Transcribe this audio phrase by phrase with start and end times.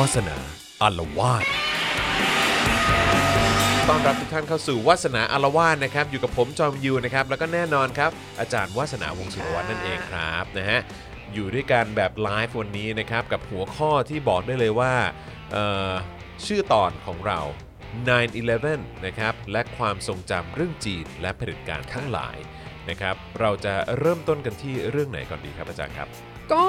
[0.00, 0.38] วาสนา
[0.82, 1.46] อารวาส
[3.88, 8.10] ต้อนรับทุกท่านเข้าสู่วาสนาอารวาสนะครับ อยู่กับผมจอมยูนะครับ แล้วก็แน่นอนครับ
[8.40, 10.80] อาจารย์วาสนาวงศ์สุรวัฒน์นั่นเองครับนะฮะ
[11.32, 14.94] อยู่ด้วยกันแบบไลฟ์วันนี้นะครับ กับหัวข้อที่บอกได้เลยว่า
[15.52, 15.92] เอ่อ
[16.46, 17.40] ชื่อตอนของเรา
[18.22, 22.36] 9-11 นะครับ และความทรงจำเรื่องจีนและเผด็จการทั้งหลาย
[22.90, 26.08] นะครับ เราจะเริ่มต้นกันที่เรื่องไหนก่อนดีครับอาจารย์ครับ
[26.52, 26.64] ก็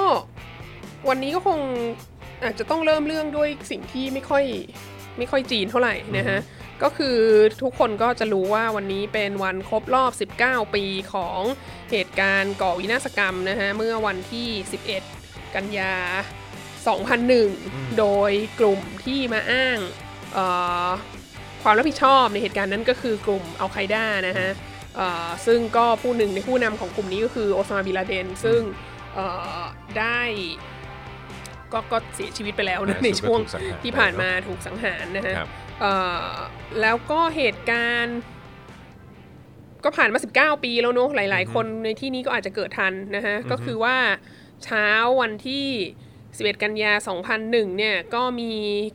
[1.08, 1.60] วันนี้ก็คง
[2.44, 4.44] อาจจะต้องเริ่มเรื่องด้วยสิ่งที่ไม่ค่อย
[5.18, 6.38] ไม่ค่อยจีนเท่าไหร่นะฮะ
[6.82, 7.18] ก็คือ
[7.62, 11.40] ทุกคนก็จะรู้ว่าวันนี้เป็นวันครบรอบ 19 ปีของ
[11.90, 14.48] เหตุการณ์ก่อวินาศกรรมนะฮะเมื่อวันที่
[15.02, 15.94] 11 กันยา
[17.16, 19.78] 2001 โดยกลุ่มที่มาอ้าง
[20.34, 20.46] เอ่
[20.86, 20.88] อ
[21.62, 24.48] ความรับผิดชอบในเหตุการณ์นั้นก็คือกลุ่มอัลไ d ด้านะฮะ
[24.96, 28.60] เอ่อซึ่งก็ผู้หนึ่งในผู้นำของกลุ่มนี้ก็คือโอซามาบินลาเดน ซึ่ง
[29.14, 29.26] เอ่
[29.60, 29.62] อ
[29.98, 30.20] ได้
[31.72, 35.48] ก็ก็เสียชีวิตไปแล้วนะนะในช่วงถูกสังหารที่ผ่านไปเนอะมาถูกสังหารนะฮะครับ
[35.80, 35.92] เอ่
[36.30, 36.34] อ
[36.80, 38.18] แล้วก็เหตุการณ์
[39.84, 43.96] ก็ผ่านมา 19 ปีแล้วเนอะหลาย ๆ คนในที่นี้ก็อาจจะเกิดทันนะฮะ ก็คือว่า
[44.64, 44.88] เช้า
[45.20, 45.68] วันที่
[46.16, 46.92] 11 กันยา
[47.34, 48.52] 2001 เนี่ย ก็มี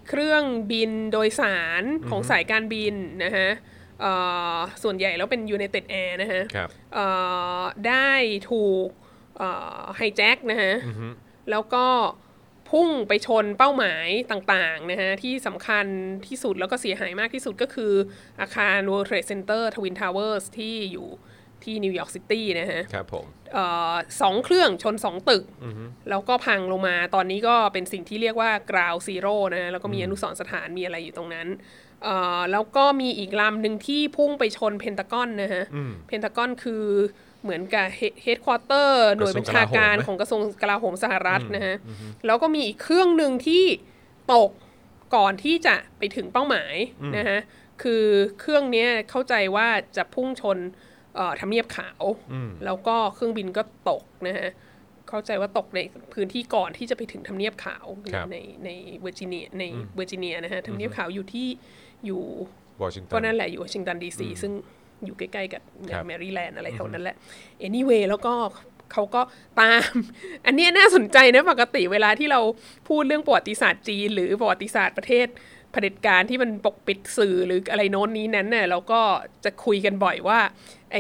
[0.08, 3.50] เครื่องบินโดยสารของสายการบินนะฮะ
[4.02, 4.14] เอ่
[4.56, 7.06] อส่วนใหญ่แล้วเป็น United Air นะฮะครับเอ่
[7.60, 8.12] อได้
[8.52, 8.88] ถูก
[9.98, 10.74] hijack นะฮะ
[11.52, 11.86] แล้วก็
[12.72, 15.86] พุ่งไปชนเป้าหมายต่างๆนะฮะที่สำคัญ
[16.28, 17.94] ที่สุดแล้วก็เสียหายมากที่สุดก็คือ
[18.42, 21.08] อาคาร World Trade Center Twin Towers ที่อยู่
[21.64, 25.44] ที่นิวยอร์กซิตี้นะฮะครับผมเอ่อสองเครื่องชนสองตึก
[26.10, 31.48] แล้วก็พังลงมาตอนนี้ก็เป็นสิ่งที่เรียกว่า Ground Zero นะฮะแล้วก็มีอนุสรณ์สถานมีอะไรอยู่ตรงนั้น
[32.04, 35.64] เอ่อแล้วก็มีอีกลำหนึ่งที่พุ่งไปชนเพนตากอนนะฮะ
[36.08, 36.84] เพนตากอนคือ
[37.44, 37.88] เหมือนกับ
[38.24, 41.76] เฮดควอเตอร์หน่วยบัญชาการของกระทรวงกลาโหมสหรัฐนะฮะ
[42.26, 43.64] แล้วก็มีอีกเครื่องหนึ่งที่
[44.34, 44.52] ตก
[45.16, 46.76] ก่อนที่จะไปถึงเป้าหมาย
[47.18, 47.40] นะฮะ
[47.82, 48.06] คือ
[48.40, 49.68] เครื่องเนี้ยเข้าใจว่า
[49.98, 50.58] จะพุ่งชน
[51.16, 52.04] เอ่อทำเนียบขาว
[52.66, 54.50] แล้วก็เครื่องบินก็ตกนะฮะ
[55.10, 55.80] เข้าใจว่าตกใน
[56.14, 58.70] พื้นที่ก่อนที่จะไปถึงทำเนียบขาวครับในใน
[59.02, 59.64] เวอร์จิเนียใน
[59.96, 61.48] เวอร์จิเนียนะฮะทำเนียบขาวอยู่ที่
[62.06, 62.24] อยู่
[62.84, 64.54] วอชิงตันก็นั่นแหละอยู่วอชิงตันดีซีซึ่ง
[65.06, 67.16] อยู่ใกล้ๆกับครับแมริแลนด์อะไรแถวนั้นแหละ
[67.68, 68.34] anyway แล้วก็
[68.94, 69.22] เขาก็
[69.60, 69.94] ตาม
[70.46, 72.42] อันเนี้ยน่าสนใจนะปกติเวลาที่เรา
[72.88, 75.28] พูดเรื่องประวัติศาสตร์จีน หรือประวัติศาสตร์ประเทศ
[75.72, 79.02] เผด็จการที่มันปกปิดสื่อหรืออะไรโน้นนี้นั้นเนี่ยเราก็
[79.44, 80.40] จะคุยกันบ่อยว่า
[80.94, 80.98] ไอ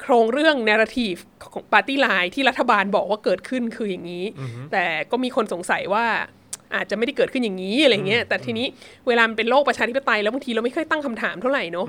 [0.00, 1.20] โครงเรื่อง narrative
[1.52, 4.24] ของ party line ที่รัฐบาลบอกว่าเกิดขึ้นคืออย่างนี้
[4.72, 6.06] แต่ก็มีคนสงสัยว่า
[6.74, 8.66] อาจจะไม่ได้เกิดขึ้นอย่างนี้อะไรเงี้ยแต่ทีนี้
[9.06, 11.86] เวลามันเป็นโลกประชาธิปไตยแล้วบางทีเราไม่ค่อยตั้งคำถามเท่าไหร่เนอะ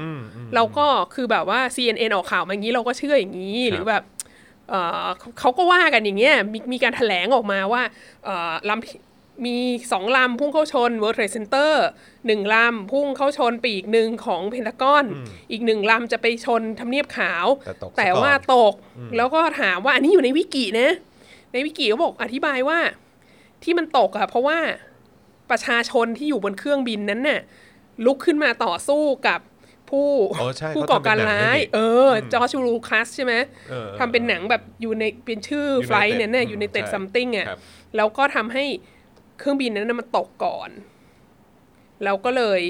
[0.55, 4.03] เราก็คือแบบว่า CNN ออกข่าวมาอย่างนี้เราก็เชื่ออย่างนี้หรือแบบ
[4.69, 7.81] เอ่อเขาเขาก็ว่ากันอย่างเงี้ยมีมีการแถลงออกมาว่า
[8.25, 8.97] เอ่อลำที่
[9.45, 9.57] มี
[9.91, 11.71] สองลำพุ่งเข้าชน World Trade Center
[12.27, 15.05] หนึ่งลำพุ่งเข้าชนปีกหนึ่งของเพนทากอน
[15.51, 18.73] อีกหนึ่งลำจะไปชนทำเนียบขาว แต่ตกซะแต่ว่าก่อนตก
[19.17, 20.89] แล้วก็ถามว่าอันนี้อยู่ในวิกินะ
[21.53, 22.79] ในวิกิเขาบอกอธิบายว่า
[23.63, 24.57] ที่มันตกอะเพราะว่า
[25.49, 27.41] ประชาชนที่อยู่บนเครื่องบินนั้นน่ะ
[28.05, 29.39] ลุกขึ้นมาต่อสู้กับ
[29.89, 30.09] ผู้
[30.41, 33.33] อ๋อใช่ผู้เขาก่อทำเป็นการหนังร้ายนี่เออ จอร์จลูคัสใช่ไหม
[33.69, 37.59] เออทำเป็นหนังแบบอยู่ในเป็นชื่อ United ไฟล์เนี่ยน่ะอยู่ในเต็ดใช่ซัมติงอะครับ
[37.95, 38.65] แล้วก็ทำให้
[39.39, 40.69] เครื่องบินนั้นนะมันตกก่อน
[42.03, 42.61] แล้วก็เลย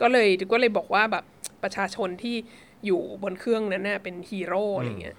[0.00, 1.24] ก็เลยก็เลยบอกว่าแบบ
[1.62, 2.36] ประชาชนที่
[2.86, 5.16] อยู่บนเครื่องนั้นน่ะเป็นฮีโร่อะไรเงี้ย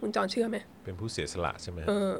[0.00, 2.16] คุณจอนเชื่อไหมเป็นผู้เสียสละใช่ไหมเออ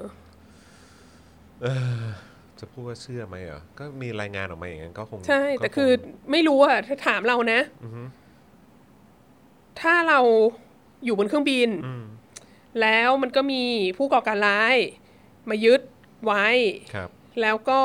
[2.58, 5.90] จะพูดว่าเชื่อไหมเหรอ ก็มีรายงานออกมาอย่างนั้นก็คงใช่ แต่ก็งคือ
[6.30, 7.60] ไม่รู้อะถ้าถามเรานะ
[9.80, 10.20] ถ้าเรา
[11.04, 11.68] อยู่บนเครื่องบิน
[12.82, 13.62] แล้วมันก็มี
[13.96, 14.76] ผู้ก่อการร้าย
[15.50, 15.80] มายึด
[16.26, 16.46] ไว้
[16.94, 17.08] ครับ
[17.40, 17.80] แล้วก็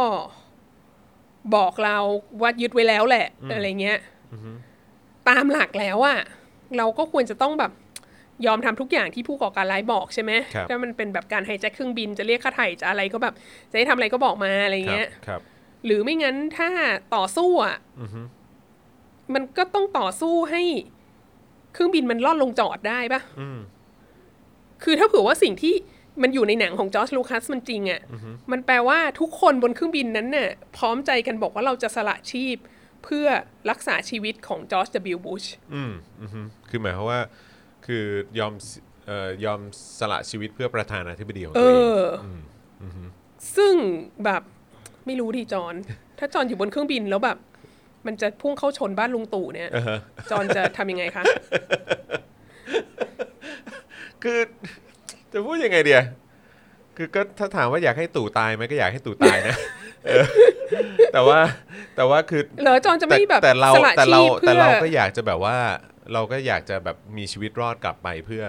[1.55, 1.97] บอกเรา
[2.41, 3.99] ว่ายึดไว้แล้วแหละ อะไรเงี้ย
[5.29, 6.19] ตามหลักแล้วอะ
[6.77, 7.71] เราก็ควรจะต้องแบบ
[8.45, 13.33] ยอมทำทุกอย่างที่ผู้ก่อการร้ายบอกใช่ไหมครับถ้ามันเป็นแบบการไฮแจ็คเครื่องบินจะเรียกค่าไถ่จะอะไรก็แบบ
[13.71, 15.41] จะให้ทำอะไรก็บอกมาอะไรครับเงี้ยครับ
[15.85, 16.69] หรือไม่งั้นถ้า
[17.15, 17.77] ต่อสู้อะ
[19.33, 20.61] มันก็ต้องต่อสู้ให้
[21.73, 23.21] เครื่องบินมันล่อนลงจอดได้ปะ
[24.83, 25.75] คือถ้าเผื่อว่าสิ่งที่
[26.21, 28.01] มันอยู่ในหนังของจอร์จลูคัสมันจริงอะ
[28.51, 32.55] มันแปลว่าทุกคนบนเครื่องบินนั้นน่ะ พร้อมใจกันบอกว่าเราจะสละชีพ
[33.03, 33.27] เพื่อ
[33.69, 35.17] รักษาชีวิตของจอร์จ W.
[35.25, 35.43] บุช
[35.73, 37.19] อืมอือฮึคือหมายความว่า
[37.85, 38.05] คือ
[38.39, 38.67] ยอมส
[39.05, 39.61] เอ่อยอม
[39.99, 41.81] สละชีวิตเพื่อประธานาธิบดีของเอตัวเอง
[42.81, 43.09] ออ
[43.57, 43.75] ซึ่ง
[44.25, 44.41] แบบ
[45.05, 45.75] ไม่รู้ดิจอน
[46.19, 47.37] ถ้าจอนอยู่บนเครื่องบินแล้วแบบ
[48.05, 49.69] มันจะพุ่งเข้าชนบ้านลุงตู่เนี่ย
[50.31, 51.23] จอนจะทำยังไงคะ
[54.23, 54.39] คือ
[55.31, 56.01] จะพูดยังไงเดีย
[56.97, 59.55] คือก็ถ้าถามว่าอยากให้ตู่ตายไหมก็อยากให้ตู่ตายนะ
[60.05, 60.25] เออ
[61.13, 61.39] แต่ว่า
[61.95, 65.57] แต่ว่าคือเหรอจอนจะไม่แบบแต่เราสละแต่ชีเราพแต่เพื่อเราก็อยากจะแบบว่า
[66.13, 68.43] เราก็อยากจะแบบมีชีวิตรอดกลับไปเพื่อ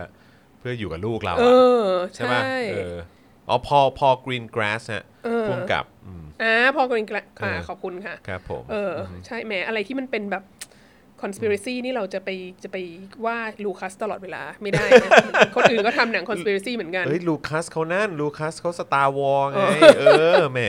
[0.58, 1.53] เพื่ออยู่กับลูกเราเออะ
[1.87, 2.94] อ ใช่ป่ะเออ
[3.49, 8.94] อ๋อพอพอกรีนกราสฮะเออ พุ่มกับอืม อ่าพอกรีนค่ะเออ ขอบคุณค่ะ ครับผมเออ
[9.26, 10.43] ใช่แหมอะไรที่มันเป็นแบบ
[11.23, 12.29] conspiracy นี่เราจะไป
[12.63, 12.77] จะไป
[13.25, 15.11] ว่าลูคัสตลอดเวลาไม่ได้นะ
[15.57, 19.65] คนอื่นก็ทำหนัง conspiracy เหมือนกัน เฮ้ยลูคัสเขานั่นลูคัสเขาสตาร์วอลไง
[19.99, 20.05] เอ
[20.37, 20.61] อแหม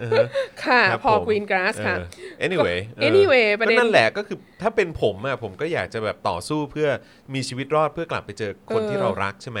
[0.00, 0.24] เออ
[0.64, 2.02] ค่ะครับพอผมกรีนกราสค่ะเอ
[2.42, 6.88] อ anyway เออ anyway ประเด็นก็นั่นแหละก็คือถ้าเป็นผมอะผมก็อยากจะแบบต่อสู้เพื่อ
[7.34, 9.60] มีชีวิตรอดเพื่อกลับไปเจอคนเออที่เรารักใช่ไหม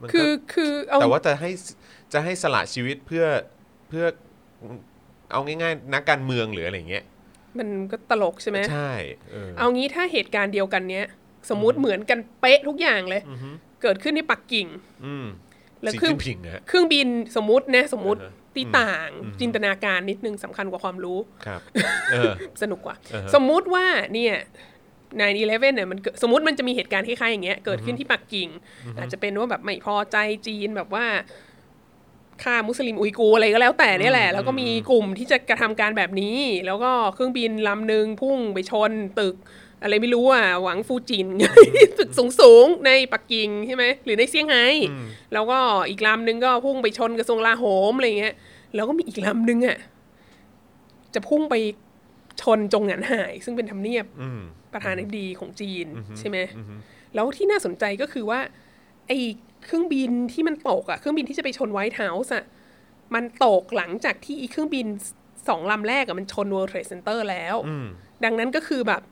[0.00, 1.50] มันก็คือคือเอาแต่ว่าจะให้
[2.12, 3.24] จะให้สละชีวิตเพื่อ
[3.88, 4.04] เพื่อ
[5.32, 7.04] เอาง่ายๆ นักการเมืองหรืออะไรอย่างเงี้ย
[7.58, 8.92] มันก็ตลกใช่ไหมใช่
[9.30, 11.06] เออเอางี้ถ้าเหตุการณ์เดียวกันเนี้ย
[11.50, 13.22] สมมุติเหมือนกันเป๊ะทุกอย่างเลย
[13.82, 14.66] เกิดขึ้นที่ปักกิ่ง
[15.06, 15.26] อืม
[15.82, 19.08] แล้วสีเครื่องจิ้นผิงอะฮะเครื่องบินสมมตินะสมมติอ่าฮะที่ต่าง
[19.40, 21.60] จินตนาการนิดนึงสำคัญกว่าความรู้ครับ
[22.12, 22.32] เออ
[22.62, 24.34] สนุกกว่าอ่าฮะสมมุติว่าเนี่ย
[25.10, 28.48] 9-11เนี่ยมันเกิดสมมติมันจะมีเหตุการณ์คล้ายๆอย่างเงี้ยเกิดขึ้นที่ปักกิ่ง
[28.98, 30.16] อาจจะเป็นว่าแบบไม่พอใจ
[30.46, 31.06] จีนแบบว่า
[32.42, 39.36] ฆ่ามุสลิมอุยกูร์อะไรก็แล้วแต่เนี่ยแหละ แล้วก็มีกลุ่มที่จะกระทำการแบบนี้ แล้วก็เครื่องบินลำหนึ่งพุ่งไปชนตึก
[39.82, 41.26] อะไรไม่รู้อะหวังฟูจิน
[41.98, 42.10] ตึก
[42.40, 44.66] สูงๆ ในปักกิ่งใช่ไหมหรือในเซี่ยงไฮ้
[45.32, 45.58] แล้วก็
[45.90, 48.34] อีกลำหนึ่งก็พุ่งไปชนกระทรวงลาโหมอะไรเงี้ย
[48.74, 49.78] แล้วก็มีอีกลำหนึ่งอะ
[51.14, 51.54] จะพุ่งไป
[52.42, 54.40] ชนจงหนันหาย ซึ่งเป็นทำเนียบอืม
[54.72, 55.86] ประธานาธิบดีของจีน
[56.18, 56.38] ใช่ไหม
[57.14, 58.40] แล้วที่น่าสนใจก็คือว่า
[59.06, 59.18] ไอ้
[59.64, 62.44] เครื่องบินที่มันตกอะเครื่องบินที่จะไปชน White House อะ
[63.14, 64.86] มันตกหลังจากที่อีเครื่องบิน
[65.48, 67.56] สองลำแรกอะมันชน World Trade Center แล้ว
[68.24, 69.02] ดังนั้นก็คือแบบ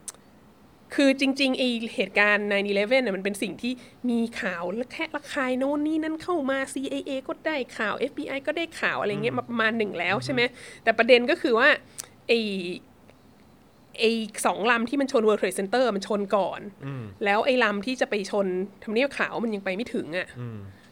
[0.94, 1.62] คือจริงๆไอ
[1.94, 3.72] เหตุการณ์ 9-11เนี่ยมันเป็นสิ่งที่
[4.10, 10.42] มีข่าวระแคะระคายโน่นนี่นั่นเข้ามา CIA ก็ได้ข่าว FBI ก็ได้ข่าวอะไรเงี้ยมาประมาณหนึ่งแล้วใช่ไหม
[10.84, 11.68] แต่ประเด็นก็คือว่า
[12.28, 12.32] ไอ
[14.00, 14.04] ไอ
[14.46, 16.60] สองลำที่มันชน World Trade Center มันชนก่อน
[17.24, 18.46] แล้วไอ้ลำที่จะไปชน
[18.84, 20.26] ทำเนียบขาวมันยังไปไม่ถึงอะ่ะ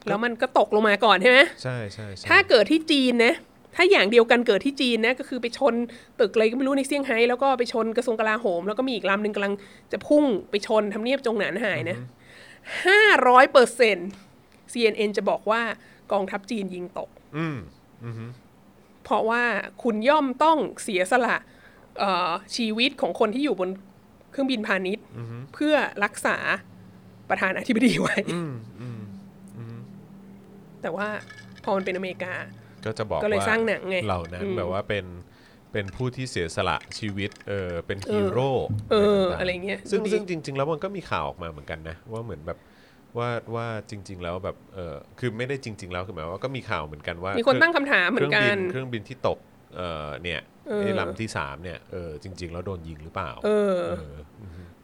[0.09, 3.35] แล้วมันก็ตกลงมาก่อนใช่ไหมใช่ใช่ใช่ถ้าเกิดที่จีนนะ
[3.77, 5.75] ถ้าอย่างเดียวกันเกิดที่จีนนะก็คือไปชน
[6.21, 9.55] ตึกอะไรก็ไม่รู้ในเซี่ยงไฮ้แล้วก็ไปชนกระทรวงกลาโหม แล้วก็มีอีกลำหนึ่งกำลัง
[9.93, 11.97] จะพุ่งไปชนทำเนียบจงหนานหายนะ
[12.87, 14.09] ห้าร้อยเปอร์เซ็นต์
[14.73, 15.63] CNN จะบอกว่า
[16.13, 17.59] กองทัพจีนยิงตกอืม
[19.05, 19.45] เพราะว่า
[19.83, 21.55] คุณย่อมต้องเสียสละเอ่อ
[22.57, 23.71] ชีวิตของคนที่อยู่บน
[24.31, 25.05] เครื่องบินพาณิชย์
[25.55, 26.37] เพื่อรักษา
[27.29, 28.17] ประธานาธิบดีไว้
[30.83, 31.09] แต่ว่า
[31.65, 32.35] พอมันเป็นอเมริกา
[32.85, 35.05] ก็จะบอกก็เลยว่สร้างหนังไงเหล่านั้นอืมแบบว่าเป็น
[35.73, 38.51] เป็นผู้ที่เสียสละชีวิตเออเป็นฮีโร่
[38.93, 42.59] เออต่างๆอะไรเงี้ยซึ่งดูดิซึ่งจริง ๆ แล้วมันก็มีข่าวออกมาเหมือนกันนะ ว่าเหมือนแบบ
[43.19, 49.39] ว่าว่าจริง ๆ แล้วแบบเออคือไม่ได้จริง ๆ แล้วคือหมายว่าก็มีข่าวเหมือนกันว่ามีคนตั้งคำถามเหมือนกันเครื่องบิเครื่องบินที่ตก
[49.77, 54.17] เออเนี่ยเออ ไอ้ลำที่สามเนี่ยเออจริง ๆ แล้วโดนยิงหรือเปล่าเออเออ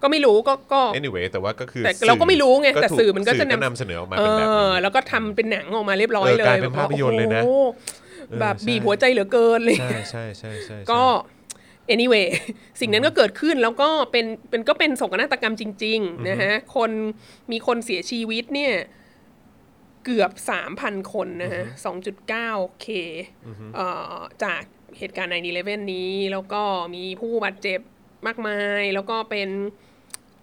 [0.03, 7.67] ก็ไม่รู้ก็ก็ anyway แต่ว่าก็คือแต่เราก็ไม่รู้ไงก็แต่ถูสื่อมันก็จะนำนำเสนอออกมาเอเป็นแบบนี้อแล้วก็ทำเป็นหนังออกมาเรียบร้อยเออเลยกลายเป็นแบบว่ภาพยนตร์เลยนะโอ้โห
[8.41, 11.03] แบบใช่บีบหัวใจเหลือเกินเลยใช่ใช่ใช่ใช่ใช่ก็
[11.95, 12.27] anyway
[12.81, 16.91] สิ่งนั้นก็เกิดขึ้นแล้วก็เป็นเป็นก็เป็นโศกนาฏกรรมจริง ๆ นะฮะ คน
[17.51, 18.75] มีคนเสียชีวิตเนี่ย
[20.05, 20.31] เกือบ
[20.73, 22.87] 3,000 คนนะฮะ 2.9k
[23.75, 24.63] เอ่อจาก
[24.99, 26.63] เหตุการณ์9-11 นี้ แล้วก็
[26.95, 27.81] มีผู้บาดเจ็บ
[28.27, 29.51] มากมาย แล้วก็เป็น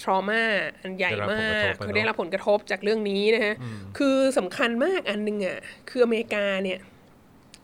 [0.01, 0.43] trauma
[0.81, 3.55] อันใหญ่มากเขาได้รับผลกระทบจากเรื่องนี้นะฮะ
[3.97, 6.79] คือสำคัญมากอันหนึงอะ คืออเมริกาเนี่ย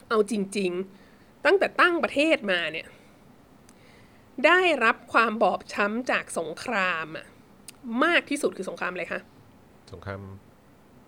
[0.10, 0.72] เอาจริง
[1.08, 2.88] ๆ ตั้งแต่ตั้งประเทศมาเนี่ย
[4.46, 7.26] ได้รับความบอบช้ำจากสงครามอะ
[8.06, 9.20] มากที่สุดคือสงครามอะไรคะ
[9.92, 10.22] สงคราม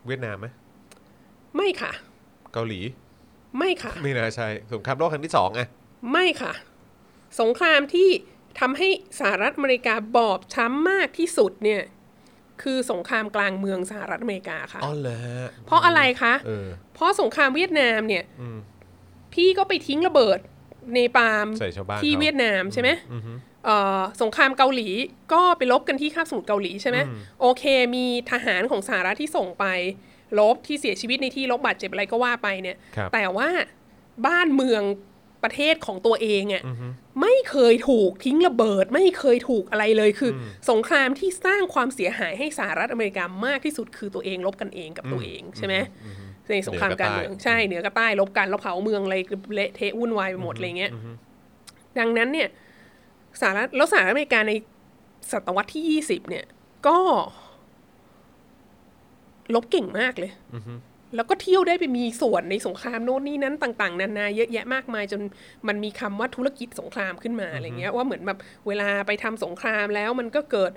[0.08, 0.48] เวียดนามไหม
[1.56, 1.92] ไม่ค่ะ
[2.54, 2.80] เกาหลี
[3.58, 5.62] ไม่ค่ะ ไม่น่าใช่สงครามโลกครั้งที่สองไง
[6.12, 6.54] ไม่ค่ะ
[7.42, 8.10] สงครามที่
[8.60, 8.88] ทำให้
[9.20, 11.82] สหรัฐอเมริกาบอบช้ำมากที่สุดเนี่ย
[12.62, 18.24] คือสงครามกลางเมืองสหรัฐอเมริกาค่ะอ๋อเหรอฮะเพราะอะไรคะเออเพราะสงครามเวียดนามเนี่ย
[19.34, 20.40] พี่ก็ไปทิ้งระเบิด
[20.96, 22.90] ในปาล์มใส่ชาวบ้านที่เขาเวียดนามใช่ไหม
[23.66, 24.88] เอ่อสงครามเกาหลี
[25.34, 26.98] ก็ไปลบกันที่คาบสมุทรเกาหลีใช่ไหม
[27.42, 27.64] โอเค
[27.96, 29.66] มีทหารของสหรัฐที่ส่งไป
[30.40, 33.50] ลบที่เสียชีวิตในที่ลบบาดเจ็บอะไรก็ว่าไปเนี่ยครับแต่ว่า
[34.28, 34.84] บ้านเมือง
[35.44, 36.64] ประเทศของตัวเองอะ่ะ
[37.22, 45.76] ไม่เคยถูกทิ้งระเบิด ไม่เคยถูกอะไรเลยคืออสงครามที่สร้างความเสียหายให้สหรัฐอเมริกามากที่สุดคือตัวเองลบกันเองกับตัวเองใช่ไหม
[46.52, 49.16] ในสงครามการเมืองใช่เหนือกับใต้ลบกันแล้วเผาเมืองอะไร
[49.56, 50.92] เละเทะวุ่นวายไปหมดอะไรเงี้ย
[52.00, 52.48] ดังนั้นเนี่ย
[53.42, 54.54] สหรัฐแล้วสหรัฐอเมริกาใน
[55.32, 56.46] ศตวรรษที่ยี่สิบเนี่ย
[56.88, 57.00] ก็
[59.56, 60.32] ลบเก่งมากเลย
[61.16, 65.22] แล้วก็เที่ยวได้ไปมีส่วนในสงครามโน่นนี่นั้นต่าง ๆ นานาเยอะแยะมากมายจน
[65.68, 70.72] มันมีคำว่าธุรกิจสงครามขึ้นมาอะไรเงี้ยว่าเหมือนแบบเวลาไปทำสงครามแล้วมันก็เกิด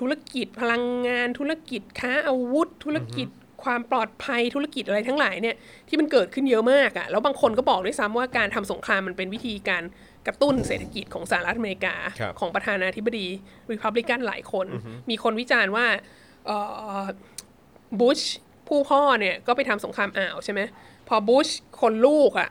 [0.00, 3.28] ธุรกิจพลังงานธุรกิจค้าอาวุธ ธุรกิจ
[3.64, 5.56] ความปลอดภัยธุรกิจอะไรทั้งหลายเนี่ย
[5.88, 9.82] ที่มันเกิดขึ้นเยอะมากอะ่ะแล้วบางคนก็บอกด้วยซ้ำว่าการทำสงครามมันเป็นวิธีการ
[10.26, 13.26] กระตุ้นเศรษฐกิจของสหรัฐอเมริกาครับของประธานาธิบดี
[13.72, 14.66] ริพับลิกันหลายคน
[15.10, 15.86] มีคนวิจารณ์ว่า
[16.46, 16.58] เอ่
[17.02, 17.04] อ
[18.00, 18.20] บุช
[18.68, 20.60] ผู้พ่อเนี่ยก็ไปทำสงครามอ่าวใช่ไหม
[21.08, 21.48] พอบุช
[21.80, 22.50] คนลูกอะ่ะ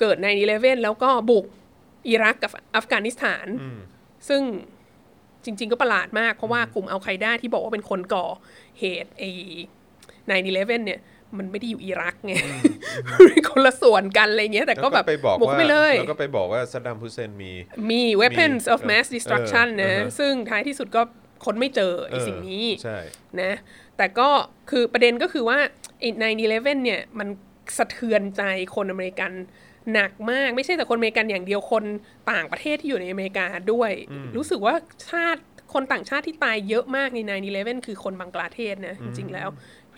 [0.00, 1.44] เกิดใน11แล้วก็บุก
[2.08, 3.46] อิรักกับอัฟกานิสถาน
[4.28, 4.42] ซึ่ง
[5.44, 8.26] จริง ๆ ก็ประหลาดมาก เพราะว่ากลุ่มอัลไคด้าที่บอกว่าเป็นคนก่อ
[8.80, 9.30] เหตุไอ้
[10.28, 11.00] ใน11เนี่ย
[11.38, 12.34] มันไม่ได้อยู่อิรักไง
[13.28, 17.52] เป็นคนละส่วนกันอะไรเงี้ย แต่ก็แบบไปบอกบุกว่าไปเลยแล้วก็ไปบอกว่าซัดดัมฮุสเซนมี
[17.90, 21.02] มี weapons มี of mass เออ destruction เออนะเออซึ่งท้ายที่สุดก็
[21.44, 22.98] คนไม่เจอไอ้สิ่งนี้ใช่
[23.40, 23.52] นะ
[23.96, 24.28] แต่ก็
[24.70, 25.58] คือประเด็นก็คือว่า
[26.00, 27.28] ไอ้9-11เนี่ย มัน
[27.78, 28.42] สะเทือนใจ
[28.74, 29.32] คนอเมริกัน
[29.92, 31.84] หนักมากไม่ใช่แต่คนอเมริกันอย่างเดียวคน
[32.32, 33.92] ต่างประเทศที่อยู่ในอเมริกาด้วย
[34.36, 34.74] รู้สึกว่า
[35.08, 37.18] ชาติคนต่างชาติที่ตายเยอะมากใน
[37.54, 39.48] 9-11คือคนบังกลาเทศนะจริงๆแล้ว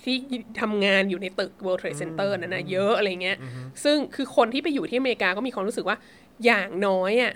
[0.05, 0.17] ที่
[0.61, 3.39] ทำงานอยู่ในตึก World Trade Center นั่นนะเยอะอะไรเงี้ย
[3.85, 5.97] ซึ่งคือคนที่ไปอยู่ที่อเมริกาก็มีความรู้สึกว่า
[6.45, 7.33] อย่างน้อยอะ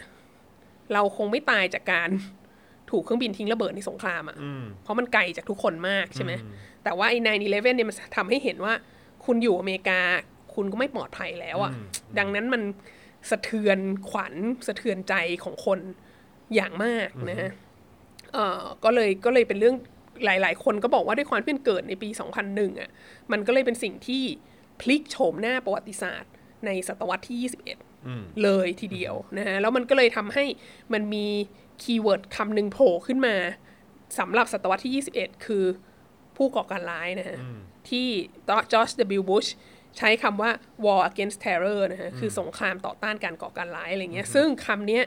[0.93, 2.09] เราคงไม่ตายจากการ
[2.93, 4.37] ถูกเครื่องบินทิ้งระเบิดในสงครามอะ
[4.83, 6.33] เพราะมันไกลจากทุกคนมากใช่ไหม
[6.85, 8.73] แต่ว่าไอ้9-11เนี่ยมันทำให้เห็นว่า
[9.25, 10.01] คุณอยู่อเมริกา
[10.55, 11.73] คุณก็ไม่ปลอดภัยแล้วอะ
[12.19, 12.63] ดังนั้นมัน
[13.31, 14.35] สะเทือนขวัญ
[14.67, 15.79] สะเทือนใจของคน
[16.55, 17.51] อย่างมากนะฮะ
[18.33, 19.77] เอ่อก็เลยก็เลยเป็นเรื่อง
[20.25, 22.09] หลาย ๆ คนก็บอกว่าด้วยความที่มันเกิดในปี
[22.45, 22.91] 2001อะ
[23.33, 24.23] มันก็เลยเป็นสิ่งที่
[24.81, 26.33] พลิกโฉมหน้าประวัติศาสตร์
[26.67, 27.92] ในศตวรรษที่ 21
[28.43, 30.45] เลยทีเดียวนะฮะแล้วมันก็เลยทำให้
[30.93, 31.27] มันมี
[31.83, 33.37] คีย์เวิร์ดคำหนึ่งโผล่ขึ้นมา
[34.19, 35.65] สำหรับศตวรรษที่ 21 คือ
[36.37, 37.39] ผู้ก่อการร้ายนะฮะ
[37.89, 38.07] ที่
[38.49, 38.91] จอร์จ
[39.21, 39.23] W.
[39.31, 39.51] Bush
[39.99, 40.51] ใช้คำว่า
[40.85, 45.05] war against terror นะฮะคือสงครามต่อต้านการก่อการร้ายอะไรเงี้ยซึ่งคำเนี้ย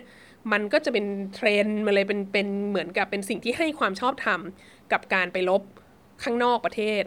[0.52, 4.40] มันก็จะเป็นเทรนด์มาเลยเป็นเป็นเหมือนกับเป็นสิ่งที่ให้ความชอบธรรม
[4.92, 5.62] กับการไปลบ
[6.24, 7.04] ข้างนอกประเทศ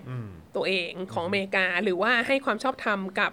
[0.57, 3.33] ตัวเองของอเมริกา หรือว่าให้ความชอบธรรมกับ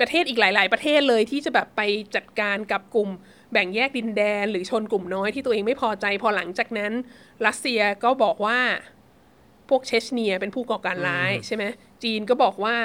[0.00, 1.80] ประเทศอีกหลาย ๆ ประเทศเลยที่จะแบบไป
[2.16, 3.08] จัดการกับกลุ่ม
[3.52, 6.92] แบ่งแยกดินแดน หรือชนกลุ่มน้อยที่ตัวเองไม่พอใจ พอหลังจากนั้น
[7.46, 8.58] รัสเซียก็บอกว่า
[9.68, 11.64] พวกเชชเนียเป็นผู้ก่อการร้ายใช่ไหม
[12.02, 12.76] จีนก็บอกว่า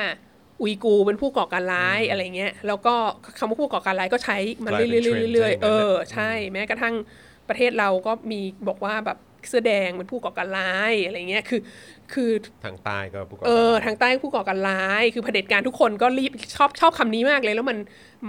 [0.61, 2.95] อุยกูร์เป็นผู้ก่อการร้ายอะไรเงี้ยแล้วก็
[3.37, 6.95] คำว่าผู้ก่อการร้ายก็ใช้มันกลายเป็นเรื่อยเทรนด์ๆเรื่อยใช่ไหมๆเออใช่ แม้กระทั่ง
[7.49, 9.17] ประเทศเราก็มีบอกว่าแบบ
[9.49, 11.61] เสื้อแดงเป็นผู้ก่อการร้ายอะไรเงี้ยคือ
[12.13, 12.31] คือ
[12.65, 17.77] ทางใต้ก็ผู้ก่อเออการร้ายทางใต้ผู้ก่อการร้าย คือเผด็จการทุกคนก็รีบชอบชอบคำนี้มากเลย แล้วมัน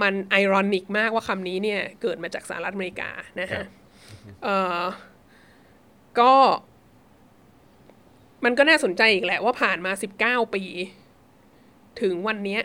[0.02, 3.66] มันไอรอนิกมากว่าคำนี้เนี่ยเกิดมาจากสหรัฐอเมริกานะครัฮะบ
[4.45, 4.49] เอ
[4.81, 4.83] อ
[6.21, 6.33] ก็
[8.45, 10.62] มันก็น่าสนใจอีกแหละว่าผ่านมาสิบเก้าปี
[12.00, 12.62] ถึงวันเนี้ย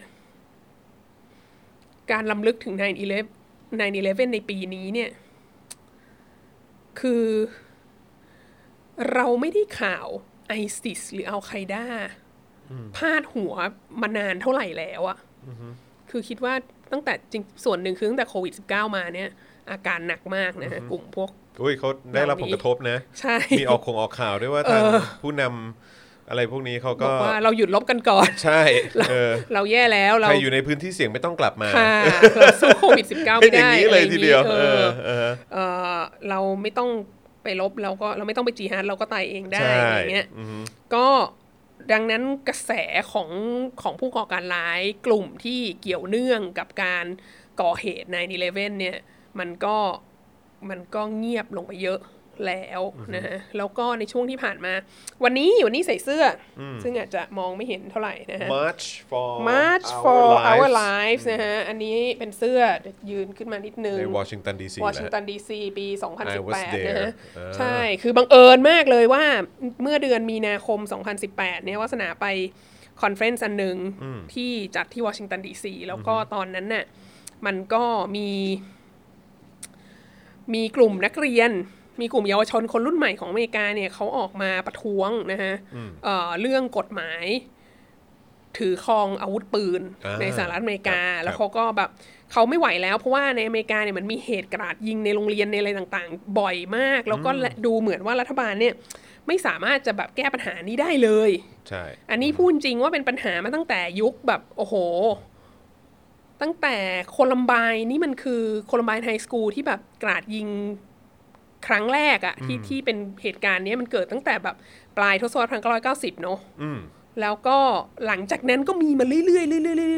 [2.11, 5.09] การลำลึกถึง 9-11 9-11 ในปีนี้เนี่ย
[6.99, 7.25] คือ
[9.13, 10.07] เราไม่ได้ข่าว
[10.49, 11.85] ไอซิสหรืออัลไคด้า
[12.97, 13.53] พาดหัว
[14.01, 15.17] มานานเท่าไหร่แล้วอะ
[16.11, 16.53] คือคิดว่า
[16.91, 19.29] ตั้งแต่จริงส่วนหนึ่งคือตั้งแต่โควิด -19 มาเนี่ย
[19.71, 21.29] อาการหนักมากนะฮะกลุ่มพวก
[21.61, 24.81] อุ้ยเขาได้รับผลกระทบนะใช่มีออกคงออกข่าวด้วยว่าทาง
[25.23, 28.61] ผู้นำอะไรพวกนี้เขาบก็อกว่าเราหยุดลบกันก่อน ใช่
[29.09, 31.93] เออเราแย่แล้วเราใครอยู่ในพื้นที่เสี่ยงไม่ต้องกลับมาค่ะ
[32.39, 35.57] เราสู้โควิด -19 เป็ไม่นอย่างได้นี้เลยทีเดียวอะไรเอออย่างงี้เออเอ
[35.95, 36.89] อเราไม่ต้อง
[37.43, 40.59] ไปลบเราก็เราไม่ต้องไปจีฮาดเราก็ตายเองได้ใช่อะไรเงี้ยอือฮึ
[40.95, 41.07] ก็
[41.91, 42.71] ดังนั้นกระแส
[43.11, 43.29] ของ
[43.81, 47.05] ของผู้ก่อการร้ายกลุ่มที่เกี่ยวเนื่องกับการ
[47.61, 48.97] ก่อเหตุใน9-11เนี่ย
[49.39, 49.77] มันก็
[50.69, 51.99] มันก็เงียบลงไปเยอะ
[52.47, 52.81] แล้ว
[53.15, 54.73] นะฮะแล้วก็ในช่วงที่ผ่านมา
[55.23, 56.23] วันนี้วันนี้ใส่เสื้อ
[56.59, 67.77] อซึ่งอาจจะมองไม่เห็นเท่าไหร่นะฮะ March for March our for our lives lives นะฮะ อันนี้เป็นเสื้อเดี๋ยวยืนขึ้นมานิดนึงในวอชิงตันดีซีวอชิงตันดีซีปี I was 2018 there นะฮะอ่าใช่
[68.01, 69.23] คือบังเอิญมากเลยว่า
[69.81, 70.79] เมื่อเดือนมีนาคม
[71.21, 72.25] 2018 เนี่ยวาสนาไป
[73.01, 73.77] conference อันหนึ่ง
[74.33, 76.85] ที่จัดที่วอชิงตันดีซีแล้วก็ตอนนั้นน่ะ
[77.45, 77.83] มันก็
[78.15, 78.29] มี
[80.53, 81.51] มีกลุ่มนักเรียน
[82.01, 85.53] มีกลุ่มเยาวชนคนรุ่นใหม่ของอเมริกาเนี่ยเขาออกมาประท้วงนะฮะ
[86.03, 87.25] เอ่อเรื่องกฎหมาย
[88.57, 91.89] ถือครองอาวุธปืนอ่าในสหรัฐอเมริกาครับแล้วเขาก็แบบ
[92.31, 98.73] เขาไม่ไหวแล้วเพราะว่าในอเมริกาเนี่ยมันมีเหตุกราดยิงในโรงเรียนในอะไรต่างๆ บ่อยมาก แล้วก็และดูเหมือนว่ารัฐบาลเนี่ย
[99.27, 101.31] ไม่สามารถจะแบบแก้ปัญหานี้ได้เลย
[101.69, 104.75] ใช่ อันนี้พูดจริงว่าเป็นปัญหามาตั้งแต่ยุคแบบโอ้โห
[106.41, 106.75] ตั้งแต่
[107.09, 110.47] โคลัมไบน์นี่มันคือโคลัมไบน์ไฮสคูลที่แบบกราดยิง
[111.67, 114.55] ครั้งแรกอะที่ที่เป็นเหตุการณ์เนี้ยมันเกิดตั้งแต่แบบ
[114.97, 116.79] ปลายทศวรรษพันเก้าร้อยเก้าสิบเนาะอืม
[117.21, 117.57] แล้วก็
[118.05, 119.41] หลังจากนั้นก็มีมาเรื่อยๆเรื่อ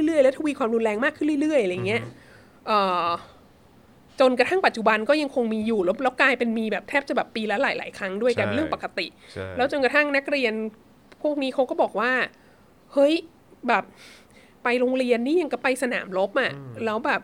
[0.01, 2.01] ยๆเรื่อยๆแล้วทวีความรุนแรงมากขึ้นเรื่อยๆอะไรเงี้ย
[2.68, 3.08] เอ่อ
[4.20, 10.53] จนกระทั่งปัจจุบันก็ยังคงมีอยู่แล้วแล้วกลายเป็นมีแบบแทบจะแบบปีละหลาย ๆ ครั้งด้วยกันใช่เป็นเรื่องปกติใช่แล้วจนกระทั่งนักเรียน
[11.22, 12.12] พวกนี้เขาก็บอกว่า
[12.94, 13.13] เฮ้ย
[13.68, 13.84] แบบ
[14.63, 16.51] ไปโรงเรียนนี่ยังกับไปสนามรบอะ
[16.86, 17.22] แล้วแบบ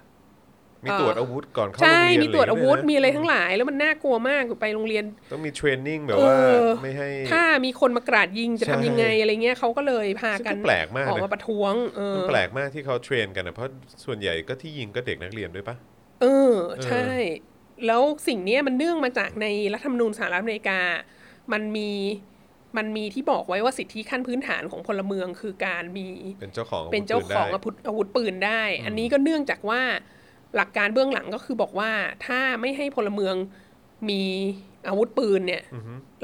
[0.85, 13.69] มีตรวจอาวุธก่อนเข้าโรงใช่เรียนมีตรวจอาวุธะไย่งมีเงี้ยอะไรทั้งหลาย แล้วมันน่ากลัวมากไปโรงเรียน ต้องมีเทรนนิ่งแบบว่าเออไม่ให้ ถ้ามีคนมากราดยิงจะใช่ทำยังไงอะไรเงี้ยเขาก็เลยพากันซึ่งก็แปลกมากออกนะมาประท้วงเออมันแปลกมากที่เขาเทรนกันนะเพราะ
[14.05, 15.75] ส่วนใหญ่ก็ที่ยิงก็เด็กนักเรียนด้วยปะ
[16.21, 16.53] เออ
[16.85, 17.07] ใช่
[17.85, 20.79] แล้วสิ่งเนี้ยมันเนื่องมาจากในรัฐธรรมนูญสหรัฐอเมริกา
[21.53, 21.91] มันมี
[22.77, 26.09] มันมีที่บอกไว้ว่าสิทธิขั้นพื้นฐานของพลเมืองคือการมี
[26.41, 29.81] เป็นเจ้าของเป็นเจ้าของอาอาวุธวุธอาวุธปืนได้ อันนี้ก็เนื่องจากว่า
[30.55, 31.91] หลักการเบื้องหลังก็คือบอกว่า
[32.25, 33.35] ถ้าไม่ให้พลเมือง
[34.09, 34.23] มี
[34.87, 35.63] อาวุธปืนเนี่ย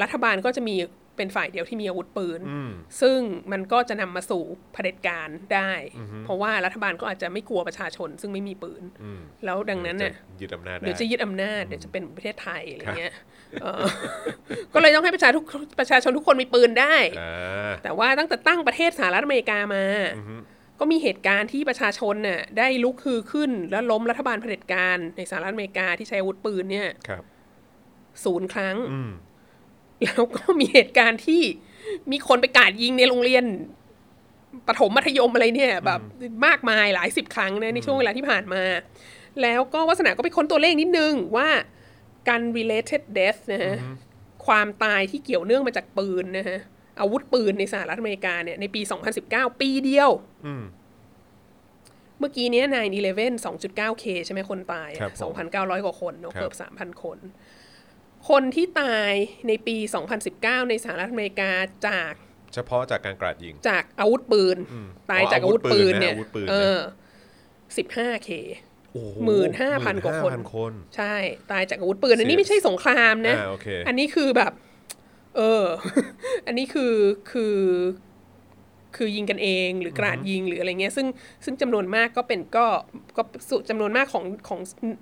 [0.01, 0.75] รัฐบาลก็จะมี
[1.17, 3.19] เป็นฝ่ายเดียวที่มีอาวุธปืนอืมซึ่ง
[3.51, 5.71] มันก็จะนำมาสู่เผด็จการได้
[6.25, 13.13] เพราะว่ารัฐบาลก็อาจจะไม่กลัวประชาชน ซึ่งไม่มีปืนอืมแล้วดังนั้นเนี่ยจะยึดอำนาจได้เดี๋ยวจะยึดอำนาจเดี๋ยวจะเป็นเหมือนประเทศไทยอะไรเงี้ย
[13.61, 13.83] เออ
[14.73, 15.43] ก็เลยต้องให้ประชาทุก
[15.79, 19.83] ประชาชนทุกคนมีปืนได้อ่าแต่ว่าตั้งแต่ตั้งประเทศสหรัฐอเมริกามา
[20.79, 27.23] ก็มีเหตุการณ์ที่ประชาชนน่ะได้ลุกฮือขึ้น แล้วล้มรัฐบาลเผด็จการในสหรัฐอเมริกาที่ใช้อาวุธปืนเนี่ยครับ
[28.23, 29.11] ศูนย์ครั้งอืม
[30.03, 31.41] แล้วก็มีเหตุการณ์ที่
[32.11, 33.45] มีคนไปกราดยิงในโรงเรียน
[34.67, 36.01] ประถมมัธยมอะไรเนี่ย แบบ
[36.45, 38.63] มากมายหลายสิบครั้งนะในช่วงเวลาที่ผ่านมา
[39.41, 41.49] แล้วก็วัสนาก็ไปค้นตัวเลขนิดนึงว่า
[42.29, 43.75] การ related death นะฮะ
[44.45, 46.59] ความตายที่เกี่ยวเนื่องมาจากปืนนะฮะ
[47.00, 48.81] อาวุธปืนในสหรัฐอเมริกาเนี่ยในปี
[49.21, 50.09] 2019 ปีเดียว
[50.47, 50.63] อืม
[52.19, 52.65] เมื่อกี้เนี้ย
[53.05, 57.17] 9-11 2.9k ใช่ไหมคนตายครัอะบผม2,900 กว่าคนเนอะครับเกือบ3,000 คน
[58.29, 59.13] คนที่ตาย
[59.47, 59.75] ในปี
[60.23, 61.51] 2019 ในสหรัฐอเมริกา
[61.88, 62.13] จาก
[62.53, 64.57] เฉพาะจากการกราดยิง จากอาวุธปืน
[65.12, 68.29] ตายอ๋อจากอาวุธปืนเนี่ยอาวุธปืนนะเออาวุธปืนนะอ 15k
[68.93, 71.15] โอ้โหมื่นห้าพันกว่าคน15,000คน ใช่
[71.51, 74.51] ตายจากอาวุธปืน อันนี้ไม่ใช่สงครามนะอ่าโอเคอันนี้คือแบบ
[75.38, 75.65] เออ
[76.46, 76.93] อันนี้คือ
[77.32, 77.58] คือ
[78.96, 81.08] คือยิงกันเองหรือกราดยิงหรืออะไรเงี้ยซึ่ง
[81.46, 82.65] ซึ่งจำนวนมากก็เป็นก็
[83.17, 84.60] ก็สุจำนวนมากของของ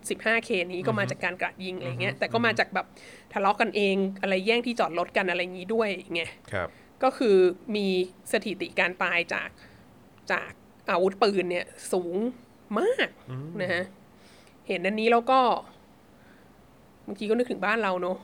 [0.10, 2.86] 15K นี้ก็มาจากการกราดยิงอะไรเงี้ยแต่ก็มาจากแบบ
[3.34, 6.70] ทะเลาะกันเองอะไรแย่งที่จอดรถกันอะไรอย่างนี้ด้วยไงครับ
[7.04, 7.36] ก็คือ
[7.76, 7.88] มี
[8.32, 9.50] สถิติการตายจาก
[10.32, 10.52] จาก
[10.89, 12.15] อาวุธปืนเนี่ยสูง
[12.80, 13.10] มาก
[13.62, 13.84] นะฮะ
[14.67, 15.39] เห็นอันนี้แล้วก็
[17.06, 18.17] บางทีก็นึกถึงบ้านเราเนอะ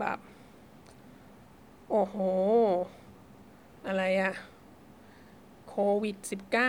[0.00, 0.18] แบบ
[1.90, 2.16] โอ้โห
[3.86, 4.34] อะไรอะ
[5.68, 6.16] โควิด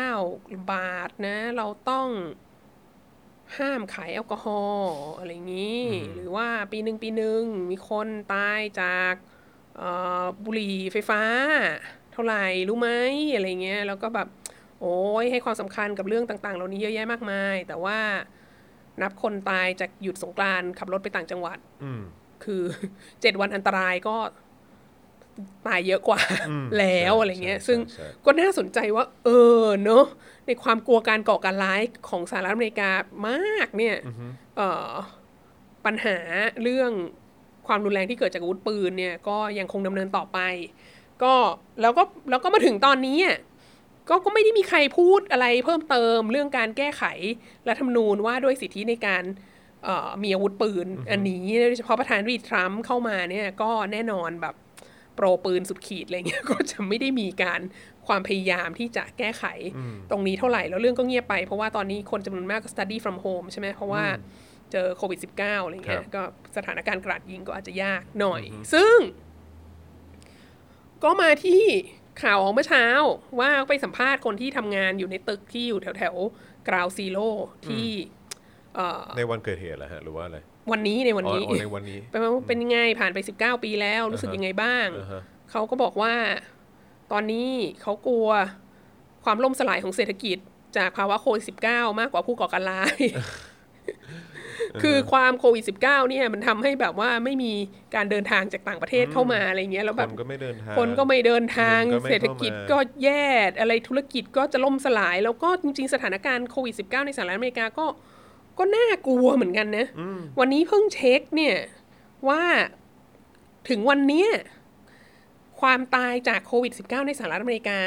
[0.04, 2.08] -19 ระบาดนะ เราต้อง
[3.58, 9.14] ห้ามขายแอลกอฮอล์อะไรอย่างนี้ หรือว่าปีหนึ่งปีหนึ่งมีคนตายจาก
[9.78, 9.90] เอ่
[10.24, 11.22] อบุหรี่ไฟฟ้า
[12.12, 12.90] เท่าไหร่รู้ไหม
[13.36, 14.28] อะไรเงี้ยแล้วก็แบบ
[14.82, 18.00] โอ้ยให้ความสำคัญกับเรื่องต่าง ๆ เหล่านี้เยอะแยะมากมาย แต่ว่า
[19.02, 22.02] นับคนตายจากหยุดสงกรานต์ขับรถไปต่างจังหวัดอืม
[22.44, 22.64] คือ
[23.22, 24.18] เจ็ดวันอันตรายก็
[25.68, 26.20] ตายเยอะกว่า
[26.80, 29.30] แล้วใช่อะไรเงี้ยใช่ซึ่งใช่ก็น่าสนใจว่า เอ
[29.62, 30.06] อเนอะ
[30.48, 32.90] ในความกลัวการก่อการร้ายของสหรัฐอเมริกา
[33.28, 33.96] มากเนี่ย
[34.58, 34.92] เอ่อ
[35.86, 36.18] ปัญหา
[36.64, 36.92] เรื่อง
[37.68, 40.40] ความรุนแรงที่เกิดจากอาวุธปืนเนี่ย ก็ยังคงดำเนินต่อไป
[41.24, 41.34] ก็
[41.82, 43.38] แล้วก็แล้วก็มาถึงตอนนี้อะ
[44.10, 47.04] ก็ก็ไม่ได้มีใครพูดอะไรเพิ่มเติมเรื่องการแก้ไข
[47.68, 49.24] รัฐธรรมนูญว่าด้วยสิทธิในการ
[49.84, 54.56] เอ่อมีอาวุธปืน อันนี้โดยเฉพาะประธานาธิบดีทรัมป์เข้ามาเนี่ยก็แน่นอนแบบ
[55.18, 57.62] โปรปืนสุดขีดอะไรเงี้ยก็จะไม่ได้มีการ
[58.08, 59.44] ความพยายามที่จะแก้ไข
[60.12, 64.04] ตรงนี้เท่าไหร่ แล้วเรื่องก็เงียบไป เพราะว่าตอนนี้คนจำนวนมากก็ study from home ใช่ไหมเพราะว่า
[64.72, 66.24] เจอโควิด -19 อะไรเงี้ครัยบก็
[66.58, 68.42] สถานการณ์กราดยิงก็อาจจะยากหน่อย
[68.74, 68.98] ซึ่ง
[71.04, 71.64] ก็มาที่
[72.24, 72.86] ข่าวของเมื่อเช้า
[73.40, 76.16] ว่าไปสัมภาษณ์คนที่ทำงานอยู่ในตึกที่อยู่แถวแถว
[76.68, 77.30] กราวซีโร่
[77.68, 77.88] ที่
[78.76, 80.38] เอ่อในวันเกิดเหตุเหรอฮะหรือว่าอะไร
[80.72, 86.14] วันนี้ในวันอ๋อนี้อ๋อในวันนี้เป็นว่าเป็นยังไงผ่านไป 19 ปีแล้วรู้สึกยังไงบ้างอ่าฮะเขาก็บอกว่า
[87.12, 87.50] ตอนนี้
[87.82, 88.28] เขากลัว
[89.24, 90.38] ความล่มสลายของเศรษฐกิจ
[90.78, 92.98] จากภาวะโควิด -19 มากกว่าผู้ก่อการร้าย
[94.84, 97.52] คือความโควิด -19 เนี่ยมันทำให้แบบว่าไม่มี
[97.96, 103.26] การเดินทางจากต่างประเทศเข้ามาอะไรเงี้ยแล้วคแบบนก็ไม่เดินทางคนก็ไม่เดินทางเงินก็ไม่เศรษฐกิจก็แย่
[103.60, 107.86] อะไรธุรกิจก็จะล่มสลาย แล้วก็จริงๆสถานการณ์โควิด -19 ในสหรัฐอเมริกาก็
[108.60, 109.86] ก็น่ากลัวเหมือนกันนะ
[110.40, 111.56] วันนี้เพิ่งเช็คเนี่ย
[112.30, 112.44] ว่า
[113.70, 114.30] ถึงวันเนี้ย
[115.62, 117.80] ความตายจากโควิด -19 ในสหรัฐอเมริกา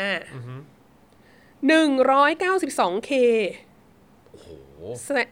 [1.68, 3.10] หนึ่งร้อยเก้าสิบสองเค
[4.30, 4.48] โอ้โห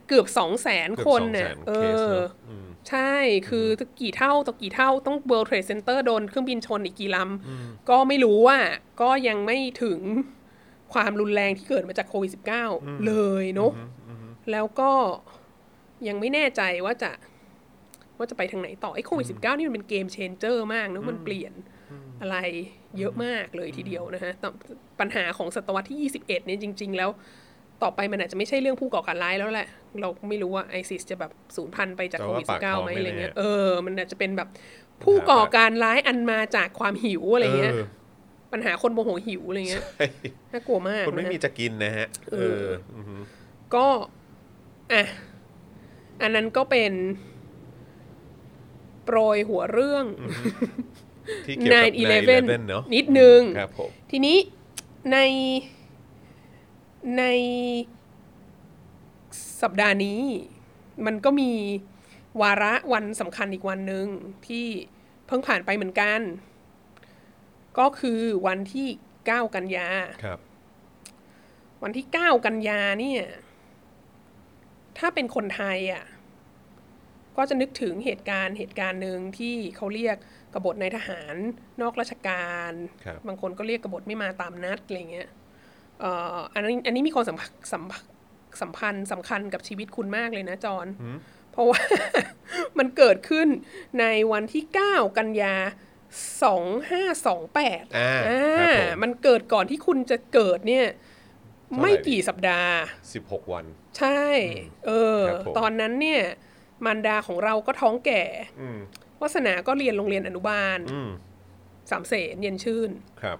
[0.09, 3.13] เกือบสองแสนเกือบคน200,000น่ะเอเคสอเนอะอืมใช่
[3.49, 8.59] คืออกี่เท่าต่อกี่เท่าต้อง World Trade Center โดนเครื่องบินชนอีกกี่ลำ ก็ไม่รู้ว่า
[9.01, 10.01] ก็ยังไม่ถึง
[10.93, 12.31] ความรุนแรงที่เกิดมาจากโควิด
[12.69, 13.71] -19 เลยเนาะ
[14.51, 14.91] แล้วก็
[16.09, 17.11] ยังไม่แน่ใจว่าจะ
[18.19, 21.53] ว่าจะไปทางไหนต่อไอ้โควิด -19 นี่มันเป็นเกมเชนเจอร์มากนะมันเปลี่ยน
[22.21, 22.37] อะไร
[22.99, 24.49] เยอะมากเลยทีเดียวนะฮะแต่
[25.01, 27.11] ปัญหาของศตวรรษที่ 21เนี่ยจริง ๆ แล้ว
[27.83, 29.69] ต่อไปมันอาจจะไม่ใช่เรื่องผู้ก่อการร้ายแล้วแหละ
[30.01, 34.49] เราไม่รู้ว่าไอซิสจะแบบสูญพันธุ์ไปจากแต่โคว่าวิดปากท้อง19ไหมไม่อะไรเงี้ยแน่เออมันอาจจะเป็นแบบ
[35.05, 37.87] ผู้ก่อการร้ายอันมาจากความหิวอะไรเงี้ยเออ
[38.53, 39.85] ปัญหาคนโมโหหิวอะไรเงี้ย
[40.53, 43.17] น่ากลัวมากคนไม่นะฮะมีจะกินนะฮะเอออือฮึ
[43.75, 43.87] ก็
[44.93, 45.05] อะ
[46.21, 46.93] อันนั้นก็เป็น
[49.05, 50.07] โปรยหัวเรื่อง
[51.47, 54.39] ที่เกี่ยวกับ9/11 9/11เนาะนิดนึงครับผมทีนี้
[55.13, 55.19] ใน
[57.19, 57.25] ใน
[59.63, 60.21] สัปดาห์นี้
[61.07, 61.53] มันก็มี
[62.41, 64.07] วาระวันสำคัญอีกวันหนึ่ง
[64.47, 64.67] ที่
[65.27, 66.21] เพิ่งผ่านไปเหมือนกัน
[67.79, 68.89] ก็คือวันที่
[69.25, 69.89] 9 กันยา
[70.25, 70.39] ครับ
[71.83, 73.23] วันที่ 9 กันยาเนี่ย
[74.99, 76.05] ถ้าเป็นคนไทยอะ
[77.37, 80.17] ก็จะนึกถึงเหตุการณ์เหตุการณ์หนึ่งที่เขาเรียก
[80.55, 81.35] กบฏนายทหาร
[81.83, 82.73] นอกราชการ
[83.05, 85.29] ครับบางคนก็เรียกกบฏไม่มาตามนัดอะไรเงี้ย
[86.01, 88.09] เอ่ออันนี้อันนี้มีความสัมพันธ์สัมพันธ์
[88.63, 90.87] สัมพันธ์สำคัญกับชีวิตคุณมากเลยนะจอน
[91.53, 91.81] เพราะว่า
[92.79, 93.49] มันเกิดขึ้น
[94.01, 95.55] ในวันที่ 9 กันยา
[97.17, 98.13] 2528อ่า
[98.59, 100.87] ครับผมมันเกิดก่อนที่คุณจะเกิดเนี่ย
[101.69, 102.75] เท่าไหร่ไม่กี่สัปดาห์
[103.15, 103.65] 16 วัน
[103.99, 104.23] ใช่
[104.87, 106.23] เออครับผมตอนนั้นเนี่ย
[106.85, 108.23] มารดาของเราก็ท้องแก่
[108.61, 108.79] อืม
[109.21, 111.11] วาสนาก็เรียนโรงเรียนอนุบาลอืม
[111.91, 112.91] สามเสนเย็นชื่น
[113.23, 113.39] ครับ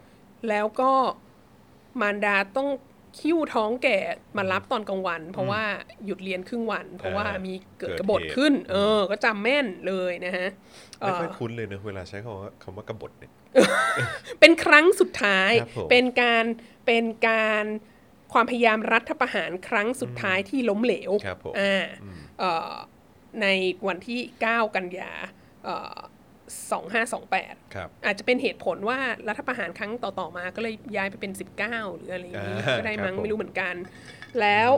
[0.49, 0.93] แล้วก็
[2.01, 2.69] มารดาต้อง
[3.21, 3.99] คิ้วท้องแก่
[4.37, 5.63] มารับตอนกลางวัน เพราะว่า
[6.05, 10.49] หยุดเรียนครึ่งวัน เพราะว่ามีเกิดเกิดกบฏเหตุขึ้น เออ ก็จำแม่นเลยนะฮะ
[11.01, 13.33] เอไม่ค่อยอคุ้นเลยเนอะเวลาใช้คำว่าคำว่ากบฏเนี่ย
[14.41, 16.45] เป็นครั้งสุดท้ายครับผมเป็นการ
[16.87, 17.65] เป็นการ
[18.33, 21.87] ความพยายามรัฐประหารครั้งสุดท้ายที่ล้มเหลวครับผมอ่า
[22.39, 22.75] เอ่อ
[23.43, 23.47] ใน
[23.87, 25.13] วันที่ 9 กันยา
[25.65, 25.97] เอ่อ
[27.09, 31.33] 2528 ครับ อาจจะเป็นเหตุผลว่ารัฐประหารครั้งต่อ ๆ มาก็เลยย้ายไปเป็น
[31.65, 33.75] 19 หรืออะไรอย่างนี้อ่าก็ได้มั้งครับผมไม่รู้เหมือนกัน
[34.41, 34.71] แล้ว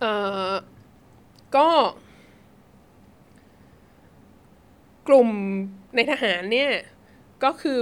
[0.00, 0.14] เอ่
[0.50, 0.52] อ
[1.56, 1.68] ก็
[5.08, 5.28] กลุ่ม
[5.96, 6.70] ในทหารเนี่ย
[7.44, 7.78] ก็คือ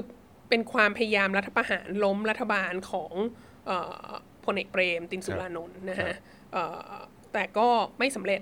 [0.50, 3.12] เป็นความพยายามรัฐประหารล้มรัฐบาลของ
[3.66, 3.70] เอ
[4.08, 4.10] อ
[4.44, 6.12] พลเอกเปรม ตินสุรานนท์นะฮะ
[6.52, 6.94] เอ่อ
[7.32, 8.40] แต่ก็ไม่สำเร็จ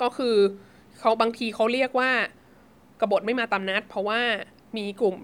[0.00, 0.36] ก็คือ
[1.00, 2.10] เขาบางทีเขาเรียกว่า
[3.00, 4.20] กบฏไม่มาตามนัด เพราะว่า
[4.76, 5.16] มีกลุ่ม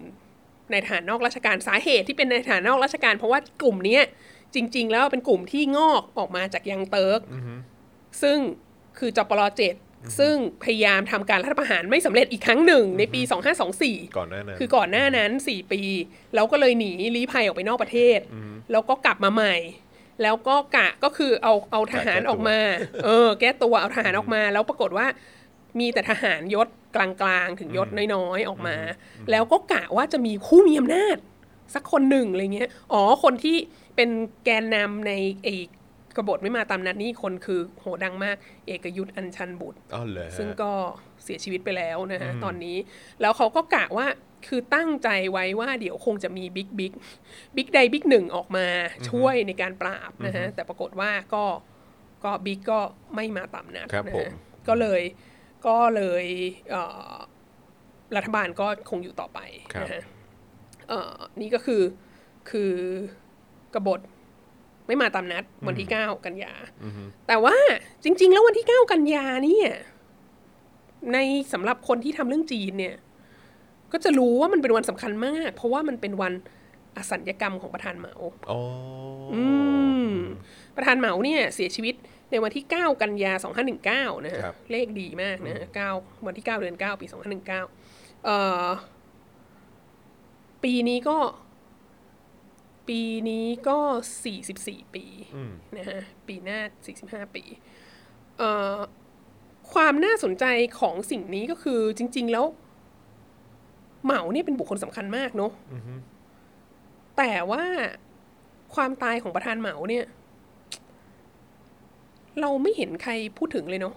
[0.70, 4.02] ในฐานนอกราชการสาเหตุที่เป็นในฐานนอกราชการ เพราะว่ากลุ่มเนี้ย
[4.54, 7.20] จริง ๆ แล้วเป็นกลุ่มที่งอกออกมาจากยังเติร์ก
[8.22, 8.38] ซึ่ง
[8.98, 9.74] คือจปรเจ็ด
[10.18, 10.34] ซึ่ง
[10.64, 13.20] พยายามทำการรัฐประหารไม่สำเร็จอีกครั้งหนึ่ง ในปี
[13.68, 15.82] 2524 ก่อนหน้านั้นคือก่อนหน้านั้น 4 ปี
[16.34, 18.18] แล้วก็เลยหนีลี้ภัยออกไปนอกประเทศ
[18.72, 19.56] แล้วก็กลับมาใหม่
[20.22, 22.58] แล้วก็กะก็คือเอาเอาทหารออกมา
[23.04, 25.06] เออ แก้ตัวเอาทหารออกมา แล้วปรากฏว่า
[25.80, 27.08] มีแต่ทหารยศกลา
[27.44, 28.76] งๆ ถึงยศน้อยๆ ออกมา
[29.30, 31.16] แล้วก็กะว่าจะมีผู้มีอำนาจ
[31.74, 33.56] สักคนหนึ่งอะไรเงี้ย อ๋อ คนที่
[33.96, 34.10] เป็น
[34.44, 35.12] แกนนำใน
[35.42, 35.54] ไอ้
[36.16, 40.72] กบฏไม่มาตามนัดนี่คนคือโหดังมาก เอกยุทธอัญชันบุตรอ๋อเหรอฮะซึ่งก็
[41.24, 42.76] เสียชีวิตไปแล้วนะฮะตอนนี้
[43.20, 44.06] แล้วเขาก็กะว่า
[44.46, 46.92] คือตั้งใจไว้ว่าเดี๋ยวคงจะมีบิ๊กบิ๊ก
[47.56, 48.66] บิ๊กใดบิ๊กหนึ่งออกมา
[49.10, 51.44] ช่วยในการปราบนะฮะแต่ปรากฏว่าก็
[52.24, 52.80] ก็บิ๊กก็
[53.14, 54.32] ไม่มาตามนัดครับนะผฮะม
[54.68, 55.02] ก็เลย
[55.66, 56.24] ก็เลย
[56.70, 57.14] เอ่อ
[58.16, 59.40] รัฐบาลก็คงอยู่ต่อไป
[59.74, 60.02] ครับนะฮะ
[60.88, 61.82] เอ่อนี่ก็คือ
[62.50, 62.72] คือ
[63.74, 64.00] กบฏ
[64.86, 66.52] ไม่มาตามนัดวันที่เก้ากันยา
[67.28, 67.56] แต่ว่า
[68.04, 69.68] จริง ๆ แล้ววันที่9กันยาเนี่ย
[71.12, 71.18] ใน
[71.52, 72.94] สำหรับคนที่ทำเรื่องจีนเนี่ย
[73.92, 76.32] ก็จะรู้ว่ามันเป็นวันสำคัญมาก เพราะว่ามันเป็นวัน
[76.96, 78.14] อสัญญกรรมของประธานเหมา
[78.50, 78.60] อ๋อ
[79.32, 79.42] ออื
[80.06, 80.12] ม
[80.76, 81.94] ประธานเหมาเนี่ย เสียชีวิต
[82.30, 83.32] ในวันที่ 9 กันยา
[84.18, 85.64] 2519 นะฮะครับเลขดีมากนะฮะ
[85.96, 87.46] 9วันที่ 9 เดือน 9 ปี 2519
[88.24, 88.68] เอ่อ
[90.62, 91.16] ปีนี้ก็
[92.88, 93.78] ปีนี้ก็
[94.36, 95.04] 44 ปี
[95.36, 96.58] อืมนะฮะปีหน้า
[96.96, 97.44] 45 ปี
[98.38, 98.78] เอ่อ
[99.72, 100.44] ความน่าสนใจ
[100.80, 102.46] ของสิ่งนี้ก็คือจริง ๆ แล้ว
[104.04, 105.52] เหมาเนี่ยเป็นบุคคลสำคัญมากเนาะ
[107.18, 107.64] แต่ว่า
[108.74, 110.04] ความตายของประธานเหมาเนี่ย
[112.40, 113.94] เราไม่เห็นใครพูดถึงเลยเนาะ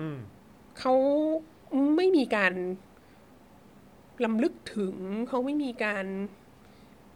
[0.00, 0.18] อืม
[0.78, 0.94] เขา
[1.96, 2.54] ไม่มีการ
[4.24, 4.94] ลำลึกถึง
[5.28, 6.06] เขาไม่มีการ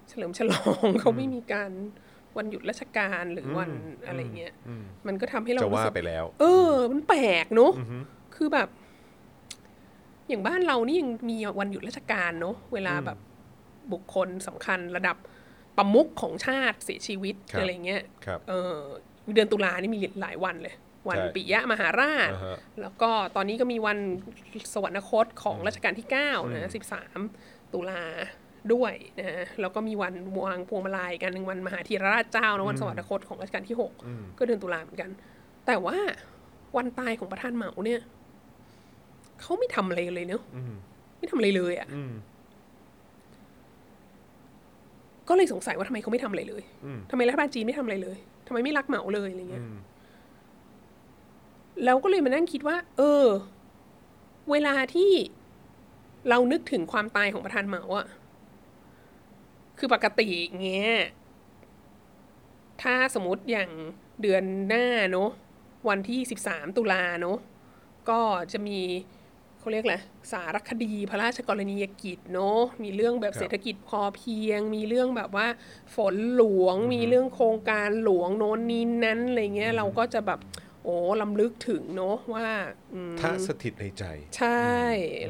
[0.08, 1.70] เฉลิมฉลองเขาไม่มีการ
[2.36, 3.70] วันหยุดราชการหรือวัน
[4.06, 7.72] อะไรเงี้ยอืมมันก็ทำให้เราจะรู้ว่าสึกไปแล้ว เออ มันแปลกเนอะ
[8.36, 8.68] คือแบบ
[10.28, 13.18] อย่างบ้านเรานี่ยังมีวันหยุดราชการเนอะเวลาแบบ
[13.92, 15.16] บุคคลสำคัญระดับ
[15.76, 18.74] ประมุขของชาติเสียชีวิตครับอะไรเงี้ยครับเออ
[19.34, 20.74] เดือนตุลานี่มีหลายวันเลย
[21.08, 23.98] วันใช่ปิยะมหาราชอ่าฮะแล้วก็ตอนนี้ก็มีวัน
[24.72, 26.72] สวรรคตของรัชกาลที่9นะ
[27.20, 28.02] 13 ตุลา
[28.72, 35.10] ด้วยนะแล้วก็มีวันวางพวงมาลัยกันหนึ่งวันมหาธีรราชเจ้านะวันสวรรคตของรัชกาลที่6ก็เดือนตุลาเหมือนกัน
[35.66, 35.96] แต่ว่า
[36.76, 38.00] วันตายของประธานเหมาเนี่ย
[39.40, 40.42] เขาไม่ทำอะไรเลยเนาะ
[41.18, 42.12] ไม่ทำอะไรเลยอะ่ะอืม
[45.28, 49.76] ก็เลยสงสัยว่าทำไมเขาไม่ทำอะไรเลยอืมทำไมรัฐบาลจีนไม่ทำอะไรเลยทำไมไม่รักเหมาเลยอะไรเงี้ยอืม
[51.84, 53.26] แล้วก็เลยมานั่งคิดว่า เออ
[54.50, 55.10] เวลาที่
[56.28, 58.06] เรานึกถึงความตายของประธานเหมาอะ
[59.78, 60.28] คือปกติ
[60.62, 60.94] เงี้ย
[62.82, 63.70] ถ้าสมมติอย่าง
[64.22, 65.30] เดือนหน้าเนอะ
[65.88, 67.38] วันที่สิบสามตุลาเนอะ
[68.10, 68.20] ก็
[68.52, 68.80] จะมี
[69.58, 69.96] เขาเรียกอะไร
[70.32, 75.46] สารคดีพระราชกรณียกิจเนอะมีเรื่องแบบครับเศรษฐกิจพอเพียง มีเรื่องแบบว่า
[75.94, 80.40] ฝนหลวง มีเรื่องโครงการหลวงโน้นนี้นั้นอะไรเงี้ยเราก็จะแบบ
[80.82, 82.48] โอ้ลำลึกถึงเนอะว่า
[82.94, 84.04] อืมถ้าสถิตในใจ
[84.38, 84.72] ใช่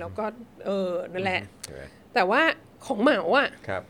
[0.01, 0.25] แล้วก็
[0.67, 1.83] เออนั่นแหละใช่ไหม
[2.15, 2.43] แต่ว่า
[2.87, 3.83] ของเหมาอะครับ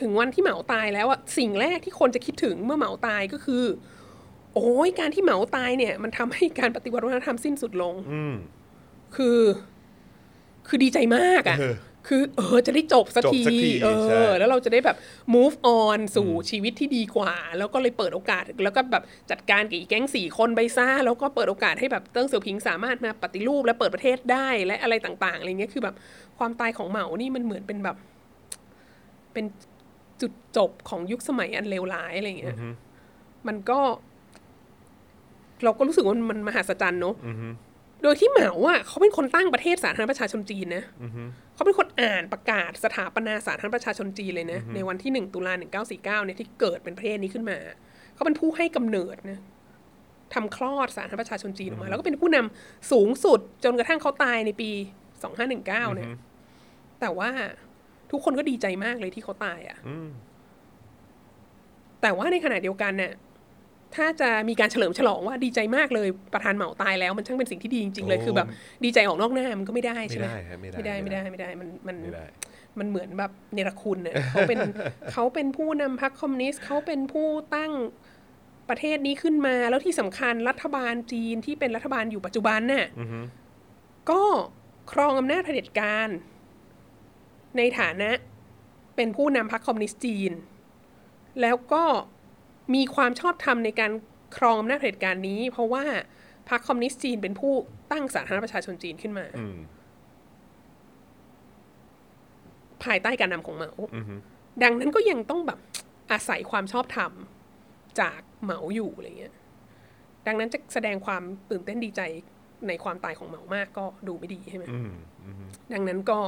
[0.00, 3.64] ถึงวันที่เหมาตายแล้วอะสิ่งแรกที่คนจะคิดถึงเมื่อเหมาตายก็คือ
[4.54, 8.34] โอ้ยการที่เหมาตายเนี่ย มันทำให้การปฏิวัติวัฒนธรรมสิ้นสุดลง อืม
[9.16, 9.40] คือ
[10.66, 11.76] คือดีใจมากอะเออ
[12.08, 14.96] คือเออจะได้จบสักจบทีสักทีเอใช่อแล้วเราจะได้แบบ
[15.34, 25.94] move on สู่ชีวิตที่ดีกว่า แล้วก็เลยเปิดโอกาส แล้วก็แบบจัดการกับอีแก๊งสี่คนไปซ่า แล้วก็เปิดโอกาสให้แบบเติ้งเสี่ยวผิงสามารถมาปฏิรูปและเปิดประเทศได้และอะไรต่างๆอะไรเงี้ยคือแบบ
[26.38, 27.96] ความตายของเหมานี่มันเหมือนเป็นแบบ
[29.32, 29.44] เป็น
[30.22, 32.56] จุดจบของยุคสมัยอันเลวร้ายอะไรเงี้ย
[33.48, 33.80] มันก็
[35.64, 37.48] เราก็รู้สึกว่ามันมันมหัศจรรย์เนอะอือฮึ
[38.02, 41.22] โดยที่เหมาอะเขาเป็นคนตั้งประเทศสาธารณรัฐประชาชนจีนนะอือฮึ
[41.54, 47.58] เขาเป็นคนอ่านประกาศสถาปนาสาธารณรัฐประชาชนจีนเลยนะในวันที่หนึ่งตุลาหนึ่งเก้าสี่เก้าเนี่ยที่เกิดเป็นประเทศนี้ขึ้นมา
[48.14, 49.38] เขาเป็นผู้ให้กำเนิดนะ
[50.34, 54.70] ทำคลอดสาธารณรัฐประชาชนจีนออกมา แล้วก็เป็นผู้นำสูงสุดจนกระทั่งเขาตายในปี
[55.22, 56.08] สองห้าหนึ่งเก้าเนี่ย
[57.00, 57.30] แต่ว่า
[58.10, 60.08] ทุกคนก็ดีใจมากเลยที่เขาตายอะอืม
[62.02, 63.12] แต่ว่าในขณะเดียวกันเนี่ย
[63.96, 68.48] ถ้าจะมีการเฉลิมฉลองว่าดีใจมากเลยประธานเหมาตายแล้วมันช่างเป็นสิ่งที่ดีจริง ๆ เลยโอ้คือแบบ
[68.84, 72.26] ดีใจออกนอกหน้ามันก็ไม่ได้ไม่ใช่ไหมได้ครับไม่ได้ไม่ได้ไม่ได้ไม่ได้มันมันไม่ได้
[72.78, 74.58] มันเหมือนแบบเนรคุณเนี่ยเขาเป็น
[75.12, 77.72] เขาเป็นผู้นำพรรคคอมมิวนิสต์เขาเป็นผู้ตั้ง
[78.68, 83.20] ประเทศนี้ขึ้นมา แล้วที่สำคัญรัฐบาลจีนที่เป็นรัฐบาลอยู่ปัจจุบันน่ะอือฮึ
[84.10, 84.22] ก็
[84.92, 86.08] ครองอำนาจเผด็จการ
[87.56, 88.10] ในฐานะ
[88.96, 90.32] เป็นผู้นำพรรคคอมมิวนิสต์จีน
[91.40, 91.84] แล้วก็
[92.74, 93.92] มีความชอบธรรมในการ
[94.36, 95.84] ครองอำนาจเผด็จการนี้ เพราะว่า
[96.48, 97.52] พรรคคอมมิวนิสต์จีนเป็นผู้
[97.90, 99.58] ตั้งสาธารณรัฐประชาชนจีนขึ้นมาอืม
[102.84, 104.14] ภายใต้การนำของเหมาอือฮึ
[104.62, 105.58] ดังนั้นก็ยังต้องแบบ
[106.10, 107.12] อาศัยความชอบธรรม
[108.00, 109.34] จากเหมาอยู่อะไรเงี้ย
[110.26, 112.00] ดังนั้นจะแสดงความตื่นเต้นดีใจ
[112.68, 114.92] ในความตายของเหมามากก็ดูไม่ดีใช่ไหมอืม
[115.24, 116.18] อืมดังนั้นก็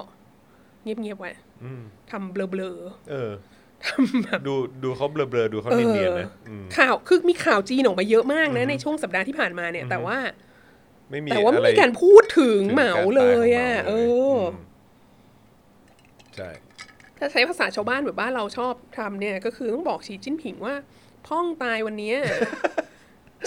[0.83, 1.33] เงียบๆไว้
[1.64, 2.73] อืมทำเบลอ
[3.11, 10.18] เออๆทำแบบดูดูเขาเบลอๆดูเขาเอเนียนอๆนะอืมข่าวคือมีข่าวจีนออกมาเยอะมากนะ ในช่วงสัปดาห์ที่ผ่านมาเนี่ย แต่ว่า
[11.11, 14.53] ไม่มีแต่ว่าไม่อะไรมีการพูดถึงถึงเหมาการตเลยขงอะ่ะหมาเอลยอม
[16.37, 16.51] ใช่
[17.18, 20.75] ถ้าใช้ภาษาชาวบ้านแบบบ้านเราชอบทำเนี่ย ก็คือต้องบอกสีจิ้นผิงว่า
[21.27, 22.16] พ่องตายวันเนี้ย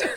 [0.02, 0.10] จะ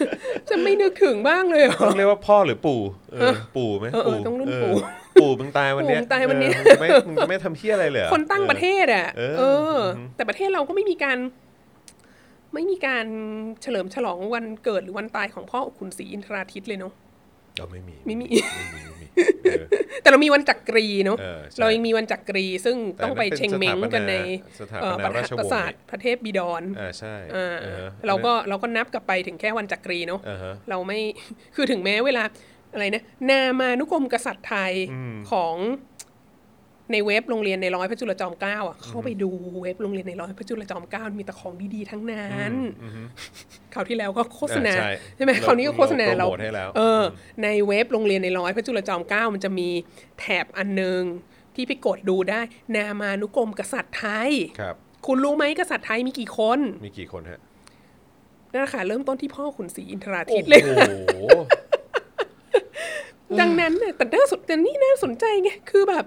[0.49, 2.81] จะไม่นึกถึงบ้างเลยเหรอต้องเรียกว่าพ่อหรือปู่
[3.13, 4.75] เออปู่ไหมเออเออต้องรุ่นปู่
[5.21, 9.43] ปู่มึงตายวันเนี้ยปู่มึงตายวันเนี้ยออมึงจะไม่มึงจะไม่ทำเพี้ยอะไรเลยเหรอ คนตั้งประเทศอะเออเอ
[9.75, 11.19] อ อืม แต่ประเทศเราก็ไม่มีการ
[12.55, 13.07] ไม่มีการ
[13.63, 16.93] เฉลิมฉลองวันเกิดหรือวันตายของพ่อขุนศรีอินทราทิตเลยเนาะ
[17.59, 18.27] เราไม่มีไม่มี
[18.57, 19.07] ไม่มีไม่มี
[19.45, 19.65] เออ
[20.03, 24.15] แต่เรามีวันจักรีเนาะเออใช่ เรายังมีวันจักรี ซึ่งแต่ต้องไปนั่นเป็นเชงเม้งกันใน
[24.61, 30.99] สถาปนาเอ่อสถาปนาประราชวงศ์ประสาทพระเทพบิดรอ่าใช่อ่าออเราก็เราก็นับกลับไปถึงแค่วันจักรีเนาะ อ่าฮะ เราไม่
[31.55, 32.25] คือถึงแม้เวลา
[32.73, 35.57] อะไรนะนามานุกรมกษัตริย์ไทยอืมของ
[36.93, 39.31] ในเว็บโรงเรียนในร้อยพระจุลจอมเกล้าอะเข้าไปดู
[39.63, 42.53] เว็บโรงเรียนในร้อยพระจุลจอมเกล้ามีแต่ของดีๆทั้งนั้น
[42.83, 43.03] อือฮึ
[43.75, 47.03] คราวที่แล้วก็โฆษณาอ่าใช่ใช่ไหมเราคราวนี้ก็โฆษณาเราเราโปรโมทให้แล้วเออ
[47.43, 49.69] ในเว็บโรงเรียนในร้อยพระจุลจอมเกล้ามันจะมี
[50.21, 51.03] แถบอันหนึง
[51.55, 52.41] ที่ไปกดดูได้
[52.77, 54.75] นามานุกรมกษัตริย์ไทยครับ
[55.07, 57.41] คุณรู้ไหมกษัตริย์ไทยมีกี่คน มีกี่คนฮะ
[58.53, 61.19] นั่นแหละค่ะเริ่มต้นที่พ่อขุนศรีอินทราทิโอ้ตย์เลยโห
[63.41, 66.05] ดังนั้นเนี่ยแต่น่าสนแต่นี่น่าสนใจไงคือแบบ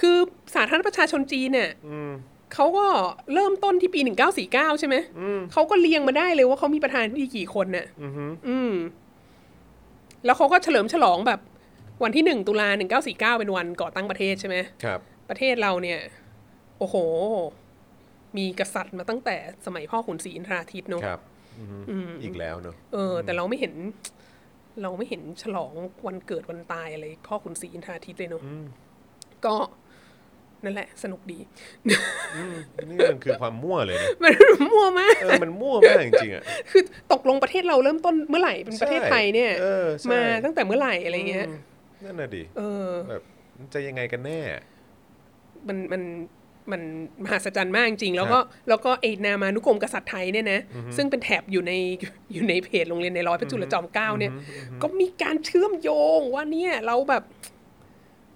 [0.00, 0.16] คือ
[0.54, 2.12] สาธารณประชาชนจีนเนี่ยอืม
[2.54, 2.86] เขาก็
[3.34, 4.00] เริ่มต้นที่ปี
[4.40, 4.96] 1949 ใช่ไหม
[5.52, 7.86] เขาก็เรียงมาได้เลยว่าเขามีประธานาธิบดีกี่คนเนี่ย
[8.48, 8.72] อืม
[10.24, 11.40] แล้วเขาก็เฉลิมฉลองแบบ
[12.02, 15.98] วันที่หนึ่งตุลาหนึ่งเก้าสี่เก้าเป็นวันก่อตั้งประเทศใช่ไหมครับ ประเทศเราเนี่ย
[16.78, 16.96] โอ้โห
[18.36, 21.20] มีกษัตริย์มาตั้งแต่สมัยพ่อขุนศรีอินทราทิตย์เนาะครับ
[21.90, 23.72] อืมอีกแล้วเนอะเออ แต่เราไม่เห็น
[24.82, 25.72] เราไม่เห็นฉลอง
[26.06, 28.42] วันเกิดวันตายอะไรพ่อขุนศรีอินทราทิตย์เลยเนาะ
[29.46, 29.56] ก็
[30.64, 31.38] นั่นแหละ สนุกดี
[32.88, 34.34] นี่มันคือความมั่วเลยนะมัน
[34.72, 41.46] มั่วมากเออมันมั่วมากจริงๆอะคือตกลงประเทศเราเริ่มต้นเมื่อไหร่เป็นประเทศไทยเนี่ยเออใช่มาตั้งแต่เมื่อไหร่อะไรเงี้ย
[42.04, 43.22] นั่นน่ะดิเออแบบ
[43.56, 44.40] มันจะยังไงกันแน่
[45.68, 46.02] มันมัน
[46.72, 46.82] มัน
[47.22, 50.60] มหัศจรรย์มากจริงๆแล้วครัก็บแล้วก็ไอ้นามานุกรมกษัตริย์ไทยเนี่ยนะ
[50.96, 51.72] ซึ่งเป็นแถบอยู่ใน
[52.32, 54.32] อยู่ในเพจโรงเรียนในร้อยพระจุลจอมเกล้าเนี่ย
[54.82, 57.24] ก็มีการเชื่อมโยงว่าเนี่ยเราแบบ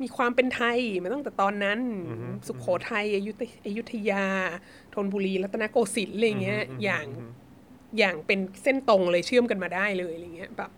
[0.02, 1.78] มีความเป็นไทยมาตั้งแต่ตอนนั้น
[2.46, 4.26] สุขโขทัยอยุธอยุธยา
[4.94, 7.06] ธนบุรีรัตนโกสินทร์อะไรเงี้ยอย่าง
[7.98, 10.70] อย่างเป็นเส้นตรงเลยเชื่อมกันมาได้เลยอะไรเงี้ยแบบ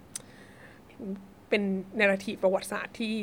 [1.48, 1.62] เป็น
[1.98, 3.16] นาราทีประวัติศาสตร์ที่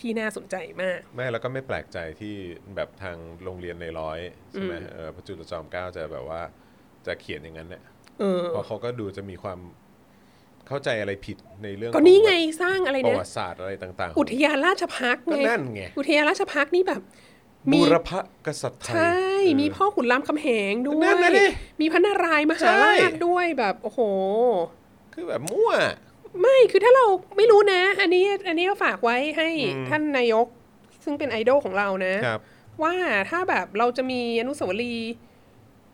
[0.00, 2.34] ที่น่าสนใจมาก ไม่แล้วก็ไม่แปลกใจที่
[2.76, 4.18] แบบทางโรงเรียนในร้อย
[4.50, 6.40] ใช่ไหมเออพระจุลจอมเกล้าจะแบบว่า
[7.06, 7.82] จะเขียนอย่างนั้นเนี่ย
[8.20, 9.58] เออเพราะเขาก็ดูจะมีความ
[10.68, 12.32] เข้าใจอะไรผิดในเรื่องก็นี่ของไง
[12.62, 17.02] สร้างอะไรประนะวัติศาสตร์อะไรต่างๆ อุทยานราชพักษ์ก็ไงนั่นไงอุทยานราชพักษ์นี่แบบ
[17.72, 18.10] มีบูรพ
[18.46, 24.00] กษัตริย์ไทย ใช่เออมีพ่อขุนรามคำแหงด้วนั่นน่ะดิยมีพระนารายณ์มหาใช่ราชด้วยแบบ โอ้โห
[25.14, 25.72] คือแบบมั่ว
[26.40, 27.04] ไม่คือถ้าเรา
[27.36, 30.46] ไม่รู้นะ อันนี้อันนี้ก็ฝากไว้ให้อืมท่านนายก
[31.04, 32.40] ซึ่งเป็นไอดอลของเรานะครับ
[32.82, 32.94] ว่า
[33.30, 35.12] ถ้าแบบเราจะมีอนุสาวรีย์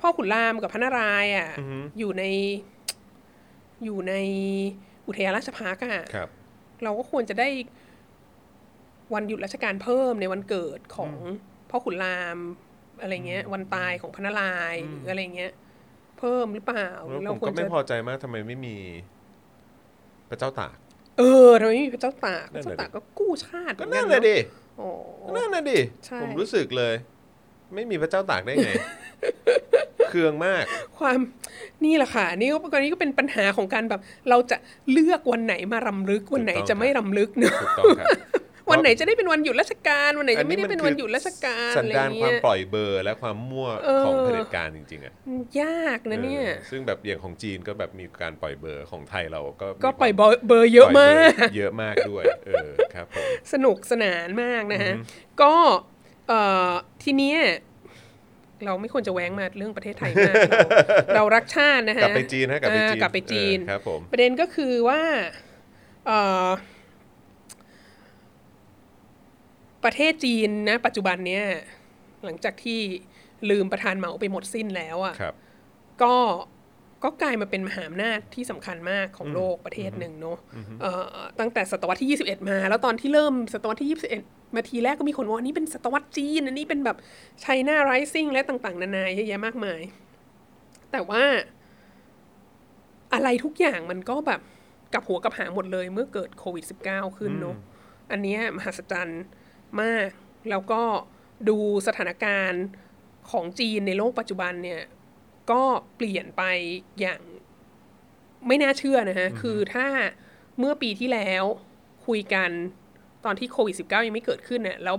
[0.01, 2.25] พ่อขุนรามกับพระนารายณ์อะอือฮึอยู่ใน
[3.85, 4.15] อยู่ใน
[5.07, 6.29] อุทยานราชพักษ์อะครับ
[6.85, 7.49] เราก็ควรจะได้
[9.15, 11.13] วันหยุดราชการเพิ่มในวันเกิดของ
[11.71, 12.39] พ่อขุนราม
[13.01, 15.53] อะไรเงี้ย วันตายของพระนารายณ์หรืออะไรเงี้ย
[16.19, 18.77] เพิ่มหรือเปล่าแล้วเราผมควก็รไม่จะพอใจมากทำไมไม่มี
[20.31, 20.77] พระเจ้าตาก
[21.19, 24.37] เออทำไมไม่มีพระเจ้าตากพนั่ระนน่ะเจ้าตากก็กู้ชาติก็เหมือนั่นกัแหละดิ
[24.77, 24.87] โอ้
[25.27, 26.95] ก็นั่นน่ะดิใช่ ผมรู้สึกเลย
[27.75, 28.71] ไม่มีพระเจ้าตากได้ไง
[30.09, 30.65] เคืองมาก
[30.99, 31.19] ความ
[31.85, 34.57] นี่แหละค่ะนี่ก็กรณีก็เป็นปัญหาของการแบบ เราจะ
[34.93, 38.09] เลือกวันไหนมารำลึกวันไหนถูกต้อง จะไม่รำลึกเนอะ ถูกต้องครับ
[38.71, 45.15] วันไหนจะได้เป็นวันหยุดราชการวันไหนอัจะไม่ได้เป็นวันหยุดราชการสันอะไรดานความเงี้ยปล่อยเบอร์และความมั่วเออของเผด็จการจริงๆอะ
[45.61, 54.93] ยากนะเนี่ยออซึ่งแบบอย่างของจีนก็แบบมีการปล่อยเบอร์ของไทยเราก็มีก็ปล่อยความเบอร์เยอะมากปล่อยเบอร์เยอะมากด้วยเออครับผมสนุกสนานมากนะฮะ
[55.43, 55.55] ก็
[56.29, 56.73] เอ่อ
[57.03, 57.39] ทีเนี้ย
[58.65, 60.61] เราไม่ควรจะแว้งมาเรื่องประเทศไทยมากเรา
[61.17, 65.01] เรารักชาตินะฮะกลับไปจีนฮะกลับไปจีนอ่ากลับไปจีนเออครับผมประเด็นก็คือว่า
[66.07, 66.49] เอ่อ
[69.85, 71.45] ประเทศจีนนะ ปัจจุบันเนี้ย
[72.25, 72.81] หลังจากที่
[73.51, 75.35] ลืมประธานเหมาไปหมดสิ้นแล้วอะ่ะครับ
[76.03, 76.15] ก็
[77.05, 80.39] ก็กลายมาเป็นมหาอำนาจที่สำคัญมากของโลกประเทศหนึ่งเนาะ
[80.81, 83.91] เอ่อตั้งแต่ศตวรรษที่ 21 มา แล้วตอนที่เริ่มศตวรรษที่
[84.23, 86.97] 21 มาทีแรกก็มีคนว่าอันนี้เป็นศตวรรษจีน อันนี้เป็นแบบ
[87.41, 89.81] ไชน่าไรซิ่งและต่างๆ นานาเยอะแยะมากมาย
[90.93, 91.25] แต่ว่า
[93.13, 94.41] อะไรทุกอย่างมันก็แบบ
[94.93, 97.57] กลับหัวกลับหางหมดเลยเมื่อเกิดโควิด -19 ขึ้นเนาะ
[98.11, 99.23] อันเนี้ยมหัศจรรย์
[99.83, 100.09] มาก
[100.51, 100.83] แล้วก็
[101.49, 101.57] ดู
[101.87, 102.65] สถานการณ์
[103.31, 104.83] ของจีนในโลกปัจจุบันเนี่ย
[105.51, 105.63] ก็
[105.97, 106.43] เปลี่ยนไป
[107.01, 107.21] อย่าง
[108.47, 109.87] ไม่น่าเชื่อนะฮะ คือถ้า
[110.59, 111.45] เมื่อปีที่แล้ว
[112.07, 112.51] คุยกัน
[113.25, 114.97] ตอนที่โควิด -19 ยังไม่เกิดขึ้นเนี่ยแล้ว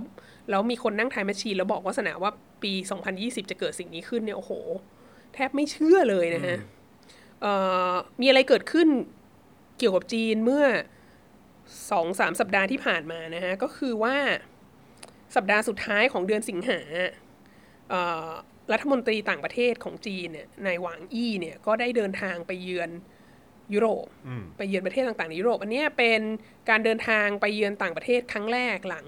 [0.50, 2.72] แล้วมีคนนั่งทายแมชชีนแล้วบอกว่าสนาว่าปี
[3.12, 4.52] 2020 จะเกิดสิ่งนี้ขึ้นเนี่ยโอ้โห
[5.34, 6.56] แทบไม่เชื่อเลยนะฮะ
[7.42, 7.52] เอ่
[7.90, 8.88] อมีอะไรเกิดขึ้น
[9.78, 10.64] เกี่ยวกับจีนเมื่อ
[11.90, 14.16] สองสามสัปดาห์ที่ผ่านมานะฮะ ก็คือว่า
[15.34, 16.80] สัปดาห์สุดท้ายของเดือนสิงหา
[17.90, 18.30] เอ่อ
[18.72, 22.90] รัฐมนตรีต่างประเทศของจีนเนี่ยนายหวางอี้เนี่ยก็ได้เดินทางไปเยือน
[23.74, 26.20] ยุโรปอืมไปเยือนประเทศต่างๆในยุโรป อันเนี้ยเป็น
[26.68, 29.06] การเดินทางไปเยือนต่างประเทศครั้งแรกหลัง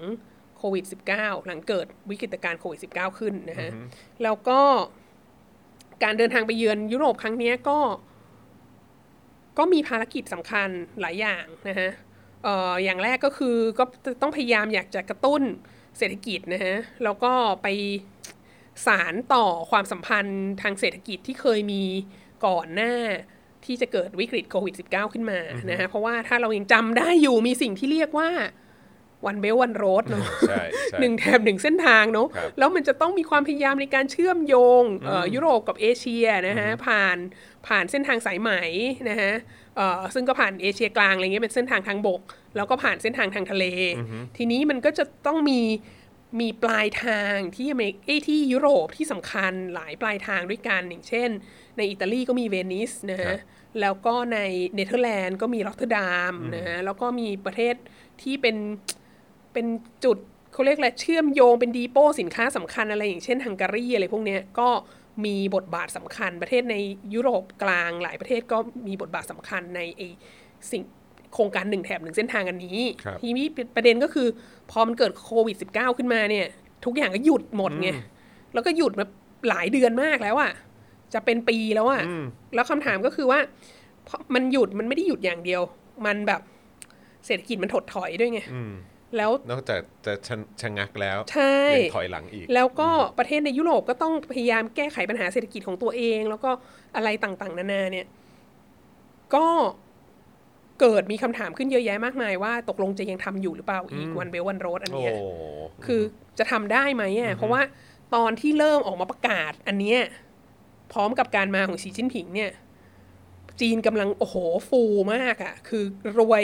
[0.57, 3.71] โควิด -19 หลังเกิดวิกฤตการณ์โควิด -19 ขึ้นนะฮะ
[4.23, 4.59] แล้วก็
[6.03, 7.79] การเดินทางไปเยือนยุโรปครั้งเนี้ยก็
[9.57, 10.69] ก็มีภารกิจสำคัญ
[11.01, 11.89] หลายอย่างนะฮะ
[12.43, 13.83] เอ่ออย่างแรกก็คือก็
[14.21, 15.41] ต้องพยายามอยากจะกระตุ้น
[15.99, 17.31] เศรษฐกิจนะฮะแล้วก็
[17.63, 17.67] ไป
[18.85, 21.83] สารต่อความสัมพันธ์ทางเศรษฐกิจที่เคยมี
[22.45, 22.93] ก่อนหน้า
[23.65, 25.39] ที่จะเกิดวิกฤตโควิด -19 ขึ้นมา
[25.69, 28.29] นะฮะเพราะว่าถ้าเรายังจำได้อยู่มีสิ่งที่เรียกว่า
[29.25, 37.17] วันเบลวันโรดเนาะใช่ใช่หนึ่งแถบหนึ่งเส้นทางเนาะครับแล้วมันจะต้องมีความพยายามในการเชื่อมโยงเอ่ออยุโรปกับเอเชียนะฮะผ่าน
[37.67, 38.51] ผ่านเส้นทางสายไหม
[39.09, 39.58] นะฮะเอ่อ
[40.13, 42.21] ซึ่งก็ผ่านเอเชียกลางอะไรเงี้ยเป็นเส้นทางทางบก
[42.55, 43.65] แล้วก็ผ่านเส้นทางทางทะเล
[44.37, 45.61] ทีนี้มันก็จะต้องมี
[46.39, 51.29] มีปลายทางที่อเมริกเอ้ยที่ยุโรปที่สำคัญหลายปลายทางด้วยกันอย่างเช่น
[51.77, 53.39] ในอิตาลีก็มีเวนิสนะฮะครับ
[53.81, 54.39] แล้วก็ใน
[54.75, 57.75] เนเธอร์แลนด์ก็มีรอตเตอร์ดามนะฮะแล้วก็มีประเทศ
[58.21, 58.55] ที่เป็น
[59.53, 59.65] เป็น
[60.03, 60.17] จุด
[60.53, 64.69] เขาเรียกอะไรเชื่อมโยงเป็น depot สินค้าสำคัญอะไรอย่างเช่นฮังการีอะไรพวกเนี้ยก็
[65.25, 66.75] มีบทบาทสำคัญ ประเทศใน
[67.13, 68.57] ยุโรปกลางหลายประเทศก็
[68.87, 70.01] มีบทบาทสำคัญในไอ
[70.71, 70.83] สิ่ง
[71.33, 73.45] โครงการหนึ่งแถบหนึ่งเส้นทางอันนี้ครับทีนี้
[73.75, 74.27] ประเด็นก็คือ
[74.71, 76.45] พอมันเกิดโควิด -19 ขึ้นมาเนี่ย
[76.85, 77.89] ทุกอย่างก็หยุดหมดไง
[78.53, 79.05] แล้วก็หยุดมา
[79.49, 80.51] หลายเดือนมากแล้วอะ
[81.13, 82.03] จะเป็นปีแล้วอะ
[82.55, 83.39] แล้วคำถามก็คือว่า
[84.07, 85.61] พอมันหยุดมันไม่ได้หยุดอย่างเดียว
[86.05, 86.41] มันแบบ
[87.25, 88.73] เศรษฐกิจมันถดถอยด้วยไงอืม
[89.17, 92.89] แล้วนอกจากจะชะชะงักแล้วใช่ยังถอยหลังอีก แล้วก็
[93.19, 96.51] ประเทศในยุโรปก็ต้องพยายามแก้ไขปัญหาเศรษฐกิจของตัวเอง แล้วก็
[96.95, 98.05] อะไรต่างๆ นานาเนี่ย
[99.35, 99.47] ก็
[100.79, 105.13] เกิดมีคำถามขึ้นเยอะแยะมากมายว่าตกลงจะยังทำอยู่หรือเปล่าอีกวันเบลวันโรดอันโอ้เนี้ย
[105.85, 106.01] คือ
[106.39, 107.61] จะทำได้ไหมอะเพราะว่า
[108.15, 109.99] ตอนที่เริ่มออกมาประกาศ อันเนี้ย
[110.93, 112.51] พร้อมกับการมาของสีจิ้นผิงเนี่ย
[113.61, 114.35] จีนกำลังโอ้โห
[114.69, 114.81] ฟู
[115.13, 115.83] มากอะ คือ
[116.19, 116.43] รวย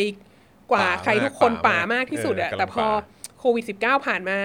[0.71, 2.89] กว่าป่ามากใครทุกคนป่ามากป่ามากที่สุดอะเออกำลังแต่พอป่า
[3.39, 4.37] โควิด -19 ผ่านมา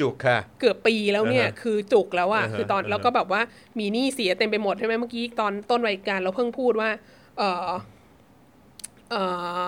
[0.00, 3.42] จุกค่ะ เกือบปีแล้วเนี่ยอ่าฮะคือจุกแล้วอะอ่าฮะคือตอนอ่าฮะแล้วก็แบบว่า
[3.78, 6.90] มีหนี้เสียเต็มไปหมดใช่ไหมเมื่อกี้ตอนต้นรายการเราเพิ่งพูดว่า
[7.38, 7.70] เออ
[9.10, 9.14] เอ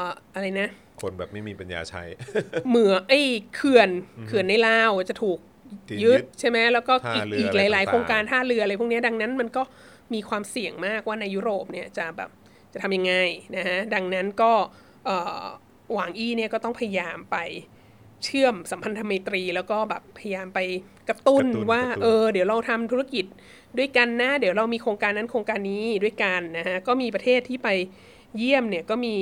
[0.05, 0.69] ออะไรนะ
[1.03, 2.03] คนแบบไม่มีปัญญาใช้
[2.69, 3.21] เหมือไอ้
[3.55, 3.89] เขื่อน
[4.27, 5.39] เขื่อนในลาวจะถูก
[5.89, 9.63] ที่ยึยึดดใช่ไหมแล้วก็ท่าอีกเรืออีกอะไรหลายๆต่างๆโครงการท่าเรืออะไรพวกเนี้ยดังนั้นมันก็
[10.15, 12.31] มีความเสี่ยงมากว่าในยุโรปเนี่ยจะแบบ
[12.73, 13.15] จะทำยังไง
[13.57, 14.53] นะฮะดังนั้นก็
[15.07, 15.45] เอ่อ
[15.95, 17.37] หวางอี้เนี่ยก็ต้องพยายามไป
[18.25, 20.61] เชื่อมสัมพันธไมตรี แล้วก็แบบพยายามไป
[21.09, 23.25] กระตุ้นกระตุ้นว่ากระตุ้นเออ เดี๋ยวเราทำธุรกิจ
[23.79, 27.69] ด้วยกันนะ เดี๋ยวเรามีโครงการนั้นโครงการนี้ด้วยกันนะฮะก็มีประเทศที่ไป
[28.39, 29.17] เยี่ยมเนี่ยก็มี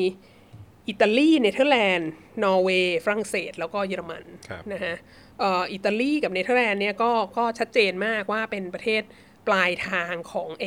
[0.88, 2.10] อิตาลีเนเธอร์แลนด์
[2.44, 4.94] นอร์เวย์ฝรั่งเศส แล้วก็เยอรมันครับนะฮะ
[5.38, 9.02] เอ่ออิตาลีกับเนเธอร์แลนด์เนี่ยก็ก็ชัดเจนมากว่าเป็นประเทศ
[9.46, 10.64] ปลายทางของไอ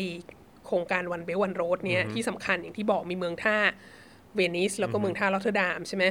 [0.66, 3.58] โครงการ One Belt One Road เนี่ยที่สำคัญอย่างที่บอกมีเมืองท่า
[4.36, 6.06] เวนิสแล้วก็เมืองท่ารอตเทอร์ดามใช่ไหม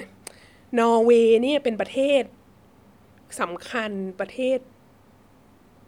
[0.78, 2.22] นอร์เวย์เนี่ยเป็นประเทศ
[3.40, 4.58] สำคัญประเทศ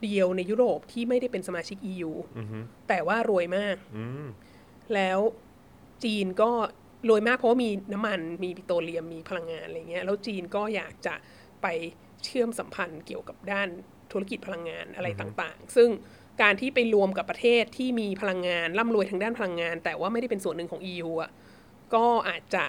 [0.03, 2.12] เดียวในยุโรปที่ไม่ได้เป็นสมาชิก EU
[2.89, 4.26] แต่ว่ารวยมากอืม
[4.95, 5.18] แล้ว
[6.05, 6.51] จีนก็
[7.09, 11.14] รวยมากเพราะว่ามีน้ำมันมีปิโตรเลียมมีพลังงานอะไรเงี้ย แล้วจีนก็อยากจะ
[11.62, 11.66] ไป
[12.24, 13.68] เชื่อมสัมพันธ์เกี่ยวกับด้าน
[14.12, 15.89] ธุรกิจพลังงานอะไรต่างๆ ซึ่ง
[16.43, 21.30] การที่ไปรวมกับประเทศที่มีพลังงานร่ำรวยทางด้านพลังงาน แต่ว่าไม่ได้เป็นส่วนหนึ่งของ EU อะ
[21.97, 22.64] ก็อาจจะ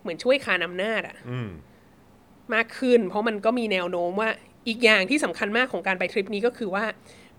[0.00, 1.50] เหมือนช่วยคานอำนาจอะอืม
[2.54, 4.30] มากขึ้น เพราะมันก็มีแนวโน้มว่า
[4.68, 6.84] อีกอย่างที่สำคัญมากของการไปทริปนี้ก็คือว่า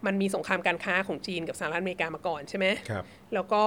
[0.06, 3.64] มันมีสงครามการค้าของจีนกับสหรัฐอเมริกามาก่อนใช่ไหมครับ แล้วก็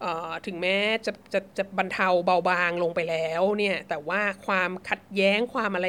[0.00, 0.76] เอ่อถึงแม้
[1.06, 5.88] จะจะจะบรรเทาเบาบางลงไปแล้วเนี่ย แต่ว่าความขัดแย้งความอะไร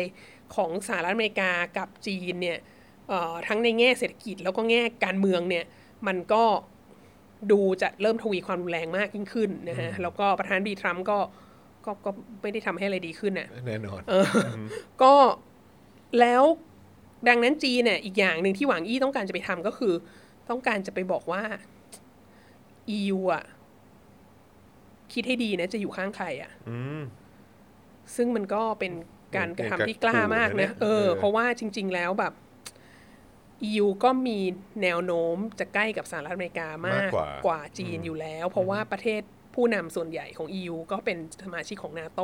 [0.55, 2.59] ของสหรัฐอเมริกากับจีนเนี่ย
[3.09, 5.65] เอ่อทั้งในแง่เศรษฐกิจแล้วก็แง่การเมืองเนี่ย
[6.07, 6.43] มันก็
[7.51, 11.19] ดูจะเริ่มทวีความรุนแรงมากยิ่งขึ้นนะฮะแล้วก็ประธานาธิบดีทรัมป์ก็
[11.85, 12.11] ก็ก็
[12.41, 14.01] ไม่ได้ทำให้อะไรดีขึ้นน่ะแน่นอน
[15.01, 15.13] ก็
[16.19, 16.43] แล้ว
[17.27, 19.93] ดังนั้นจีนเนี่ยอีกอย่างหนึ่งที่หวังอี้ต้องการจะไปทำก็คือ
[20.49, 21.43] ต้องการจะไปบอกว่า
[22.97, 23.43] EU อะ
[25.13, 27.01] คิดให้ดีนะ จะอยู่ข้างใครอะอืม
[28.15, 28.93] ซึ่งมันก็เป็น
[29.35, 32.33] การกระทำที่กล้ามากเป็นการนะขู่นะเนี่ยเออเออ เพราะว่าจริง ๆ แล้วแบบ
[33.69, 34.39] EU ก็มี
[34.83, 39.21] แนวโน้มจะใกล้กับสหรัฐอเมริกามากมากกว่ากว่าจีนอยู่แล้ว เพราะว่าประเทศ
[39.55, 42.21] ผู้นำส่วนใหญ่ของ EU ก็เป็นสมาชิกของนาโต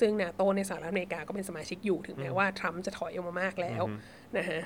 [0.00, 3.82] ซึ่งนาโตในสหรัฐอเมริกาก็เป็นสมาชิกอยู่ถึงแม้ว่าทรัมป์จะถอยออกมามากแล้ว
[4.38, 4.62] นะฮะ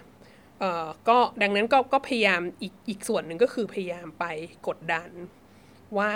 [0.60, 4.24] เอ่อก็ดังนั้นก็ก็พยายามอีกอีกส่วนหนึ่งก็คือพยายามไป
[4.68, 5.10] กดดัน
[5.98, 6.12] ว่า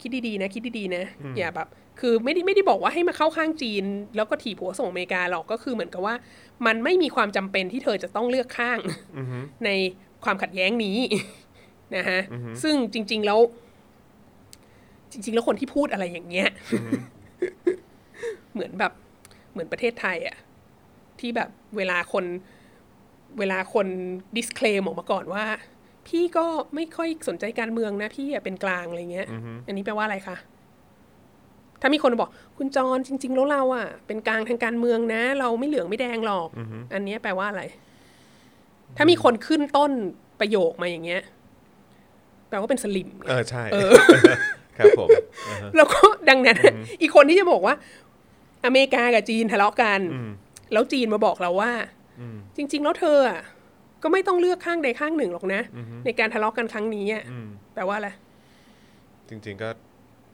[0.00, 1.04] คิดดีๆนะคิดดีๆนะ
[1.36, 1.68] อย่าแบบ
[2.00, 3.84] คือไม่ได้ไม่ได้บอกว่าให้มาเข้าข้างจีน
[4.16, 6.14] แล้วก็ถีบหัวส่งอเมริกาหรอกก็คือเหมือนกับว่า
[6.66, 8.78] มันไม่มีความจำเป็นที่เธอจะต้องเลือกข้าง
[9.64, 9.70] ใน
[10.24, 10.98] ความขัดแย้งนี้
[11.96, 12.20] นะฮะ
[12.62, 13.38] ซึ่งจริง ๆแล้ว
[15.12, 16.48] จริง ๆ แล้วคนที่พูดอะไรอย่างเงี้ย
[18.52, 18.92] เหมือนแบบ
[19.52, 20.36] เหมือนประเทศไทยอะ
[21.20, 22.24] ที่แบบเวลาคน
[23.38, 23.86] เวลาคน
[24.36, 25.44] disclaim ออกมาก่อนว่า
[26.08, 29.28] พี่ก็ไม่ค่อยสนใจการเมืองนะพี่อะเป็นกลางอะไรเงี้ย
[29.66, 30.36] อันนี้แปลว่าอะไรคะ
[31.80, 36.48] ถ้ามีคนบอกคุณจรจริง ๆ แล้วเราอะเป็นกลางทางการเมืองนะ เราไม่เหลืองไม่แดงหรอก
[36.94, 37.62] อันเนี้ยแปลว่าอะไร
[38.96, 39.92] ถ้ามีคนขึ้นต้น
[40.40, 41.22] ประโยคมาอย่างเงี้ย
[42.48, 43.64] แปลว่าเป็นสลิมไงเออใช่
[44.78, 45.08] ครับผม
[45.76, 46.00] แล้วก็
[46.30, 47.74] ดังนั้นอะอีกคนที่จะบอกว่า
[48.64, 50.00] อเมริกากับจีนทะเลาะกัน
[50.72, 51.72] แล้วจีนมาบอกเราว่า
[52.56, 53.40] จริง ๆ แล้วเธออะ
[54.02, 55.60] ก็ไม่ต้องเลือกข้างใดข้างหนึ่งหรอกนะ
[56.04, 57.24] ในการทะเลาะกันครั้งนี้อะ
[57.74, 58.08] แปลว่าอะไร
[59.28, 59.68] จริง ๆ ก็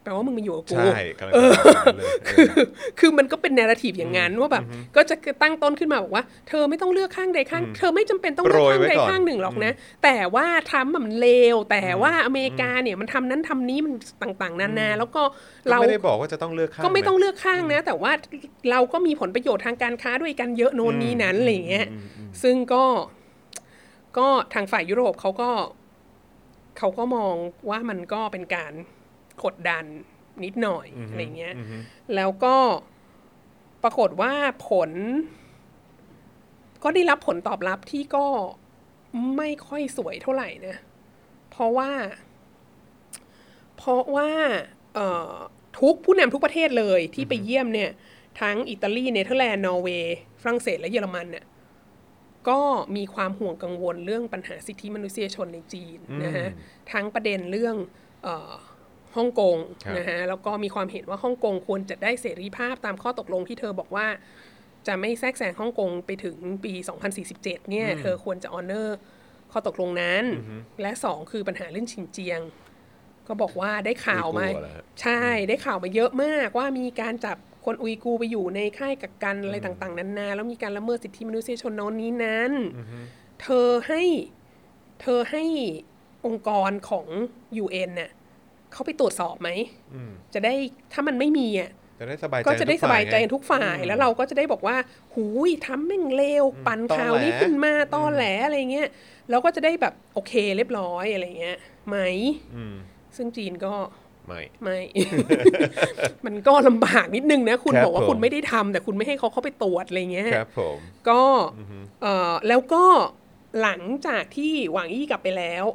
[0.03, 2.65] แปลว่ามึงมาอยู่กับกูใช่กำลังจะบอกอย่างนั้นเลยเออ
[2.99, 4.63] คือมันก็เป็นแนราทีฟอย่างนั้นว่าแบบ
[4.95, 9.71] ก็จะตั้งต้นขึ้นมาบอกว่า เธอไม่ต้องเลือกข้างใดข้าง เธอไม่จำเป็นต้องเลือกข้างโปรยไว้ใดก่อนข้างหนึ่งหรอกนะ
[10.03, 15.21] แต่ว่าทรัมป์อะมันเลว แต่ว่าอเมริกาเนี่ยมันทำนั้นทำนี้มันต่างๆ นานา แล้วก็
[15.65, 18.11] ก็เราไม่ได้บอกว่าจะต้องเลือกข้างก็ไม่ต้องนะเลือกข้างนะ แต่ว่า
[18.71, 21.87] เราก็มีผลประโยชน์ทางการค้าด้วยกันเยอะโน่นนี้นั้นอะไรอย่างเงี้ย
[22.43, 22.85] ซึ่งก็
[24.17, 25.49] ก็ทางฝ่ายยุโรปเขาก็
[26.77, 27.35] เขาก็มอง
[27.69, 28.73] ว่ามันก็เป็นการ
[29.45, 29.83] กดดัน
[30.43, 31.55] นิดหน่อยอะไรเงี้ย
[32.15, 32.55] แล้วก็
[33.83, 34.33] ปรากฏว่า
[34.67, 34.91] ผล
[36.83, 38.25] ก็ได้รับผลตอบรับที่ก็
[39.37, 40.75] ไม่ค่อยสวยเท่าไหร่นะ
[41.51, 41.91] เพราะว่า
[43.77, 44.29] เพราะว่า
[44.93, 45.33] เอ่อ
[45.79, 47.91] ทุกผู้นำทุกประเทศเลยที่ไปเยี่ยมเนี่ย
[48.41, 51.45] ทั้งอิตาลีเนเธอร์แลนด์นอร์เวย์ฝรั่งเศสและเยอรมันเนี่ย
[52.49, 52.59] ก็
[52.95, 56.47] มีความห่วงกังวลเรื่องปัญหาสิทธิมนุษยชนในจีนนะฮะ
[56.91, 57.75] ทั้งประเด็นเรื่อง
[58.23, 58.53] เออ
[59.17, 64.07] ฮ่องกงครับนะฮะแล้วก็มีความเห็นว่าฮ่องกงควรจะได้เสรีภาพตามข้อตกลงที่เธอบอกว่า
[64.87, 66.73] จะไม่แทรกแซงฮ่องกงไปถึงปี
[67.21, 68.97] 2047 เนี่ย เธอควรจะออเนอร์
[69.51, 70.23] ข้อตกลงนั้น
[70.81, 72.41] และสองคือปัญหาเรื่องชินเจียง
[73.27, 82.51] ก็บอกว่าได้ข่าวมาอุยกูร์เหรอฮะใช่ได้ข่าวมาเยอะมากว่ามีการจับคนอุยกูร์ไปอยู่ในค่ายกักกันอะไรต่างๆนานาแล้วมีการละเมิดสิทธิมนุษยชนโน้นนี้นั้น
[83.41, 84.03] เธอให้
[85.01, 85.43] เธอให้
[86.25, 87.07] องค์กรของ
[87.63, 88.11] UN น่ะ
[88.73, 89.49] เขาไปตรวจสอบไหม
[90.33, 90.53] จะได้
[90.93, 94.75] ถ้ามันไม่มีอะจะได้สบายใจก็จะได้ทุสบายใจฝ่ทุกฝ่ายแล้วเราก็จะได้บอกว่า
[95.13, 98.87] หูยทำแม่งเลวปั่นข่าวนี้ตอแหลขึ้นมาตอแหลอะไรเงี้ย
[99.29, 101.57] เราก็จะได้แบบโอเคเรียบร้อยอะไรเงี้ย
[101.87, 101.97] ไหม
[102.55, 102.75] อืม
[103.15, 103.73] ซึ่งจีนก็
[104.27, 104.79] ไม่ไม่
[106.25, 110.77] มันก็ลำบากนิดนึงนะ คุณครับบอกว่าผมคุณไม่ได้ทำแต่คุณไม่ให้เขาเข้าไปตรวจอะไรเงี้ยครับผม
[111.09, 111.21] ก็
[112.01, 112.83] เอ่อแล้วก็
[113.61, 115.65] หลังจากที่หวางอี้กลับไปแล้ว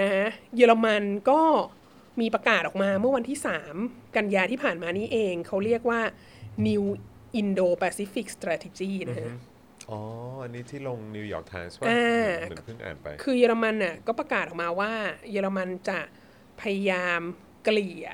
[0.00, 0.26] นะฮะ
[0.56, 1.40] เยอรมันก็
[2.20, 3.38] มีประกาศออกมาเมื่อวันที่
[3.76, 6.00] 3 กันยาที่ผ่านมานี้เอง เขาเรียกว่า
[6.66, 6.82] New
[7.40, 9.30] Indo-Pacific Strategy นะฮะ
[9.90, 10.00] อ๋อ
[10.42, 14.92] อันนี้ที่ลง New York Times ป่ะอ่าเหมือนเพิ่งอ่านไป คือเยอรมันน่ะก็ประกาศออกมาว่า
[15.30, 16.00] เยอรมันจะ
[16.60, 17.20] พยายาม
[17.64, 18.06] เกลี่ย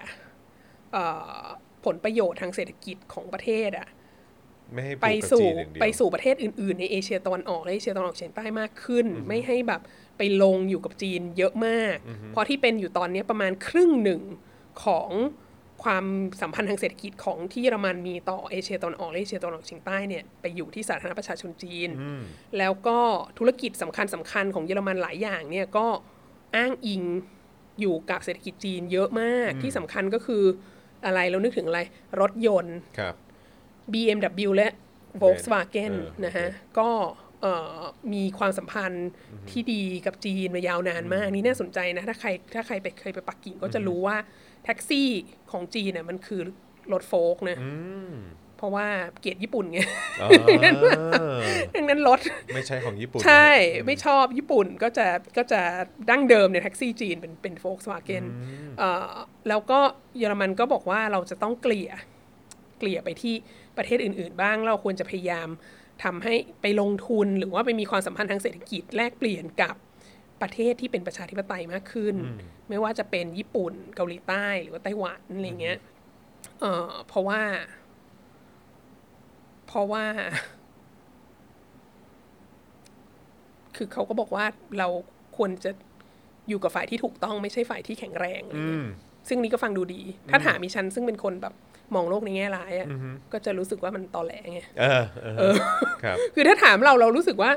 [0.93, 1.05] เอ่
[1.41, 1.45] อ
[1.85, 3.89] ผลประโยชน์ทางเศรษฐกิจของประเทศอะ
[4.73, 9.81] ไม่ให้ผูกไปกับสู่จีนอย่างเดียวไปสู่ประเทศอื่น ๆ ในเอเชียตะวันออกและเอเชียตะวันออกเฉียงใต้มากขึ้น ไม่ให้แบบ
[10.21, 11.97] ไปลงอยู่กับจีนเยอะมาก
[12.29, 14.21] เพราะที่เป็นอยู่ตอนนี้ประมาณครึ่งหนึ่ง
[14.85, 15.11] ของ
[15.83, 16.05] ความ
[16.43, 21.91] สัมพันธ์ทางเศรษฐกิจของที่เยอรมันมีต่อเอเชียตะวันออกและเอเชียตะวันออกเฉียงใต้เนี่ยไปอยู่ที่สาธารณประชาชนจีน
[22.59, 22.99] แล้วก็
[23.39, 25.87] ธุรกิจสำคัญสำคัญของเยอรมันหลายอย่างเนี่ยก็
[26.57, 27.03] อ้างอิง
[27.81, 30.45] อยู่กับเศรษฐกิจจีนเยอะมากที่สำคัญก็คือ
[31.05, 31.81] อะไรเรานึกถึงอะไร
[32.21, 33.15] รถยนต์ครับ
[33.93, 34.69] BMW และ
[35.23, 36.49] Volkswagen เออนะฮะ
[36.79, 37.30] ก็เอ่อ
[38.13, 39.09] มีความสัมพันธ์
[39.51, 44.17] ที่ดีกับจีนมายาวนานมากนี่น่าสนใจนะ ถ้าใครถ้าใครไปเคยไปปักกิ่งก็จะรู้ว่า
[44.65, 45.09] แท็กซี่
[45.51, 46.41] ของจีนน่ะมันคือ
[46.93, 47.57] รถโฟล์กนะ
[48.57, 48.87] เพราะว่า
[49.21, 49.81] เกลียดญี่ปุ่นไง
[50.23, 50.31] อ๋อ
[51.75, 52.21] ดังนั้นรถ
[52.55, 53.49] ไม่ใช่ของญี่ปุ่น ใช่
[53.87, 55.61] ไม่ชอบญี่ปุ่นก็จะก็จะ
[56.11, 58.25] ดั้งเดิมเนี่ยแท็กซี่จีนเป็นเป็นโฟล์กสวาเกน
[59.49, 59.81] แล้วก็
[60.19, 61.91] เยอรมันก็บอกว่าเราจะต้องเกลี่ย
[62.79, 63.35] เกลี่ยไปที่
[63.77, 65.49] ประเทศอื่น ๆ บ้างเราควรจะพยายาม
[66.05, 69.75] ทำให้ไปลงทุนหรือว่าไปมีความสัมพันธ์ทางเศรษฐกิจแลกเปลี่ยนกับ
[70.43, 72.15] ประเทศที่เป็นประชาธิปไตยมากขึ้น
[72.69, 75.79] ไม่ว่าจะเป็นญี่ปุ่นเกาหลีใต้หรือว่าไต้หวันอะไรเงี้ย
[76.61, 77.41] เอ่อเพราะว่า
[79.67, 80.05] เพราะว่า
[83.77, 84.45] คือเขาก็บอกว่า
[84.79, 84.89] เรา
[85.37, 85.71] ควรจะ
[86.49, 88.87] อยู่กับฝ่ายที่ถูกต้องไม่ใช่ฝ่ายที่แข็งแรงอะไรเงี้ย
[89.29, 91.55] ซึ่งนี้ก็ฟังดูดี ถ้าถามมีฉันซึ่งเป็นคนแบบ
[91.95, 92.87] มองโลกในแง่ร้ายอะ่ะ
[93.33, 95.05] ก็จะรู้สึกว่ามันตอแหลไงเออ
[95.39, 95.57] เออ
[96.03, 97.51] ครับคือถ้าถามเราเรารู้สึกว่า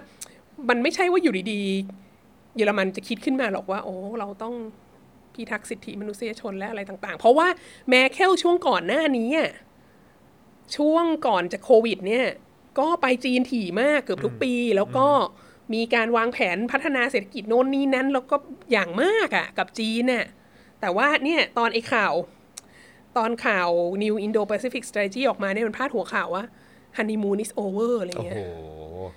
[0.69, 4.53] มันไม่ใช่ว่าอยู่ดีๆ เยอรมันจะคิดขึ้นมาหรอกว่า โอ้เราต้อง
[5.33, 7.47] พิทักษ์สิทธิมนุษยชนและอะไรต่าง ๆ เพราะว่า
[7.89, 9.51] แมเคลช่วงก่อนหน้านี้อะ
[10.75, 12.25] ช่วงก่อนจะโควิด เนี่ย
[12.79, 15.07] ก็ไปจีนถี่มากเกือบทุกปี แล้วก็
[15.73, 18.35] มีการวางแผนพัฒนาเศรษฐกิจโน่นนี่นั้น แล้วก็
[18.71, 20.25] อย่างมากอะ่ะ กับจีนน่ะ
[20.81, 22.13] แต่ว่าเนี่ยตอนไอ้ข่าว
[23.17, 23.69] ตอนข่าว
[24.03, 26.43] New Indo-Pacific Strategy ออกมาเนี่ยมันพาดหัวข่าวว่า
[26.97, 28.41] honeymoon is over อะไรโอ้เงี้โห
[29.09, 29.11] ย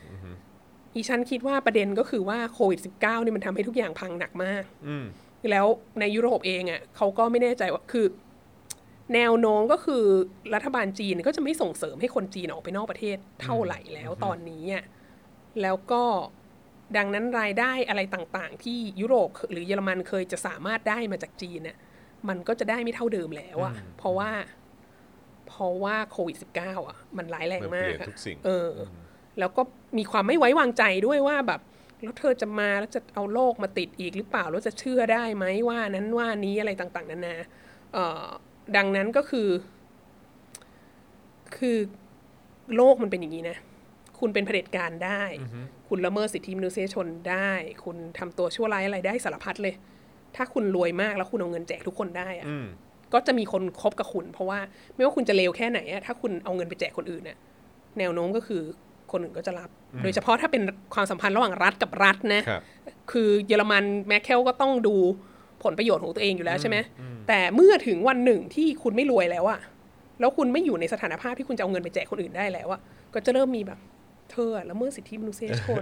[0.94, 4.64] อีฉันคิดว่าประเด็นก็คือว่าโควิด -19 เนี่ยมันทำให้ทุกอย่างพังหนักมาก
[5.50, 5.66] แล้ว
[6.00, 8.06] ในยุโรปเองอะ่ะเขาก็ไม่แน่ใจว่าคือ
[9.14, 10.04] แนวโน้มก็คือ
[10.54, 14.84] รัฐบาลจีนก็จะไม่ส่งเสริมให้คนจีนออกไปนอกประเทศเท่าไหร่แล้วตอนนี้อะ
[15.62, 16.02] แล้วก็
[16.96, 21.76] ดังนั้นรายได้อะไรต่างๆ ที่ยุโรปหรือเยอรมันเคยจะสามารถได้มาจากจีนน่ะ
[22.28, 24.30] มันก็จะได้ไม่เท่าเดิมแล้วอะเพราะว่า
[25.48, 28.80] เพราะว่าโควิด -19 อะ มันร้ายแรงมันมาเปกลี่ยนอะทุกสิ่งเอออ
[29.38, 29.62] แล้วก็
[29.98, 31.60] มีความไม่ไว้วางใจด้วยว่าแบบ
[32.02, 37.36] แล้วเธอจะมาแล้วจะเอาโรคมาติดอีกหรือเปล่า แล้วจะเชื่อได้ไหมว่านั้นว่านี้อะไรต่างๆนานา
[37.92, 38.26] เอ่อ
[38.76, 39.48] ดังนั้นก็คือ
[41.56, 41.78] คือ
[42.76, 43.56] โลกมันเป็นอย่างนี้นะ
[44.18, 45.22] คุณเป็นเผด็จการได้
[45.88, 47.50] คุณละเมิดสิทธิมนุษยชนได้
[47.84, 49.74] คุณทำตัวชั่วร้ายอะไรได้สารพัดเลย
[50.36, 52.66] ถ้าคุณรวยมากแล้วคุณเอาเงินแจกทุกคนได้อะอืม
[53.14, 54.58] ก็จะมีคนคบกับคุณ เพราะว่า
[54.94, 57.38] ไม่ว่าคุณจะเลวแค่ไหนอะถ้าคุณเอาเงินไปแจกคนอื่นเนี่ย
[57.98, 58.62] แนวโน้มก็คือ
[59.12, 59.70] คนอื่นก็จะรับ
[60.02, 60.62] โดยเฉพาะถ้าเป็น
[60.94, 62.62] ความสัมพันธ์ระหว่างรัฐกับรัฐนะครับ
[63.12, 64.94] คือเยอรมันแมคเคลก็ต้องดู
[65.62, 66.76] ผลประโยชน์ของตัวเองอยู่แล้วใช่ไหม
[67.28, 69.60] แต่เมื่อถึงวันหนึ่งที่คุณไม่รวยแล้วอะ
[70.20, 72.80] แล้วคุณไม่อยู่ในสถานภาพที่คุณจะเอาเงินไปแจกคนอื่นได้แล้วอะ
[73.14, 73.78] ก็จะเริ่มมีแบบ
[74.32, 75.80] เธออะละเมิดสิทธิมนุษยชน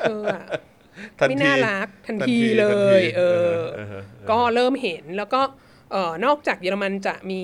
[0.00, 0.81] เธออะทัน
[1.28, 5.40] ไม่ทีน่ารักทันทันทีทีเลทันทียเออเออเออก็เริ่มเห็นแล้วก็
[5.92, 7.42] เอ่อนอกจากเยอรมันจะมี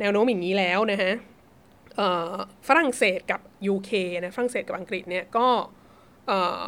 [0.00, 1.12] แนวโน้มอย่างนี้แล้วนะฮะ
[1.96, 2.34] เอ่อ
[2.68, 3.40] ฝรั่งเศสกับ
[3.72, 3.90] UK
[4.24, 5.48] นะฝรั่งเศสกับอังกฤษเนี่ยก็
[6.28, 6.64] เอ่อ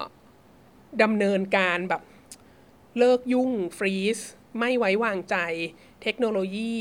[1.02, 2.02] ดำเนินการแบบ
[2.98, 4.18] เลิกยุ่ง freeze
[4.58, 5.36] ไม่ไว้วางใจ
[6.02, 6.74] เทคโนโลยี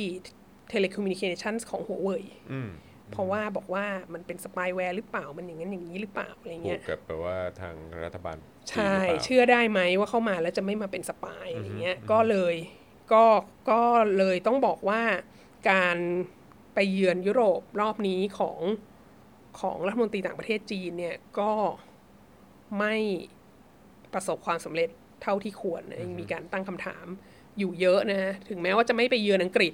[0.69, 2.69] telecommunication ของหัวเว่ยอืม
[3.13, 12.55] เพราะว่าบอกว่ามันเป็น spyware หรือเปล่ามันอย่างนั้นอย่างนี้หรือเปล่าอะไรผูเงี้กยผูกกับทางรัฐบาลจีนหรือเปล่าใช่แปลว่าเชื่อได้ไหมว่าเข้ามาแล้วจะไม่มาเป็น spy อะไรเงี้ยก็เลย
[13.13, 13.25] ก็
[13.69, 13.81] ก็
[14.17, 15.01] เลยต้องบอกว่า
[15.69, 15.97] การ
[16.73, 18.59] ไปเยือนยุโรปรอบนี้ของ
[19.59, 21.51] ของรัฐมนตรีต่างประเทศจีนเนี่ยก็
[22.79, 22.95] ไม่
[24.13, 24.89] ประสบความสำเร็จ
[25.21, 27.05] เท่าที่ควรนะยังมีการตั้งคำถาม
[27.59, 29.73] อยู่เยอะนะฮะถึงแม้ว่าจะไม่ไปเยือนอังกฤษ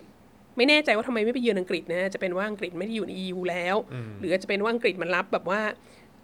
[0.58, 3.76] ไม่แน่ใจว่าทำไมไม่ไปเยือนอังกฤษนะจะเป็นว่าอังกฤษไม่ได้อยู่ใน EU แล้ว
[4.20, 5.62] หรืออาจจะเป็นว่าอังกฤษมันรับแบบว่า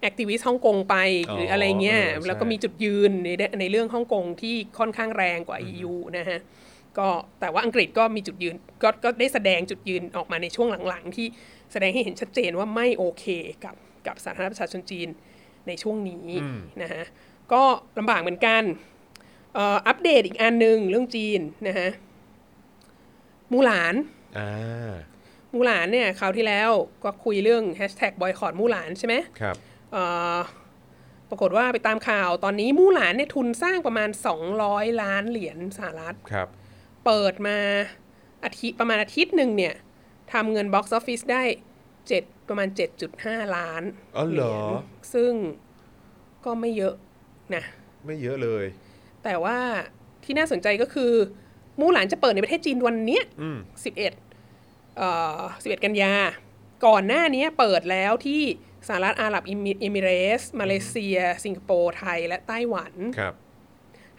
[0.02, 0.96] แอคทิวิสต์ฮ่องกงไป
[1.34, 6.40] หรืออะไรเงี้ยเออใช่แล้วก็มีจุดยืนในในเรื่องฮ่องกงที่ค่อนข้างแรงกว่า EU นะฮะ
[6.98, 7.08] ก็
[7.40, 11.28] แต่ว่าอังกฤษก็มีจุดยืนก็ก็ได้แสดงจุดยืนออกมาในช่วงหลังๆ ที่
[11.72, 13.26] แสดงให้เห็นชัดเจนว่าไม่โอเค
[13.66, 13.76] กับ
[14.08, 15.08] กับสาธารณรัฐประชาชนจีน
[15.68, 16.28] ในช่วงนี้
[16.82, 17.04] นะฮะ
[17.54, 17.64] ก็
[18.00, 18.64] ลำบากเหมือนกัน
[19.54, 21.90] เอ่ออัปเดตอีกอันหนึ่งเรื่องจีนนะฮะ
[23.52, 24.15] มูหลานอ่า
[25.54, 26.72] มูหลานเนี่ยคราวที่แล้ว
[27.04, 29.56] ก็คุยเรื่องแฮชแท็กบอยคอรมูหลานใช่ไหมครับ
[29.92, 30.04] เอ่
[30.36, 30.38] อ
[31.30, 34.10] ปรากฏว่าไปตามข่าวตอนนี้มูหลานเนี่ยทุนสร้างประมาณ
[34.56, 36.48] 200 ล้านเหรียญสหรัฐครับ
[37.06, 37.58] เปิดมา
[38.46, 39.76] อาทิตย์ประมาณอาทิตย์หนึ่งเนี่ย
[40.34, 41.44] ทำเงิน box office ได้
[41.96, 42.68] 7ประมาณ
[43.12, 43.84] 7.5 ล้าน
[44.18, 44.76] อ๋อเหรอยญ
[45.14, 45.34] ซึ่ง
[46.46, 46.96] ก็ไม่เยอะ
[47.56, 47.64] นะ
[48.06, 48.66] ไม่เยอะเลย
[49.24, 49.58] แต่ว่า
[50.24, 51.12] ที่น่าสนใจก็คือ
[51.80, 54.14] มูหลานจะเปิดในประเทศจีนวันเนี้ยอืม11เอ่อ
[55.04, 56.14] 11 กันยา
[56.86, 58.42] ก่อนหน้านี้เปิดแล้วที่
[58.88, 60.10] สหรัฐอาหรับเอมิเรตส์
[60.40, 63.34] ส มาเลเซีย สิงคโปร์ ไทย และไต้หวันครับ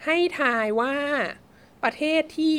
[0.05, 0.95] ให้ทายว่า
[1.83, 2.55] ประเทศที่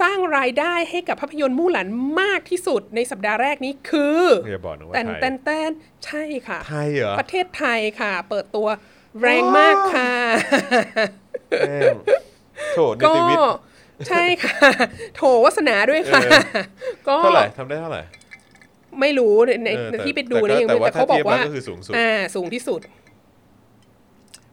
[0.00, 1.88] สร้างรายได้ให้กับภาพยนตร์มู่หลัน
[2.20, 5.70] มากที่สุดในสัปดาห์แรกนี้คืออย่าบอกนะว่าแตนไทยแตนแตน
[6.04, 8.68] ใช่ค่ะ ไทยเหรอ ประเทศไทยค่ะ เปิดตัว
[9.22, 10.12] แรงมากค่ะ
[11.58, 11.96] แม่ง
[12.74, 13.60] โถนิก็ติวิทย์
[14.08, 14.70] ใช่ค่ะ
[15.16, 16.64] โถวัสนาด้วยค่ะเออ
[17.08, 18.02] ก็เท่าไหร่ทำได้เท่าไหร่
[19.00, 22.80] ไม่รู้ในในเออแต่ที่ไปดูแต่ก็เนี่ยยังแต่ไม่ว่าแต่เขาบอกว่าถ้าเทียบแล้วก็คือสูงสุดอ่าสูงที่สุด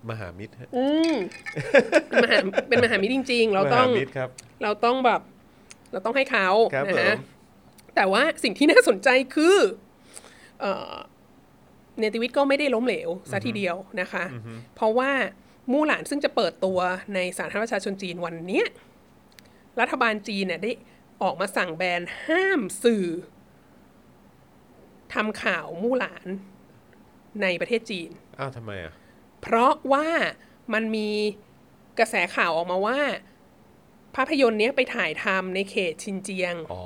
[0.10, 1.14] มหามิตรฮะอืม
[2.10, 2.38] เป็นมหา
[2.68, 4.30] เป็นมหามิตรจริง ๆ เรามต้หาองมิตรครับ
[4.64, 5.22] เราต้องแบบ
[5.91, 7.18] เราต้องให้เขาครับนะผฮะม
[7.95, 9.58] แต่ว่าสิ่งที่น่าสนใจคือ
[10.62, 10.93] เอ่อ
[12.00, 14.26] เนติวิทย์ก็ไม่ได้ล้มเหลวซะทีเดียวนะคะ
[14.76, 15.12] เพราะว่า
[15.72, 16.80] มู่หลานซึ่งจะเปิดตัว
[17.14, 18.68] ในสาธารณรัฐประชาชนจีนวันเนี้ย
[19.80, 20.71] รัฐบาลจีนเนี่ยได้
[21.21, 23.05] ออกมาสั่งแบนห้ามสื่อ
[25.13, 26.27] ทำข่าวมู่หลาน
[27.41, 28.09] ในประเทศจีน
[28.39, 28.93] อ้าวทำไมอะ
[29.41, 30.07] เพราะว่า
[30.73, 31.09] มันมี
[31.99, 32.99] กระแสข่าวออกมาว่า
[34.15, 36.84] ภาพยนตร์เนี้ยไปถ่ายทำในเขตชินเจียง อ๋อ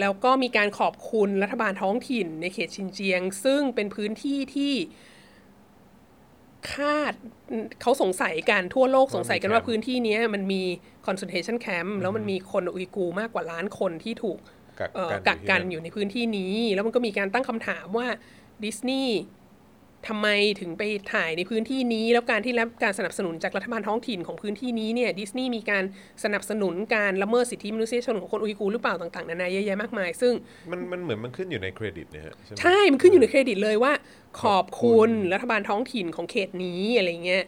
[0.00, 4.74] แล้วก็มีการขอบคุณรัฐบาลท้องถิ่นในเขตชินเจียง ซึ่งเป็นพื้นที่ที่
[6.72, 7.12] คาด
[7.82, 10.62] เขาสงสัยกันทั่วโลกสงสัยกันว่าพื้นที่เนี้ยมันมี
[11.06, 14.38] concentration camp แล้วมันมีคนอุยกูร์มากกว่าล้านคนที่ถูก
[14.80, 18.06] กักเอ่อกันกักกันที่อยู่ในพื้นที่นี้ แล้วมันก็มีการตั้งคำถามว่า
[18.64, 19.16] ดิสนีย์
[20.08, 20.28] ทำไม
[20.60, 20.82] ถึงไป
[21.12, 25.84] ถ่ายในพื้นที่นี้ แล้วการที่รับการสนับสนุนจากรัฐบาลท้องถิ่นของพื้นที่นี้เนี่ยดิสนีย์มีการ
[26.24, 30.32] สนับสนุนการละเมิดสิทธิมนุษยชนของคนอุยกูร์หรือเปล่าต่างๆนานาเยอะแยะมากมาย ซึ่ง
[30.70, 33.92] มันมันเหมือนมันขึ้นอยู่ในเครดิตเนี่ยฮะใช่ไหมใช่ มันขึ้นอยู่ในเครดิตเลยว่า
[34.42, 37.44] ขอบคุณรัฐบาลท้องถิ่นของเขตนี้อะไรเงี้ย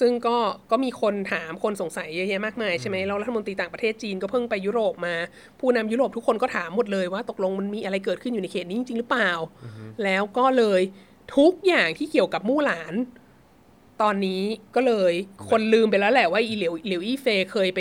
[0.00, 0.36] ซึ่งก็
[0.70, 5.14] ก็มีคนถามคนสงสัยเยอะแยะมากมายใช่ไหมแล้วรัฐมนตรีต่างประเทศจีนก็เพิ่งไปยุโรปมา
[5.60, 9.32] ผู้นำยุโรปทุกคนก็ถามหมดเลยว่าตกลงมันมีอะไรเกิดขึ้นอยู่ในเขตนี้จริงๆหรือเปล่า
[10.04, 10.80] แล้วก็เลย
[11.36, 12.94] ทุกอย่างที่เกี่ยวกับมู่หลาน
[14.02, 14.42] ตอนนี้
[14.74, 15.12] ก็เลย
[15.50, 17.80] คนลืมไปแล้วแหละว่าอีเหลียวเหลียวอี้เฟยเคยไป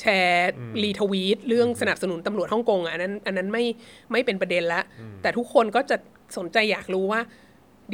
[0.00, 0.50] แชร์
[0.82, 3.64] รีทวีตเรื่องสนับสนุนตำรวจฮ่องกงอะอันนั้น อันนั้นไม่
[4.12, 4.80] ไม่เป็นประเด็นละ
[5.22, 5.96] แต่ทุกคนก็จะ
[6.36, 7.20] สนใจอยากรู้ว่า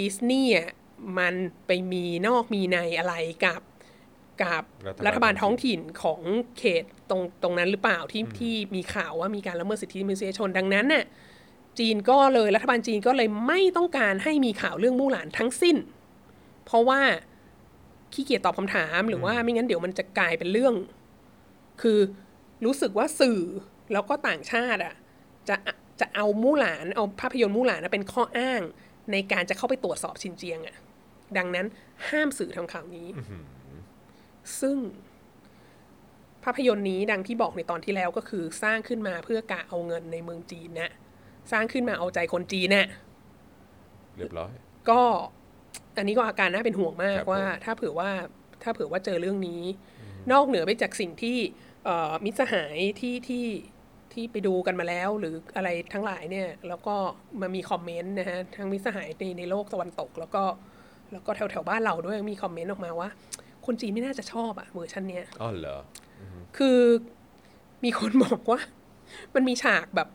[0.00, 0.70] ดิสนีย์อะ
[1.18, 1.34] มัน
[1.66, 3.62] ไปมีนอกมีในอะไรกับ
[4.42, 6.20] กับรัฐบาลรัฐบาลท้องถิ่นของ
[6.58, 11.04] เขตตรงตรงนั้นหรือเปล่าที่ที่มีข่าวว่ามีการละเมิดสิทธิมนุษยชนดังนั้นน่ะ
[11.78, 15.76] จีนก็เลยรัฐบาลจีนก็เลยไม่ต้องการให้มีข่าวเรื่องมู่หลานทั้งสิ้น
[16.64, 17.00] เพราะว่า
[18.12, 20.74] ขี้เกียจตอบคำถามหรือว่าไม่งั้นเดี๋ยวมันจะกลายเป็นเรื่อง
[21.82, 21.98] คือ
[22.64, 23.40] รู้สึกว่าสื่อ
[23.92, 24.94] แล้วก็ต่างชาติอะ
[25.48, 25.56] จะ
[26.00, 28.62] จะเอามู่หลานเอาภาพยนตร์มู่หลานนะเป็นข้ออ้าง
[29.12, 30.76] ในการจะเข้าไปตรวจสอบชินเจียงอะ
[31.36, 31.66] ดังนั้น
[32.08, 33.08] ห้ามสื่อทำข่าวนี้
[34.60, 34.76] ซึ่ง
[36.44, 40.90] ภาพยนตร์นี้ดังที่บอกในตอนที่แล้วก็คือสร้างขึ้นมาเพื่อกะเอาเงินในเมืองจีนนะ
[41.52, 42.86] สร้างขึ้นมาเอาใจคนจีนน่ะ
[44.16, 44.52] เรียบร้อย
[44.90, 45.00] ก็
[45.96, 48.10] อันนี้ก็อาการน่าเป็นห่วงมาคกรับว่าผมถ้าเผื่อว่า
[48.62, 49.62] ถ้าเผื่อว่าเจอเรื่องนี้
[50.32, 51.38] นอกเหนือไปจากสิ่งที่
[51.84, 53.46] เอ่อมิตรสหายที่ที่
[54.12, 56.94] ที่ไปดูกันมาแล้ว หรืออะไรทั้งหลายเนี่ย แล้วก็
[57.40, 60.42] มามีคอมเมนต์นะฮะทั้งมิตรสหายในในโลกตะวันตก แล้วก็
[61.12, 63.08] แล้วก็แถวแถวๆบ้านเราด้วยมีคอมเมนต์ออกมาว่า
[63.66, 65.78] คนจีนไม่น่าจะชอบอะเวอร์ชันเนี้ยอ๋อเหรอ
[66.56, 66.78] คือ
[67.84, 68.60] มีคนบอกว่า
[69.34, 70.08] มันมีฉากแบบ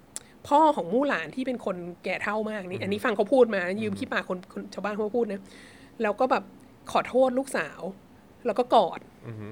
[0.48, 5.42] พ่อของมู่หลานที่เป็นคนแก่เท่ามากนี่อันนี้ฟังเขาพูดมา ยืมขี้ปากคนคนชาวบ้านเขาพูดนะ
[6.02, 6.44] แล้วก็แบบ
[6.92, 7.82] ขอโทษลูกสาว
[8.46, 9.48] แล้วก็กอดอือฮึ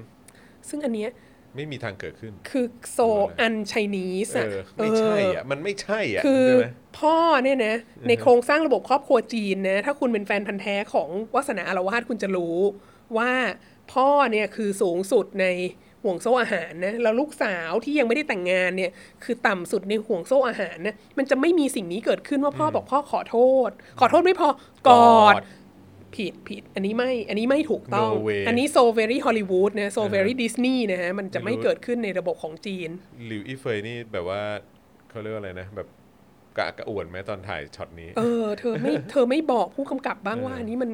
[0.68, 1.10] ซึ่งอันเนี้ย
[1.56, 2.98] ไม่มีทางเกิดขึ้น คือโซ
[3.40, 6.68] อันไชนีสเออะอไม่ใช่เอออะ มันไม่ใช่อะ คือใช่ไหม
[6.98, 7.74] พ่อเนี่ยนะ
[8.08, 12.56] ในโครงสร้างระบบครอบครัวจีนนะ ถ้าคุณเป็นแฟนพันธ์แท้ของวาสนาอารวาสคุณจะรู้
[13.18, 13.32] ว่า
[13.92, 15.46] พ่อเนี่ยคือสูงสุดใน
[16.02, 18.90] ห่วงโซ่อาหารนะแล้วลูกสาวที่ยังไม่ได้แต่งงานเนี่ย
[19.24, 23.36] คือต่ำสุดในห่วงโซ่อาหารนะมันจะไม่มีสิ่งนี้เกิดขึ้นว่าพ่อบอกพ่อขอโท
[23.68, 23.70] ษ
[24.00, 24.48] ขอโทษไม่พอ
[24.88, 25.34] กอด
[26.16, 32.90] ผิดผิดอันนี้ไม่อันนี้ไม่ถูกต้อง No way อันนี้ so very Hollywood นะ so very Disney นะฮะมันจะไม่ไม่รู้เกิดขึ้นในระบบของจีน
[33.26, 34.42] หลิวอี้เฟยนี่แบบว่า
[35.10, 35.88] เขาเรียกว่าอะไรนะ แบบ
[36.58, 40.90] กะกระอ่วนไหมตอนถ่ายช็อตนี้ เออ เธอไม่เธอไม่บอกผู้กำกับบ้างว่าอันนี้มัน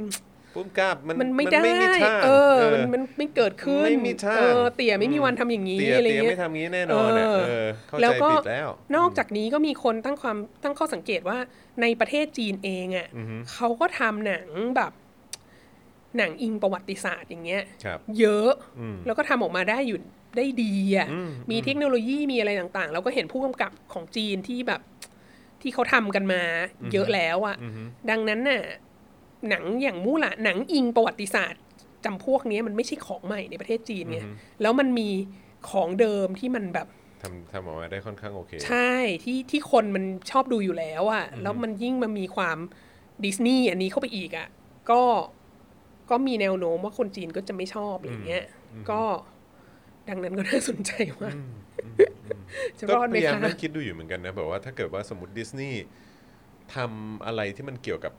[0.55, 11.39] ปุ้มกล้าบมันมันไม่ได้มีทางเออ มันมันไม่เกิดขึ้นไม่มีทางเออเตี่ยไม่มีวันทำอย่างนี้เตียอะไรเตียเงี้ไม่ยทำงี้แน่นอนอะเออเออเข้าแล้วใจก็ผิดแล้วนอกจากนี้ก็มีคนตั้งความตั้งข้อสังเกตว่า
[11.81, 13.09] ในประเทศจีนเองอะ่ะ
[13.53, 14.93] เขาก็ทำหนังแบบ
[16.17, 18.51] หนังอิงประวัติศาสตร์อย่างเงี้ยครับเยอะ
[19.07, 19.99] แล้วก็ทำออกมาได้อยู่
[20.37, 21.09] ได้ดีอะ่ะ
[21.51, 24.81] มีเทคโนโลยีมีอะไรต่างๆ แล้วก็เห็นผู้กำกับของจีนที่แบบ
[25.63, 26.43] ที่เขาทำกันมา
[26.93, 27.57] เยอะแล้วอะ่ะ
[28.11, 28.63] ดังนั้นน่ะ
[29.51, 31.63] หนังอย่างมู่หละหนังอิงประวัติศาสตร์
[32.05, 34.21] จำพวกเนี้ยมันไม่ใช่ของใหม่ในประเทศจีนไง
[34.63, 35.09] แล้วมันมี
[35.71, 36.87] ของเดิมที่มันแบบ
[37.23, 38.93] ทำทำออกมาได้ค่อนข้างโอเค ใช่
[39.25, 42.59] ที่ที่คนมันชอบดูอยู่แล้วอะ่ะแล้วมันยิ่งมันมีความ
[43.25, 44.49] ดิสนีย์อันนี้เข้าไปอีกอะ่ะ
[44.91, 45.03] ก็
[46.11, 48.45] ก็มีแนวโน้มว่าคนจีนก็จะไม่ชอบอะไรเงี้ย
[48.91, 49.01] ก็
[50.09, 51.31] ดังนั้นก็น่าสนใจว่า
[52.79, 55.83] จะก็รอดไหพมยายามคะนั่งคิดดูอยู่เหมือนกันนะแบบว่าถ้าเกิดว่าสมมติดิสนีย์
[56.75, 58.13] ทำอะไรที่มันเกี่ยวกับ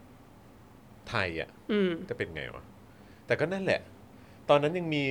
[1.09, 2.63] ไทยอะอืมจะเป็นไงวะ
[3.25, 3.79] แต่ก็นั่นแหละ
[4.49, 5.03] ตอนนั้นยังมี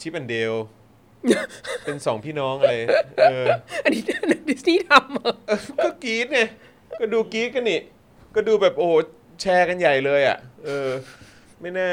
[0.00, 0.52] ชิปแอนเดล
[1.84, 2.74] เป็นสองพี่น้องอะไร
[3.22, 3.44] เออ
[3.84, 4.02] อันนี้
[4.48, 6.40] ดิสนีย์ทำเหรอเออก็กรี๊ดไง
[7.00, 7.80] ก็ดูกรี๊ดกันนี่
[8.34, 8.94] ก็ดูแบบโอ้โห
[9.40, 10.88] แชร์กันใหญ่เลยอะ เออ
[11.60, 11.88] ไม่แน่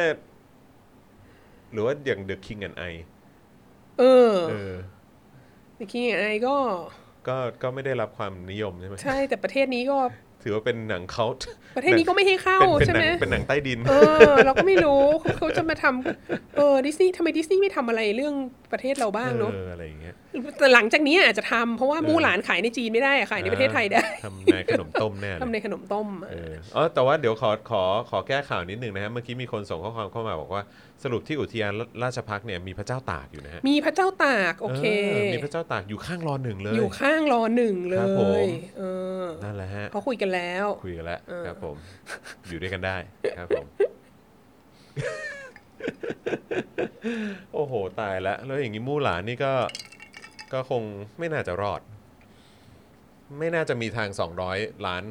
[1.72, 2.94] หรือว่าอย่าง The King and I
[4.00, 4.74] เออเออ
[5.76, 6.56] ในคิงไอก็
[7.28, 9.98] ก็ก็ไม่ได้รับความนิยมใช่ไหมใช่แต่ประเทศนี้ก็
[10.44, 11.26] ถือว่าเป็นหนังเขา
[11.76, 13.94] ประเทศนี้ก็ไม่ให้เข้าเป็นเป็นใช่หนัไหมงเป็นหนังใต้ดิน เอ
[14.32, 18.36] อ เราก็ไม่รู้เขาเขาจะมาทำเออดิสนีย์ทำไมดิสนีย์ไม่ทำอะไรเรื่อง
[18.72, 20.16] ประเทศเราบ้างเนาะเอออะไรอย่างเงี้ย
[20.58, 30.64] แต่หลังจากนี้อาจจะทำเพราะว่ามู่หลานขายในจีนไม่ได้อะขายในประเทศไทยได้ทำในขนมต้มแน่เลยทำในขนมต้มเอออ๋อแต่ว่าเดี๋ยวขอขอขอแก้ข่าวนิดหนึ่งนะฮะเมื่อกี้มีคนส่งข้อความเข้ามาบอกว่า
[31.04, 31.72] สรุปที่อุทยาน
[32.04, 34.84] ราชพักษ์เนี่ยมีพระเจ้าตากอยู่นะฮะมีพระเจ้าตากโอเค
[35.34, 38.48] มีพระเจ้าตากอยู่ข้างรอหนึ่งเลย อยู่ข้างรอหนึ่งเลครับผมย
[38.78, 38.84] เอ
[39.22, 41.76] อนั่นแหละฮะเขาคุยกันแล้วคุยกันแล้วเออครับผม
[42.48, 42.98] อยู่ด้วยกันได้
[43.38, 43.66] ครับผม
[47.54, 49.54] โอ้โห ตายแล้ว แล้วอย่างนี้มู่หลานนี่ก็
[50.54, 50.84] ก็คง
[51.20, 51.82] ไม่น่าจะรอด
[53.40, 54.10] ไม่น่าจะมีทาง
[54.48, 55.04] 200 ล้าน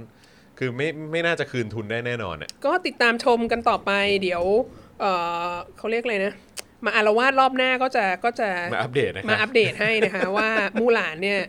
[0.58, 3.90] คือไม่ไม่น่าจะคืนทุนได้แน่นอนอะก็ติดตามชมกันต่อไป
[4.22, 4.42] เดี๋ยว
[5.00, 5.04] เอ
[5.48, 6.32] อเขาเรียกอะไรนะ
[6.84, 11.40] มาอารวาสรอบหน้าก็จะก็จะมาอัปเดตนะคมารัอับปเดตให้นะคะ ว่ามู่หลานเนี่ย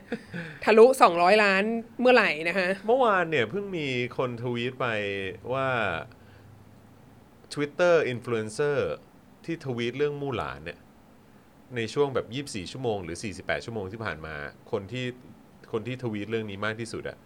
[0.64, 1.64] ทะลุ 200 ล้าน
[2.02, 4.88] เมื่อไหร่นะคะเมื่อวานเนี่ยเพิ่งมีคนทวีตไป
[5.54, 5.68] ว่า
[7.54, 8.78] Twitter Influencer
[9.46, 10.80] ที่ทวีตเรื่องมู่หลานเนี่ย
[11.76, 12.28] ในช่วงแบบ
[12.66, 14.36] 24 ชั่วโมงหรือ 48 ชั่วโมงที่ผ่านมา
[14.72, 15.06] คนที่
[15.72, 17.18] คนที่ทวีตเรื่องนี้มากที่สุดอะ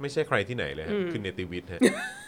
[0.00, 2.25] ไม่ใช่ใครที่ไหนเลยฮะคือเนติวิทย์ฮะเออเน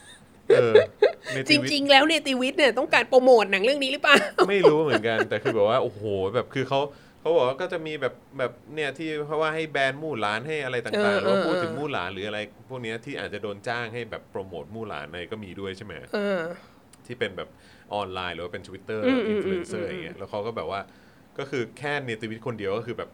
[1.49, 4.16] จริง ๆ แล้วเนติวิทย์เนี่ยต้องการโปรโมทหนังเรื่องนี้หรือเปล่า
[4.49, 6.03] ไม่รู้เหมือนกัน แต่คือแบบว่า โอ้โห
[6.34, 6.80] แบบคือเขา
[7.20, 12.38] เขาบอกว่าก็จะมีแบบแบบเนี่ยที่เพราะว่าให้แบรนด์มู่หลานให้อะไรต่างๆหรือว่าพูดถึงมู่หลานหรืออะไร
[12.68, 15.92] พวกนี้ที่อาจจะโดนจ้างให้แบบโปรโมทมู่หลานอะไรก็มีด้วยใช่ไหม
[17.07, 17.49] ที่เป็นแบบ
[17.94, 20.80] ออนไลน์หรือว่าเป็น Twitter อืมอืมอินฟลูเอนเซอร์อืมอย่างเงี้ยแล้วเขาก็แบบว่า
[21.38, 23.11] ก็คือแค่เนติวิทย์คนเดียวก็คือแบบ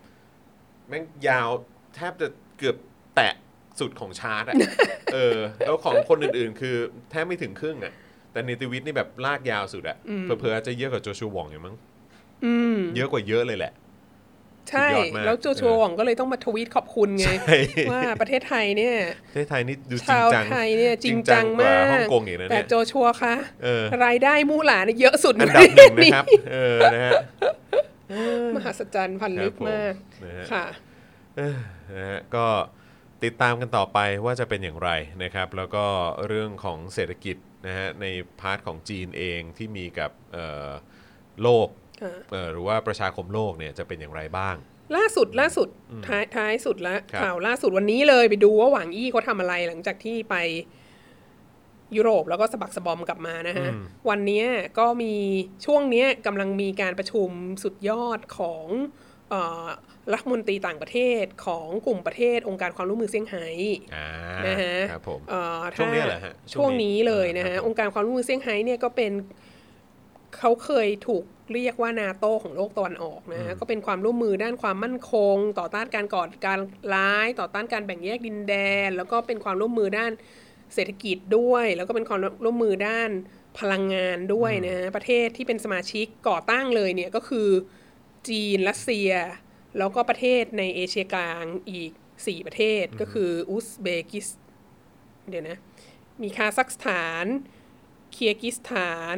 [0.88, 1.48] แม่งยาว
[1.94, 2.28] แทบจะ
[2.58, 2.76] เกือบ
[3.16, 3.34] แตะ
[3.80, 4.56] สุดของชาร์ตอะ
[5.14, 6.76] เออ แล้วของคนอื่นๆ คือ
[7.10, 7.92] แทบไม่ถึงครึ่งอะ
[8.32, 11.76] แต่เนติวิทย์นี่แบบลากยาวสุดอะเผลอๆอาจจะเยอะกว่าโจชูวองอย่างมั้ง
[12.44, 13.72] อืม เยอะกว่าเยอะเลยแหละ
[14.70, 17.56] ใช่ สุดยอดมาก แล้วโจชัวหว่องก็เลยต้องมาทวีตขอบคุณไง ใช่
[17.92, 18.96] ว่าประเทศไทยเนี่ย
[19.28, 27.12] ประเทศไทยนี่ดูจริงชาวจังไทยเนี่ยจริงจังกว่มากฮ่องกงอีกนะแต่เนี่ยโจชัวคะเออ รายได้มู่หลานเนี่ยเยอะสุดอันดับหนึ่งนะครับ เออนะฮะ
[28.56, 29.94] มหัศจรรย์พันลึกมาก
[30.24, 30.64] นะฮะค่ะ
[31.38, 31.58] เออ
[31.96, 32.46] นะฮะก็
[33.24, 34.90] ติดตามกันต่อไปว่าจะเป็นอย่างไร
[35.22, 35.84] นะครับ แล้วก็
[36.28, 38.06] เรื่องของเศรษฐกิจนะฮะใน
[38.40, 40.68] part ของจีนเองที่มีกับเอ่อ
[41.42, 41.68] โลก
[42.02, 44.56] ค่ะเอ่อหรือว่าประชาคมโลกเนี่ยจะเป็นอย่างไรบ้าง
[44.96, 45.68] ล่าสุดล่าสุด
[46.06, 50.36] ท้ายท้ายสุดแล้วครับข่าวล่าสุดวันนี้เลยไปดูว่าหวังอี้เขาทำอะไรหลังจากที่ไป
[51.96, 53.68] ยุโรปแล้วก็สะบักสะบอมกลับมานะฮะ
[54.08, 54.46] วันเนี้ย
[54.78, 55.14] ก็มี
[55.66, 57.30] ช่วงเนี้ยกำลังมีการประชุม
[57.62, 59.03] สุดยอดของเออ
[60.12, 63.46] รัฐมนตรีต่างประเทศของกลุ่มประเทศองค์การความร่วมมือเซี่ยงไฮ้
[63.94, 64.06] อ่า
[64.46, 69.12] นะฮะครับผมเอ่อช่วงนี้ถ้าเหรอฮะช่ช่ววงงนี้นี้เลยนะครัฮะบผมองค์การความร่วมมือเซี่ยงไฮ้เนี่ยก็เป็น
[70.38, 76.58] เขาเคยถูกเรียกว่านาโตของโลกตะวันออกนะฮะก็เป็นความร่วมมือด้านความมั่นคง ต่อต้านการก่อการ
[76.94, 78.54] ร้าย ต่อต้านการแบ่งแยกดินแด
[78.86, 80.12] น แล้วก็เป็นความร่วมมือด้าน
[80.74, 83.10] เศรษฐกิจด้วย แล้วก็เป็นความร่วมมือด้าน
[83.58, 87.48] พลังงานด้วยนะฮะประเทศที่เป็นสมาชิกก่อตั้งเลยเนี่ยก็คือ
[88.28, 89.10] จีน รัสเซีย
[89.78, 94.28] แล้วก็ประเทศในเอเชียกลางอีก 4 ประเทศก็คืออุซเบกิส
[95.28, 95.58] เดี๋ยวนะ
[96.22, 97.26] มีคาซัคสถาน
[98.12, 99.16] เคียร์กิสถาน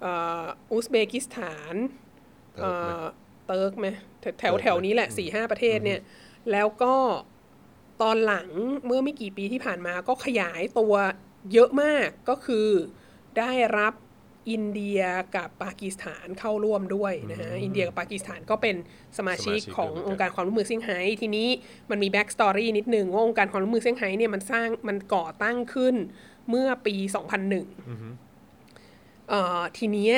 [0.00, 0.12] เอ่
[0.42, 1.74] ออุซเบกิสถาน
[2.60, 3.02] เอ่อ
[3.46, 3.86] เติร์กไหม
[4.20, 6.00] แถวแถวแถวนี้แหละสี่ห้าประเทศเนี่ย
[6.52, 6.94] แล้วก็
[8.02, 8.48] ตอนหลัง
[8.86, 10.94] เมื่อไม่กี่ปีที่ผ่านมาก็ขยายตัว
[11.52, 12.68] เยอะมากก็คือ
[13.38, 13.94] ได้รับ
[14.50, 15.00] อินเดีย
[15.36, 18.76] กับปากีสถานเข้าร่วมด้วยนะฮะอินเดียกับปากีสถานก็เป็น
[19.18, 21.48] สมาชิกสมาชิกของด้วยเหมือนกันองค์การความร่วมมือเซี่ยงไฮ้ทีนี้
[21.90, 25.94] มันมี backstory นิดนึงว่าองค์การความร่วมมือเซี่ยงไฮ้เนี่ยมันสร้างมันก่อตั้งขึ้น
[26.50, 26.94] เมื่อปี
[27.72, 30.14] 2001เอ่อทีเนี้ย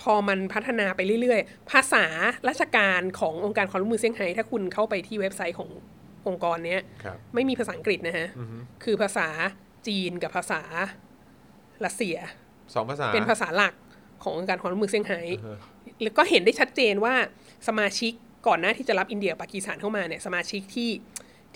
[0.00, 2.04] พอมันพัฒนาไปเรื่อยๆ ภาษา
[2.48, 5.70] ราชการขององค์การความร่วมมือเซี่ยงไฮ้ถ้าคุณเข้าไปที่เว็บไซต์ของ
[6.28, 8.28] องค์กรเนี้ยครับไม่มีภาษาอังกฤษนะฮะ
[8.84, 9.28] คือภาษา
[9.86, 10.62] จีนกับภาษา
[11.84, 12.16] รัสเซีย
[12.74, 13.74] สองภาษา เป็นภาษาหลัก
[14.22, 15.20] ขององค์การความร่วมมือเซี่ยงไฮ้
[16.02, 17.14] แล้วก็เห็นได้ชัดเจนว่า
[17.68, 18.12] สมาชิก
[18.46, 20.90] ก่อนหน้าที่จะรับอินเดียปากีสถานเข้ามาเนี่ยสมาชิกที่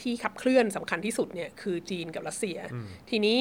[0.00, 2.58] ที่ขับเคลื่อนสำคัญที่สุดเนี่ยคือจีนกับรัสเซีย
[3.10, 3.38] ทีนี้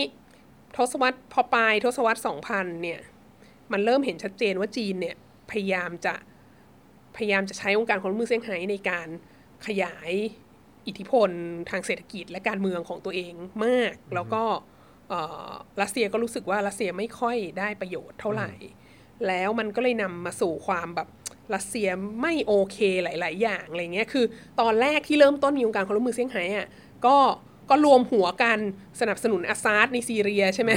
[0.76, 2.19] ทศวรรษพอปลายทศวรรษ
[2.49, 2.99] 2000เนี่ย
[3.71, 5.15] มันเริ่มเห็นชัดเจนว่าจีนเนี่ย
[5.51, 6.13] พยายามจะ
[7.15, 9.07] พยายามจะใช้องค์การความร่วมมือเซี่ยงไฮ้ในการ
[9.67, 10.11] ขยาย
[10.88, 11.30] อิทธิพล
[11.69, 13.34] ทางเศรษฐกิจและการเมืองของตัวเอง
[13.65, 14.72] มาก แล้วก็เอ่อ
[15.82, 18.51] รัสเซียก็รู้สึกว่ารัสเซียไม่ค่อยได้ประโยชน์เท่าไหร่
[19.28, 21.08] แล้วมันก็เลยนำมาสู่ความแบบ
[21.56, 21.89] รัสเซีย
[22.22, 24.26] ไม่โอเคหลาย ๆ อย่างอะไรเงี้ยคือ
[24.62, 26.68] ตอนแรกที่เริ่มต้นมีองค์การความร่วมมือเซี่ยงไฮ้อะ
[27.06, 27.18] ก็
[27.70, 28.60] ก็รวมหัวกัน
[29.01, 30.72] สนับสนุนอาซาดในซีเรียใช่ไหม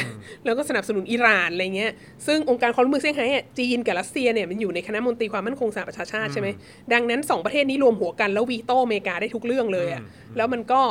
[0.44, 1.92] แล้วก็สนับสนุนอิหร่านอะไรเงี้ย
[2.26, 6.48] ซึ่งองค์การความร่วมมือเซี่ยงไฮ้อะจีนกับรัสเซียเนี่ยมันอยู่ในคณะมนตรีความมั่นคงสหประชาชาติใช่ไหม
[6.92, 10.02] ดังนั้นสองประเทศนี้รวมหัวกันแล้ววีโต้อเมริกาได้ทุกเรื่องเลยอะ
[10.36, 10.82] แล้วมันก็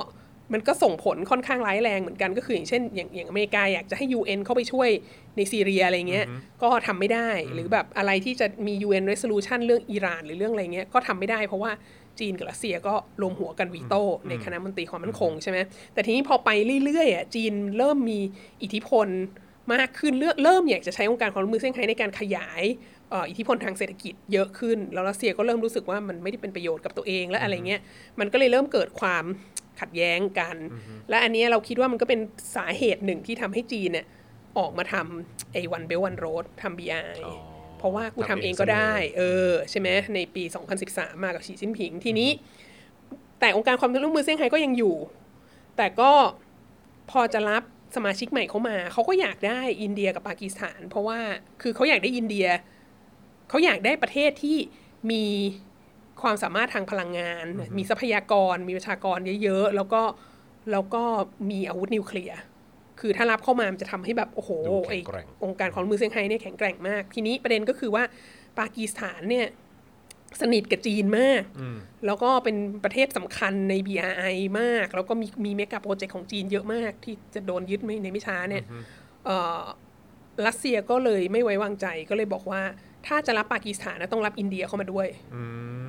[0.53, 4.89] มันก็ส่งผลค่อนข้างร้ายแรงเหมือนกันก็คืออย่างเช่นอย่างอย่างอเมริกาอยากจะให้ UN เข้าไปช่วย
[5.37, 6.25] ในซีเรียอะไรเงี้ย
[6.61, 11.71] ก็ทำไม่ได้หรือแบบอะไรที่จะมี UN resolution เรื่องอิหร่านหรือเรื่องอะไรเงี้ยก็ทำไม่ได้เพราะว่า
[12.19, 15.57] จีนกับรัสเซียก็รวมหัวกันวีโต้ในคณะมนตรีความมั่นคงใช่ไหม
[15.93, 16.49] แต่ทีนี้พอไป
[16.85, 18.19] เรื่อยๆอะจีนเริ่มมี
[18.63, 19.07] อิทธิพล
[19.73, 22.63] มากขึ้นเริ่มเริ่มอยากจะใช้องค์การความร่วมมือเซี่ยงไฮ้ในการขยาย
[23.09, 27.81] เอ่ออิทธิพลทางเศรษฐกิจเยอะขึ้น แล้วรัสเซียก็เริ่มรู้สึกว่ามันไม่ได้เป็นประโยชน์กับตัวเองและอะไรเงี้ย
[28.19, 29.23] มันก็เลยเริ่มเกิดความ
[29.79, 30.55] ขัดแย้งกัน
[31.09, 32.19] และอันเนี้ยเราคิดว่ามันก็เป็น
[32.55, 34.05] สาเหตุหนึ่งที่ทำให้จีนเนี่ย
[34.57, 37.35] ออกมาทำไอ้วันเบลวันโรดทำ BI อ๋อ
[37.77, 40.43] เพราะว่ากูทำเองก็ได้ เออ ใช่ไหมในปี
[40.83, 42.29] 2013 มากับฉีจิ้นผิงทีนี้
[43.39, 44.95] แต่องค์การความร่วมมือเซี่ยงไฮ้ก็ยังอยู่
[45.77, 46.11] แต่ก็
[47.11, 47.63] พอจะรับ
[47.95, 51.19] สมาชิกใหม่เข้ามา เขาก็อยากได้อินเดียกับปากีสถาน เพราะว่า
[51.61, 52.47] คือเขาอยากได้อินเดีย
[53.49, 54.57] เขาอยากได้ประเทศที่
[55.11, 55.23] มี
[56.25, 57.45] ความสามารถทางพลังงาน
[57.77, 60.01] มีทรัพยากร มีประชากรเยอะๆ แล้วก็
[60.71, 61.03] แล้วก็
[61.49, 62.39] มีอาวุธนิวเคลียร์
[62.99, 68.03] คือถ้ารับเข้ามามันจะทำให้แบบ โอ้โหดูแข็ไอ้งแกร่งองค์การความร่วมมือเซี่ยงไฮ้เนี่ยแข็งแกร่งมาก ทีนี้ประเด็นก็คือว่า
[68.59, 69.47] ปากีสถานเนี่ย
[70.41, 71.41] สนิทกับจีนมาก
[72.05, 78.63] แล้วก็เป็นประเทศสำคัญใน BRI มาก แล้วก็มีมีเมกะโปรเจกต์ของจีนเยอะมาก ที่จะโดนยึดไม่ในไม่ช้าเนี่ย
[79.25, 79.61] เอ่อ
[80.45, 82.61] รัสเซียก็เลยไม่ไว้วางใจก็เลยบอกว่า
[83.07, 85.43] ถ้าจะรับปากีสถานนะต้องรับอินเดียเข้ามาด้วยอื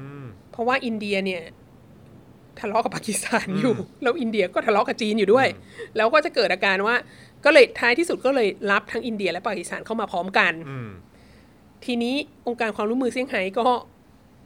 [0.05, 0.06] ม
[0.57, 1.43] เพราะว่าอินเดียเนี่ย
[2.61, 5.47] ทะเลาะกับปากีสถานอยู่ แล้วอินเดียก็ทะเลาะกับจีนอยู่ด้วย
[5.97, 6.97] แล้วก็จะเกิดอาการว่า
[7.45, 10.89] ก็เลยท้ายที่สุดก็เลยรับทั้งอินเดียและปากีสถานเข้ามาพร้อมกันอืม
[11.85, 12.15] ทีนี้
[12.47, 13.67] องค์การความร่วมมือเซี่ยงไฮ้ก็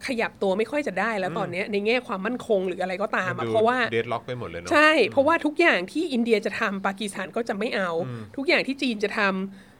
[0.07, 7.89] ขยับตัวไม่ค่อยจะได้แล้วตอนเนี้ยในแง่ความมั่นคงหรืออะไรก็ตามมันอะดูเพราะว่าเดดล็อกไปหมดเลยเนาะใช่ เพราะว่าทุกอย่างที่อินเดียจะทำปากีสถานก็จะไม่เอา
[8.35, 9.70] ทุกอย่างที่จีนจะทำ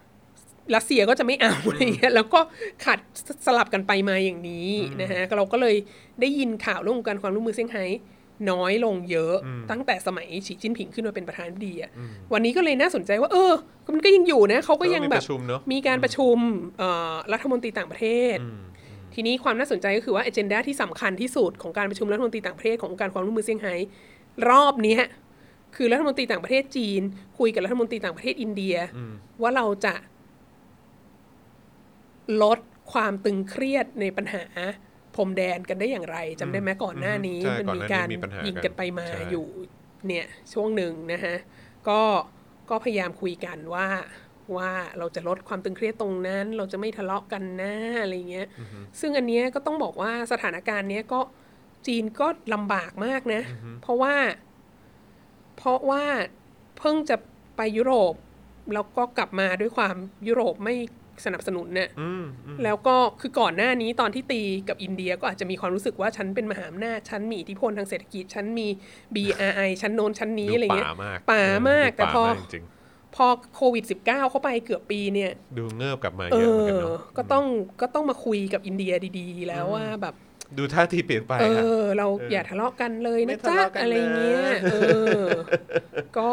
[0.76, 2.40] รัสเซียก็จะไม่เอาอะไรเงี้ยแล้วก็
[2.86, 3.00] ขัด
[3.46, 4.70] สลับกันไปมาอย่างนี้
[5.02, 5.76] นะฮะเราก็เลย
[6.22, 7.86] ได้ยินข่าวเรื่องของการความร่วมมือเซี่ยงไฮ้
[8.52, 9.36] น้อยลงเยอะ
[9.72, 11.92] ตั้งแต่สมัยฉีจิ้นผิงขึ้นมาเป็นประธานาธิบดีอะ
[12.34, 13.54] วันนี้ก็เลยน่าสนใจว่า เออ
[13.94, 16.38] มันก็ยังอยู่นะเขาก็ยังแบบมีประชุมเนอะมีการประชุม
[16.78, 18.06] เอ่อรัฐมนตรีต่างประเท
[18.36, 18.38] ศ
[19.14, 23.76] ทีนี้ความน่าสนใจก็คือว่า a อเจนดาที่สำคัญที่สุดของการประชุมรัฐมนตรีต่างประเทศขององค์การความร่วมมือเซี่ยงไฮ้
[24.50, 25.04] รอบเนี้ย
[25.76, 27.02] คือรัฐมนตรีต่างประเทศจีน
[27.40, 28.76] คุยกับรัฐมนตรีต่างประเทศอินเดีย
[29.42, 29.94] ว่าเราจะ
[32.44, 32.60] ลด
[32.94, 34.44] ความตึงเครียดในปัญหา
[35.16, 39.48] พรมแดนกันได้อย่างไรจำได้ไหมก่อนหน้านี้ใช่มันก่อนมีหน้านี้การมีปัญหายิงกักันนไปมาใช่อยู่
[40.08, 41.36] เนี่ยช่วงหนึ่งนะฮะ
[41.90, 42.02] ก็
[42.70, 43.88] ก็พยายามคุยกันว่า
[44.58, 48.48] ว่าเราจะลดความตึงเครียดตรงนั้น เราจะไม่ทะเลาะกันนะอะไรเงี้ย
[49.00, 51.20] ซึ่งอันเนี้ยก็ต้องบอกว่าสถานการณ์เนี้ยก็
[51.88, 53.42] จีนก็ลำบากมากนะ
[53.82, 54.16] เพราะว่า
[55.58, 56.04] เพราะว่า
[56.78, 57.16] เพิ่งจะ
[57.58, 58.14] ไปยุโรป
[58.74, 59.96] แล้วก็กลับมาด้วยความ
[60.28, 60.76] ยุโรปไม่
[61.26, 68.68] สนับสนุนเนี่ยอืมอืมแล้วก็คือก่อนหน้านี้ตอนที่ตีกับอินเดียก็อาจจะมีความรู้สึกว่าฉันเป็นมหาอำนาจฉันมีอิทธิพลทางเศรษฐกิจฉันมี
[69.16, 72.66] BRI ฉันโน้นฉันนี้ดูอะไรเงี้ยป่ามากป่ามากเออดูแต่พอป่ามากจริง
[73.16, 77.46] พอโควิด -19 เข้าไปเกือบปีเนี่ยๆดูเงิบกลับมาเอเยอะเหมือนกันอเนาะก็ต้อง
[77.82, 80.16] ก็ต้องมาคุยกับอินเดียดีๆ แล้วว่าแบบ
[80.58, 84.76] ดูท่าทีเปลี่ยนไปเออะอเราอย่าทะเลาะกันเลยไม่นะทะจ๊ะเลาะกันอะไรเงี้ยนะเอ
[85.24, 85.26] อ
[86.18, 86.32] ก็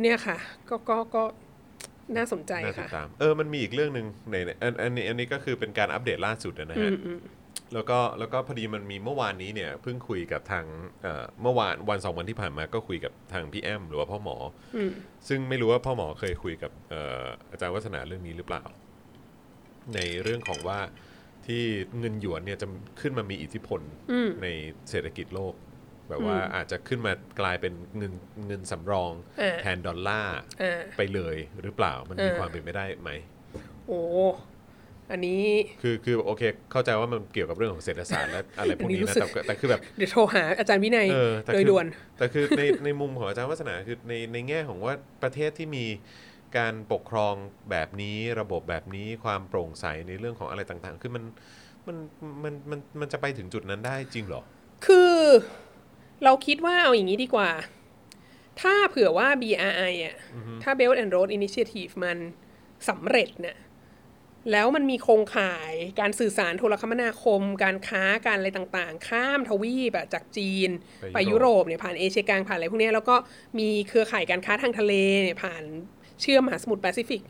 [0.00, 0.36] เนี่ยค่ะ
[0.68, 1.22] ก็ก็ก็
[2.16, 6.92] น่าสนใจน่าติดค่ะ ตามเออมันมีอีกเรื่องหนึ่งในในอันอันนี้อันนี้ก็คือเป็นการอัปเดตล่าสุดนะฮะ
[7.74, 10.64] แล้วก็แล้วก็พอดีมันมีเมื่อวานนี้เนี่ยเพิ่งคุยกับทาง
[11.02, 14.36] เอ่อเมื่อวานวันสองวันที่ผ่านมาก็คุยกับทางพี่แอมหรือว่าพ่อหมอ
[14.76, 14.78] อ
[15.28, 18.62] ซึ่งไม่รู้ว่าพ่อหมอเคยคุยกับเอ่ออาจารย์วัฒนาเรื่องนี้หรือเปล่า
[19.94, 20.80] ในเรื่องของว่า
[21.46, 21.62] ที่
[21.98, 22.66] เงินหยวนเนี่ยจะ
[23.00, 23.80] ขึ้นมามีอิทธิพล
[24.42, 24.46] ใน
[24.90, 25.54] เศรษฐกิจโลก
[26.08, 28.12] แบบว่าอาจจะขึ้นมากลายเป็นเงิน
[28.46, 33.10] เงินสำรองเออแทนดอลลาร์เออไปเลยหรือเปล่ามันมีเออความเป็นไปได้ไหม
[33.86, 34.00] โอ้
[35.12, 35.42] อันนี้
[35.82, 36.42] คือคือโอเค
[36.72, 41.86] เข้าใจว่ามันเกี่ยวกับเรื่องของเศรษฐศาสตร์และอะไรพวกนี้อันนี้รู้นะสึกแต่ก็แต่คือแบบเดี๋ยวโทรหาอาจารย์วินัยเออแต่โดยคือด่วน
[42.18, 45.86] แต่คือในในมุมของอาจารย์วัฒนาคือในในแง่ของว่าประเทศที่มี
[46.58, 47.34] การปกครอง
[47.70, 51.24] แบบนี้ระบบแบบนี้ความโปร่งใสในเรื่องของอะไรต่างๆ คือมัน
[51.86, 51.96] มัน
[52.44, 54.42] มันมันมันจะไปถึงจุดนั้นได้จริงเหรอ
[54.86, 55.16] คือ
[56.24, 57.50] เราคิดว่าเอาอย่างนี้ดีกว่า
[58.60, 60.16] ถ้าเผื่อว่า BRI อะ
[60.62, 62.18] ถ้า Belt and Road Initiative มัน
[62.88, 63.58] สำเร็จเนี่ย
[64.52, 73.16] แล้วมันมีโครงข่ายการสื่อสารโทรคมนาคม การค้าการอะไรต่างๆ ข้ามทวีปอะจากจีน ไปไปยุยุโรโรปปเนี่ยผ่านเอเชียกลางผ่านอะไรพวกเนี้ยแล้วก็
[73.58, 74.92] มีเครือข่ายการค้าทางทะเล
[75.22, 75.62] เนี่ยผ่าน
[76.20, 77.22] เชื่อมมหาสมุทรแปซิฟิก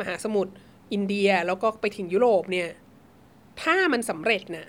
[0.00, 0.52] มหาสมุทร
[0.92, 2.68] อินเดียแล้วก็ไปถึงยุโรปเนี่ย
[3.62, 4.66] ถ้ามันสำเร็จน่ะ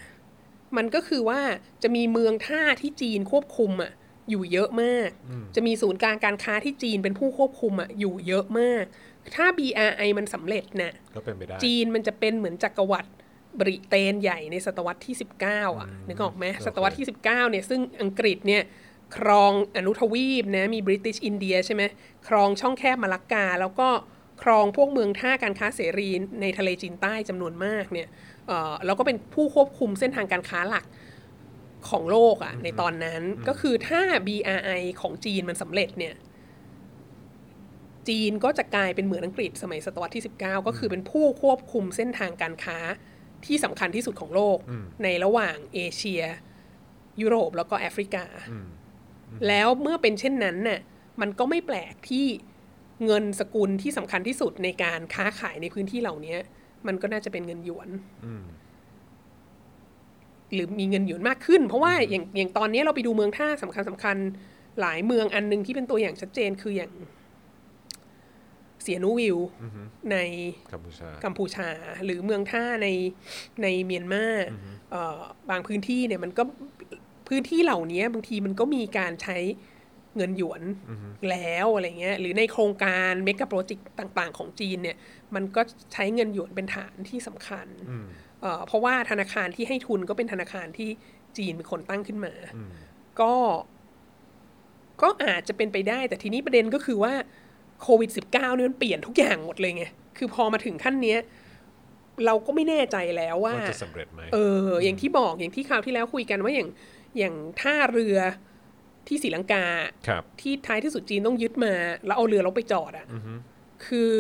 [0.78, 1.42] มันก็คือว่า
[1.84, 3.92] จะมีเมืองท่าที่จีนควบคุมอะ
[4.30, 5.10] อยู่เยอะมาก
[5.56, 8.84] จะมีศูนย์กลางการค้าที่จีนเป็นผู้ควบคุมอะอยู่เยอะมาก
[9.36, 13.10] ถ้า BRI มันสำเร็จน่ะก็เป็นไปได้จีนมันจะเป็นเหมือนจักรวรรดิ
[13.60, 15.16] บริเตนใหญ่ในศตวรรษที่
[15.46, 18.64] 19 อะนึกออกไหมโอเคศตวรรษที่ 19 เนี่ย ซึ่งอังกฤษเนี่ย
[19.18, 21.84] ครองอนุทวีปนะ มีบริติชอินเดียใช่ไหม
[22.28, 23.90] ครองช่องแคบมาลักกา แล้วก็
[24.44, 26.10] ครองพวกเมืองท่าการค้าเสรี
[26.42, 28.33] ในทะเลจีนใต้จำนวนมากเนี่ยเอ่อ
[28.86, 30.86] แล้วก็เป็นผู้ควบคุมเส้นทางการค้าหลัก
[31.90, 36.16] ของโลกอะ่ะในตอนนั้นก็คือถ้า BRI ของจีนมันสำเร็จเนี่ย
[38.08, 42.78] จีนก็จะกลายเป็นเหมือนอังกฤษสมัยศตวรรษที่ 19 ก็คือเป็นผู้ควบคุมเส้นทางการค้า
[43.46, 44.58] ที่สำคัญที่สุดของโลก
[45.04, 46.24] ในระหว่างเอเชีย
[47.22, 48.26] ยุโรปแล้วก็แอฟริกา
[49.48, 50.80] แล้วเมื่อเป็นเช่นนั้นน่ะ
[51.22, 52.26] มันก็ไม่แปลกที่
[53.06, 56.38] เงินสกุลที่สำคัญที่สุดในการค้าขายในพื้นที่เหล่านี้
[56.88, 57.90] มันก็น่าจะเป็นเงินหยวน
[60.54, 64.18] หรือมีเงินหยวนมากขึ้น เพราะว่าอย่างอย่างตอนนี้เราไปดูเมืองท่าสำคัญสำคัญ
[64.82, 66.92] หลายเมืองอันหนึงที่เป็นตัวอย่างชัดเจนคืออย่าง
[68.84, 69.38] เสียนูวิว
[70.12, 70.18] ใน
[70.74, 71.70] กัมพูชากัมพูชา
[72.06, 72.88] หรือเมืองท่าใน
[73.64, 74.26] ในเมียนมา
[74.92, 75.20] เอ่อ
[75.50, 76.44] บางพื้นที่เนี่ยมันก็
[77.28, 79.38] พื้นที่เหล่านี้บางทีมันก็มีการใช้
[80.16, 80.62] เงินหยวน
[81.30, 84.98] แล้วอะไรเงี้ยหรือในโครงการเมกะโปรเจกต์ต่าง ๆ ของจีนเนี่ย
[85.36, 85.62] มันก็
[85.94, 87.68] ใช้เงินหยวนเป็นฐานที่สำคัญ
[88.42, 90.90] เอ่อเพราะว่าธนาคารที่ให้ทุนก็เป็นธนาคารที่
[91.38, 92.34] จีนเป็นคนตั้งขึ้นมา
[93.22, 93.34] ก็
[95.02, 97.14] ก็อาจจะเป็นไปได้ แต่ทีนี้ประเด็นก็คือว่า
[97.82, 99.86] โควิด -19 เนี่ยมันเปลี่ยนทุกอย่างหมดเลยไง
[100.18, 101.20] คือพอมาถึงขั้นเนี้ย
[102.26, 106.70] เราก็ไม่แน่ใจแล้วว่าว่าจะสำเร็จไหมเออ อย่างที่บอกอย่างที่คราวที่แล้วคุยกันว่าอย่าง
[107.18, 108.18] อย่างท่าเรือ
[109.08, 109.66] ที่ศรีลังกา
[110.08, 111.74] ครับที่ท้ายที่สุดจีนต้องยึดมา
[112.06, 113.06] แล้วเอาเรือเราไปจอดอะ่ะ
[113.86, 114.14] คือ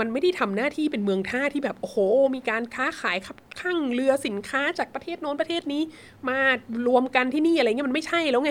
[0.00, 1.96] มันไม่ได้ทำหน้าที่เป็นเมืองท่าที่แบบโอ้โห
[2.34, 5.82] มีการค้าขายขับข้างเรือสินค้าจากประเทศโน้นประเทศนี้
[6.28, 6.38] มา
[6.86, 8.50] รวมกันที่นี่อะไรเงี้ยมันไม่ใช่แล้วไง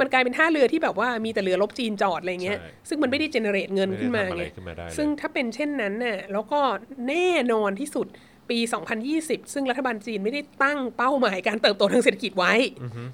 [0.00, 6.60] มันกลายเป็นท่าเรือที่แบบว่ามีแต่เรือรบจีนจอดอะไรเงี้ยใช่ซึ่งมันไม่ได้เจเนเรตเงินไม่ได้ขึ้นมาทำอะไรไงขึ้นมาได้เลยซึ่งถ้าเป็นเช่นนั้นน่ะแล้วก็
[7.08, 8.06] แน่นอนที่สุด
[8.50, 8.58] ปี
[9.06, 12.54] 2020 ซึ่งรัฐบาลจีนไม่ได้ตั้งเป้าหมายการเติบโตทางเศรษฐกิจไว้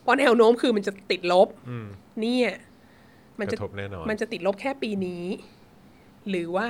[0.03, 1.87] เพราะแนวโน้มคือมันจะติดลบอืม
[2.21, 2.51] เนี่ย
[3.39, 5.25] มันกจะระทบแน่นอนมันจะติดลบแค่ปีนี้
[6.31, 6.69] หรือว่า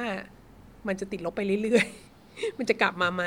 [0.88, 3.24] มันจะติดลบไปเรื่อยๆ มันจะกลับมาไหม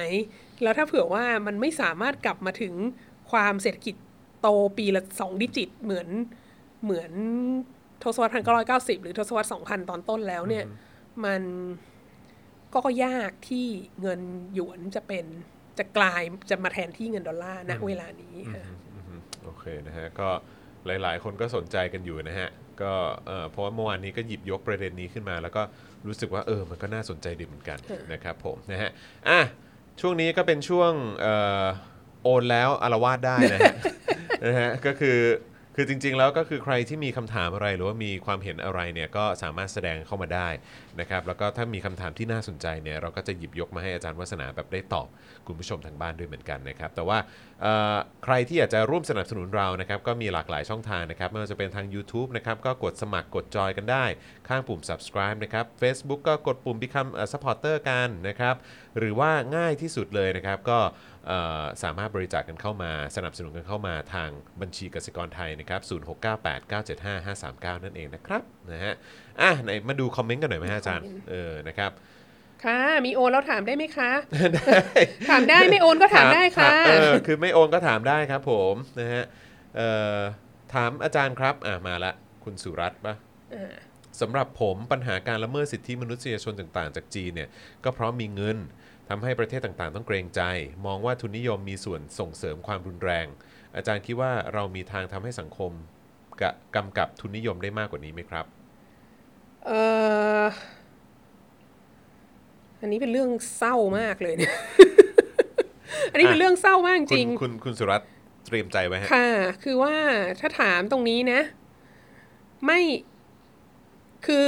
[0.64, 2.74] แล้วถ้าเผื่อว่ามันไม่สามารถกลับมาถึง
[3.32, 3.96] ความเศรษฐกิจ
[4.42, 4.48] โต
[4.78, 6.08] ปีละสองดิจิต เหมือน
[6.84, 7.12] เหมือน
[8.04, 10.66] ทศวรรษพันเก้าร้อยเก้าสิบหรือทศวรรษสองพันตอนต้นแล้วเนี่ย
[11.26, 11.42] มัน
[12.76, 13.68] ก็ยากที่
[14.02, 14.22] เงิน
[14.54, 15.26] หยวนจะเป็น
[15.78, 20.30] จะกลายจะมาแทนที่เงินดอลลาร์ณเวลานี้ค่ะอืมโอเคนะฮะก็
[20.86, 22.50] หลาย ๆ คนก็สนใจกันอยู่นะฮะ
[22.82, 22.94] ก็
[23.28, 25.62] เอ่อเพราะว่าเมื่อวานนี้ก็หยิบยกประเด็นนี้ขึ้นมา แล้วก็
[26.08, 27.78] รู้สึกว่าเออมันก็น่าสนใจดีเหมือนกัน
[28.14, 28.92] นะครับผมนะฮะ
[29.30, 29.40] อะ
[30.02, 31.66] ช่วงนี้ก็เป็นช่วงเอ่อ
[32.24, 33.74] โอนแล้วอารวาสได้นะฮะ
[34.46, 35.18] นะฮะก็คือ
[35.78, 40.50] คือจริง ๆ แล้วก็คือใครที่มีคำถามอะไรหรือว่ามีความเห็นอะไรเนี่ยก็สามารถแสดงเข้ามาได้
[41.00, 45.08] นะครับแล้วก็ถ้ามีคำถามที่น่าสนใจเนี่ยเราก็จะหยิบยกมาให้อาจารย์วัฒนาแบบได้ตอบ
[45.48, 47.18] คุณผู้ชมทางบ้านด้วยเหมือนกันนะครับแต่ว่า
[47.62, 54.06] เอ่อใครที่อยากจะร่วมสนับสนุนเรานะครับก็มีหลากหลายช่องทางนะครับไม่ว่าจะเป็นทาง YouTube นะครับก็กดสมัครกดจอยกันได้
[54.48, 58.56] ข้างปุ่ม subscribe นะครับ Facebook ก็กดปุ่ม become a supporter กันนะครับ
[58.98, 60.80] หรือว่าง่ายที่สุดเลยนะครับก็
[61.84, 64.30] สามารถบริจาคกันเข้ามา สนับสนุนกันเข้ามาทาง
[64.62, 65.82] บัญชีกสิกรไทยนะครับ
[67.74, 68.94] 0698975539 นั่นเองนะครับนะฮะ
[69.42, 71.92] อะไหนมาดูคอมเมนต์กันหน่อยไหมฮะอาจารย์เออนะครับ
[72.66, 74.12] ค่ะมีโอนแล้วถามได้ไหมคะ
[75.30, 79.24] ถามได้ไม่โอนก็ถามได้ค่ะเออคือไม่โอนก็ถามได้ครับผมนะฮะ
[79.76, 80.20] เอ่อ
[80.74, 82.12] ถามอาจารย์ครับอะมาละ
[82.44, 83.14] คุณสุรัตน์ปะ
[83.56, 83.74] อ่า
[84.22, 87.50] สำหรับผมปัญหาการละเมิดสิทธิมนุษยชนต่าง ๆ จากจีนเนี่ย
[87.84, 88.58] ก็เพราะมีเงิน
[89.10, 90.42] ทำให้ประเทศต่างๆ ต้องเกรงใจ
[90.86, 93.28] มองว่าทุนนิยมมีส่วนส่งเสริมความรุนแรง
[93.76, 95.72] อาจารย์คิดว่าเรามีทางทำให้สังคม
[96.42, 98.46] กะกำกับทุนนิยมได้มากกว่านี้ไหมครับ
[99.66, 99.72] เอ
[100.42, 100.46] อ
[102.82, 104.56] อันนี้เป็นเรื่องเศร้ามากเลยเนี่ย
[106.12, 108.10] อันนี้เป็นเรื่องเศร้ามากจคุริณงคุณคุณสุรัตน์
[108.46, 109.30] เตรียมใจไว้ฮะค่ะ
[109.64, 109.96] คือว่า
[110.40, 111.40] ถ้าถามตรงนี้นะ
[112.66, 112.80] ไม่
[114.26, 114.48] คือ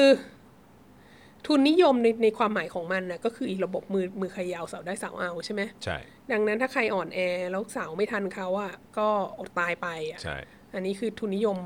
[1.48, 5.98] ทุนนิยมในในความหมายของมันนะก็คืออีระบบมือมือใครยาวเสาได้เสาเอาใช่ไหมใช่
[6.32, 7.20] ดังนั้นถ้าใครอ่อนแอ
[7.52, 9.08] แล้วเสาไม่ทันเขาอะก็
[9.39, 10.38] อดตายไปอะใช่
[10.74, 11.58] อันนี้คือทุนนิยม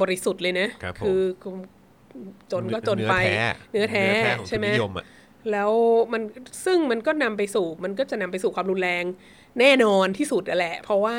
[0.00, 1.54] บริสุทธิ์เลยนะครับผมคือคือ
[2.52, 3.14] จนก็จนไป
[3.72, 5.06] เนื้อแท้เนื้อแท้ของใช่ไหมทุนนิยมอะ
[5.52, 5.72] แล้ว
[6.12, 6.22] มัน
[6.64, 9.04] ซึ่งมันก็นำไปสู่มันก็จะนำไปสู่ความรุนแรง
[9.60, 11.18] แน่นอนที่สุดอะแหละ เพราะว่า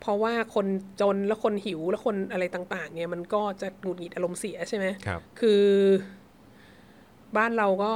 [0.00, 0.66] เพราะว่าคน
[1.00, 5.64] จนแล้วคนหิวแล้วคนอะไรต่าง ๆ เนี่ยมันก็จะหงุดหงิดอารมณ์เสียใช่ไหมครับ คือ
[7.36, 7.92] บ้านเราก็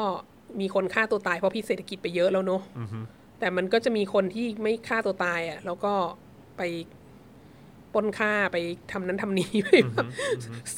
[0.61, 2.62] มีคนฆ่าตัวตายเพราะพิษเศรษฐกิจไปเยอะแล้วเนอะ
[3.41, 5.95] แต่มันก็จะมีคนที่ไม่ฆ่าตัวตายอะ่ะ แล้วก็
[6.57, 6.62] ไป
[7.95, 8.57] ปล้นฆ่าไป
[8.93, 10.07] ทำนั้นทำนี้ไปแบบ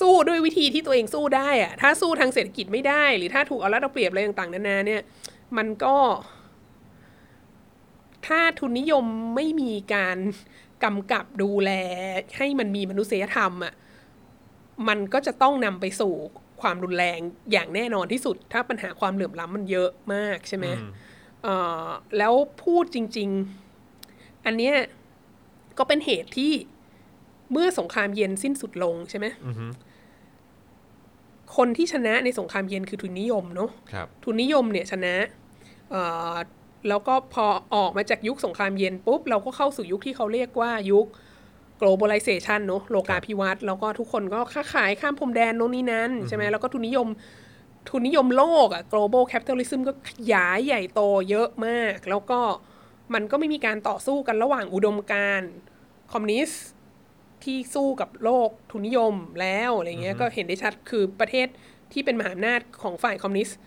[0.01, 5.03] สู้ด้วยวิธีที่ตัวเองสู้ได้อะถ้าสู้ทางเศรษฐกิจไม่ได้ หรือถ้าถูกเอารัดเอาเปรียบอะไรต่างๆนานาเนี่ย
[5.57, 5.97] มันก็
[8.27, 9.05] ถ้าทุนนิยม
[9.35, 10.19] ไม่มีการ
[10.85, 11.71] กำกับดูแล
[12.37, 13.75] ให้มันมีมนุษยธรรมอะ
[14.89, 16.15] มันก็จะต้องนำไปสู่
[16.63, 17.19] ความรุนแรง
[17.53, 20.67] อย่างแน่นอนที่สุด ถ้าปัญหาความเหลื่อมล้ำมันเยอะมากใช่ไหม
[21.43, 21.55] เอ่
[21.85, 21.89] อ
[22.19, 22.35] แล้ว
[22.65, 23.29] พูดจริง
[23.87, 24.75] ๆ อันเนี้ย
[25.79, 26.53] ก็เป็นเหตุที่
[27.53, 29.27] เมื่อสงครามเย็นสิ้นสุดลงใช่ไหม
[31.57, 35.15] คนที่ชนะในสงครามเย็นคือทุนนิยมเนาะครับทุนนิยมเนี่ยชนะ
[35.91, 36.03] เอ่
[36.33, 36.35] อ
[36.89, 41.07] แล้วก็พอออกมาจากยุคสงครามเย็นปุ๊บเราก็เข้าสู่ยุคที่เขาเรียกว่ายุค
[41.81, 47.09] globalization เนอะโลกาภิวัตน์แล้วก็ทุกคนก็ค้าขายข้ามพรมแดนโน่นนี่นั้นใช่ไหมแล้วก็ทุนนิยม
[47.91, 51.01] ทุนนิยมโลกอะ global capitalism ก็ขยายใหญ่โต
[51.31, 52.41] เยอะมาก แล้วก็
[53.15, 55.51] มันก็ไม่มีการต่อสู้กันระหว่างอุดมการณ์
[56.13, 56.65] คอมมิวนิสต์
[57.45, 61.47] ที่สู้กับโลกทุนนิยมแล้วอะไรเงี้ยก็เห็นได้ชัดคือประเทศ
[61.93, 63.59] ที่เป็นมหาอำนาจของฝ่ายคอมมิวนิสต์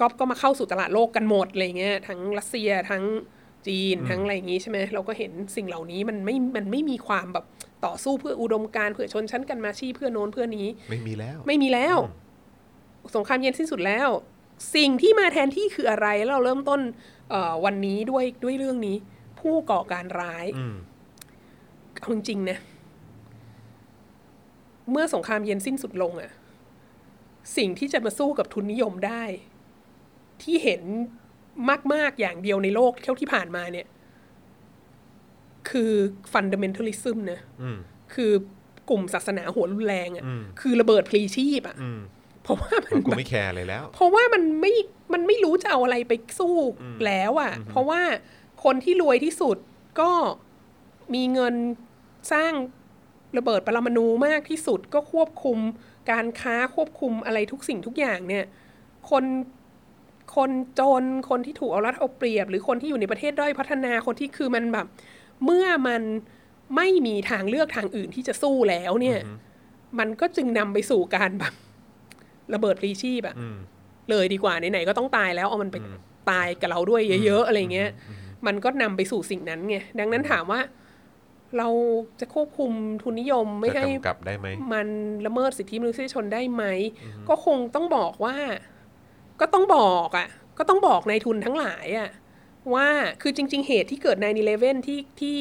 [0.00, 3.04] ก็ก็มาเข้าสู่ตลาดโลกกันหมดอะไรเงี้ยทั้งรัสเซียทั้ง
[3.66, 7.44] จีนทั้งอะไรอย่างงี้ใช่ไหมเราก็เห็นสิ่งเหล่านี้มันไม่มันไม่มีความแบบ
[7.84, 11.96] ต่อสู้เพื่ออุดมการณ์เพื่อชนชั้นกันมาชีพเพื่อโน้นเพื่อนี้ ไม่มีแล้ว ไม่มีแล้ว
[13.14, 14.08] สงครามเย็นสิ้นสุดแล้ว
[14.74, 16.80] สิ่งที่มาแทนที่คืออะไรแล้วเราเริ่มต้น
[17.30, 18.96] เอ่อวันนี้ด้วยด้วยเรื่องนี้
[19.40, 20.76] ผู้ก่อการร้ายอืม
[21.98, 22.58] เอาจริงๆนะ
[24.90, 26.30] เมื่อสงครามเย็นสิ้นสุดลงอะ
[27.56, 29.22] สิ่งที่จะมาสู้กับทุนนิยมได้
[30.42, 30.82] ที่เห็น
[31.94, 33.86] มาก ๆ อย่างเดียวในโลกเท่าที่ผ่านมาเนี่ย
[35.70, 35.92] คือ
[36.32, 37.78] fundamentalism นะอืม
[38.14, 38.32] คือ
[38.90, 42.00] กลุ่มศาสนาหัวรุนแรงอะอืมคือระเบิดพลีชีพอะอืม
[42.42, 44.72] เพราะว่ามันเพราะกูแบบไม่แคร์อะไรแล้ว เพราะว่ามันไม่
[45.12, 46.56] มันไม่รู้จะเอาอะไรไปสู้
[47.06, 48.02] แล้วอะ่ะ เพราะว่า
[48.64, 49.56] คนที่รวยที่สุด
[50.00, 50.12] ก็
[51.14, 51.54] มีเงิน
[52.32, 52.52] สร้าง
[53.38, 55.58] ระเบิดปรมาณูมากที่สุดก็ควบคุม
[56.10, 58.44] การค้าควบคุมอะไรทุกสิ่งทุกอย่างเนี่ย
[59.10, 59.24] คน
[60.34, 64.86] คนจนคนที่ถูกเอารัดเอาเปรียบ หรือคนที่อยู่ในประเทศด้อยพัฒนาคนที่คือมันแบบ
[65.44, 66.02] เมื่อมัน
[66.76, 69.18] ไม่มีทางเลือกทางอื่นที่จะสู้แล้วเนี่ย
[69.98, 71.54] มันก็จึงนำไปสู่การแบบ
[72.54, 73.56] ระเบิดรีชีพอะอืม
[74.10, 75.76] เลยดีกว่าไหนๆก็ต้องตายแล้วเอามันไป
[76.30, 77.90] ตายกับเราด้วยเยอะ ๆ อะไรเงี้ย
[78.46, 80.60] มันก็นำไปสู่สิ่งนั้นไงดังนั้นถามว่า
[81.58, 81.68] เรา
[82.20, 82.72] จะควบคุม
[83.02, 84.88] ทุนนิยมไม่จะให้กำกับได้ไหมมัน
[85.26, 86.64] ละเมิดสิทธิมนุษยชนได้ไหม
[87.28, 88.36] ก็คงต้องบอกว่า
[89.40, 92.10] ก็ต้องบอกอะ่ะ ก็ต้องบอกนายทุนทั้งหลายอะ่ะ
[92.74, 92.88] ว่า
[93.22, 95.38] คือจริง ๆ เหตุที่เกิดในน11ที่ที่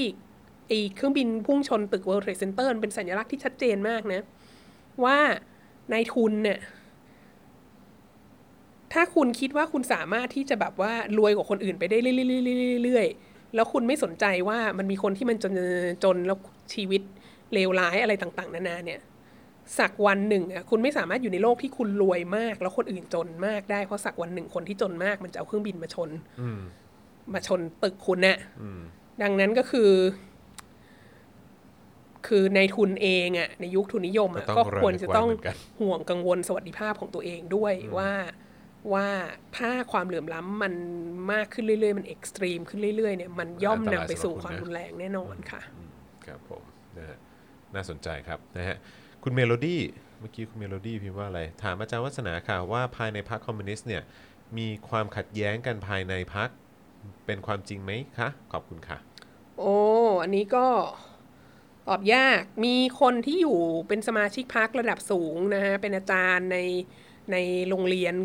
[0.68, 4.22] ไอเครื่องบินพุ่งชนตึก World Trade Center มันเป็นสัญลักษณ์ที่ชัดเจนมากนะ
[5.04, 5.18] ว่า
[5.94, 6.60] นายทุนเนี่ย
[8.94, 15.54] ถ้าคุณคิดว่าคุณสามารถที่จะแบบว่ารวยกว่าคนอื่นไปได้เรื่อยๆๆๆๆแล้วคุณไม่สนใจว่ามันมีคนที่มันจน
[16.04, 16.38] จนแล้ว
[16.74, 17.02] ชีวิต
[17.54, 19.00] เลวร้ายอะไรต่าง ๆ นานาเนี่ย
[19.80, 26.10] สักวันหนึ่งอะคุณไม่สามารถอยู่ในโลกที่คุณรวยมาก แล้วคนอื่นจนมากได้เพราะสักวันหนึ่งคนที่จนมากมันจะเอาเครื่องบินมาชน
[26.42, 26.62] อืม
[27.34, 28.82] มาชนตึกคุณน่ะอืม
[29.22, 29.92] ดังนั้นก็คือ
[32.28, 38.12] คือในทุนเองอะในยุคทุนนิยมอะก็ก็ต้องควรจะต้องระลึกไว้เหมือนกันห่วงกังวลสวัสดิภาพของตัวเองด้วยว่า
[38.94, 39.08] ว่า
[39.58, 40.74] ถ้าความเหลื่อมล้ำมัน
[41.32, 45.62] มากขึ้นเรื่อยๆ มัน extreme ขึ้นเรื่อยๆเนี่ยมันย่อมนำไปสู่ความรุนแรงแน่นอนค่ะ
[46.26, 46.64] ครับผม
[46.98, 47.18] นะฮะ
[47.76, 48.78] น่าสนใจครับนะฮะ
[49.28, 49.82] คุณเมโลดี้
[50.20, 54.04] เมื่อกี้คุณเมโลดี้พิมพ์ว่าอะไร ถามอาจารย์วัฒนาค่ะว่าภายในพรรคคอมมิวนิสต์เนี่ย
[54.58, 56.50] มีความขัดแย้งกันภายในพรรค
[57.26, 58.98] เป็นความจริงไหมคะขอบคุณค่ะ
[59.58, 59.78] โอ้
[60.24, 60.66] อันนี้ก็
[61.88, 66.58] ตอบยากมีคนที่อยู่เป็นสมาชิกพักระดับสูงนะฮะเป็นอาจารย์ใน
[67.32, 67.38] ใน
[67.70, 68.16] โรงเรียน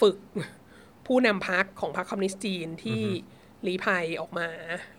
[0.00, 0.18] ฝึก
[1.06, 3.02] ผู้นำพักของพรรคคอมมิวนิสต์จีนที่
[3.66, 4.48] ลีภัยออกมา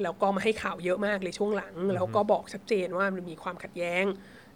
[0.02, 4.06] แล้วก็มาให้ข่าวเยอะมากเลยช่วงหลัง แล้วก็บอกชัดเจนว่ามันมีความขัดแย้ง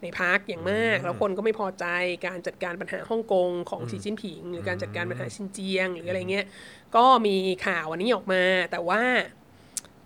[0.01, 1.85] ในพักอย่างมาก แล้วคนก็ไม่พอใจ
[2.25, 6.45] การจัดการปัญหาฮ่องกงของสีจิ้นผิง หรือการจัดการปัญหาชินเจียง หรืออะไรเงี้ย
[6.95, 7.35] ก็มี
[7.67, 9.01] ข่าวอันนี้ออกมา แต่ว่า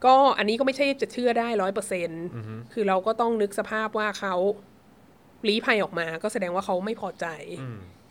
[0.05, 2.09] ก็อันนี้ก็ไม่ใช่จะเชื่อได้ร้อยเปอร์เซ็น
[2.73, 4.35] คือเราก็ต้องนึกสภาพว่าเขา
[5.47, 7.25] ลี้ภัยออกมา ก็แสดงว่าเขาไม่พอใจ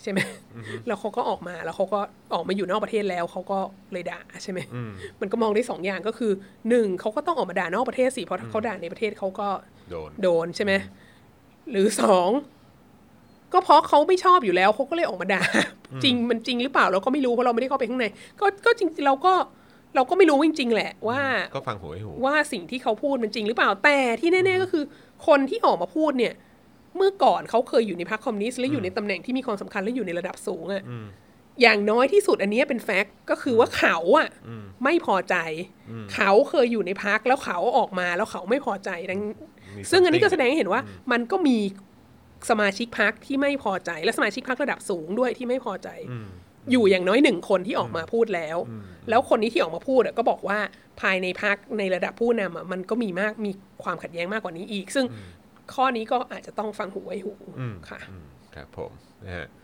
[0.03, 0.21] ใช่ไหม
[0.87, 2.01] แล้วเขาก็ออกมาแล้วเขาก็
[2.35, 3.59] ออกมาอยู่นอกประเทศแล้วเขาก็
[3.93, 4.59] เลยด่าใช่ไหม
[5.21, 6.33] มันก็มองได้สองอย่างก็คือ
[6.69, 9.49] หนึ่งเขาก็ต้องออกมาด่านอกประเทศสิเพราะถ้าเขาด่าในประเทศเขาก็
[9.91, 10.73] โดนโดนใช่ไหม
[11.71, 12.31] หรือสอง
[13.53, 15.43] ก็เพราะเขาไม่ชอบอยู่แล้วเขาก็เลยออกมาด่า
[16.05, 18.07] จริงมันจริงหรือเปล่าเราก็ไม่รู้เพราะเราไม่ได้เข้าไปข้างใน
[18.41, 19.35] ก็ก็จริงๆเราก็
[19.97, 21.21] เราก็ไม่รู้จริงๆแหละว่า
[21.55, 24.85] ก็ฟังหูไว้หูว่าสิ่งที่เขาพูดมันจริงหรือเปล่าแต่ที่แน่ๆก็คือ
[25.27, 26.35] คนที่ออกมาพูดเนี่ย
[26.97, 30.83] เมื่อก่อนเขาเคยอยู่ในพรรคคอมมิวนิสต์และอยู่ในตำแหน่งที่มีความสำคัญและอยู่ในระดับสูงอะ่ะ
[31.63, 34.29] อย่างน้อยที่สุดอันเนี้ยเป็นแฟกต์ก็คือว่าเขาอะ
[34.85, 35.37] ไม่พอใจ
[36.15, 39.31] เขาเคยอยู่ในพรรคแล้วเขาออกมาแล้วเขาไม่พอใจดังมี
[39.91, 40.81] ซึ่งอันนี้ก็ something แสดงให้เห็นว่า
[41.13, 41.59] มันก็มี
[42.51, 45.89] สมาชิกพรรคที่ไม่พอใจ และสมาชิกพรรคระดับสูงด้วยที่ไม่พอใจ
[46.71, 48.59] อยู่อย่างน้อยหนึ่งคนที่ออกมาพูดแล้ว
[49.09, 50.59] แล้วคนนี้ที่ออกมาพูดอะก็บอกว่า
[51.01, 53.51] ภายในพักในระดับผู้นำอะมันก็มีมากมี
[53.83, 55.07] ความขัดแย้งมากกว่านี้อีก ซึ่ง
[55.75, 57.33] ข้อนี้ก็อาจจะต้องฟังหูไว้หู
[57.91, 58.91] ค่ะอืมครับผม
[59.25, 59.64] นะฮะเอ่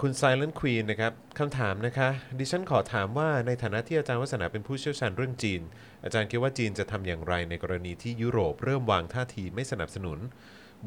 [0.00, 5.62] คุณ Silent Queen นะครับคำถามนะคะ ดิฉันขอถามว่าในฐานะที่อาจารย์วัฒนาเป็นผู้เชี่ยวชาญเรื่องจีน
[6.04, 10.18] อาจารย์คิดว่าจีนจะทำอย่างไรในกรณีที่ยุโรปเริ่มวางท่าทีไม่สนับสนุน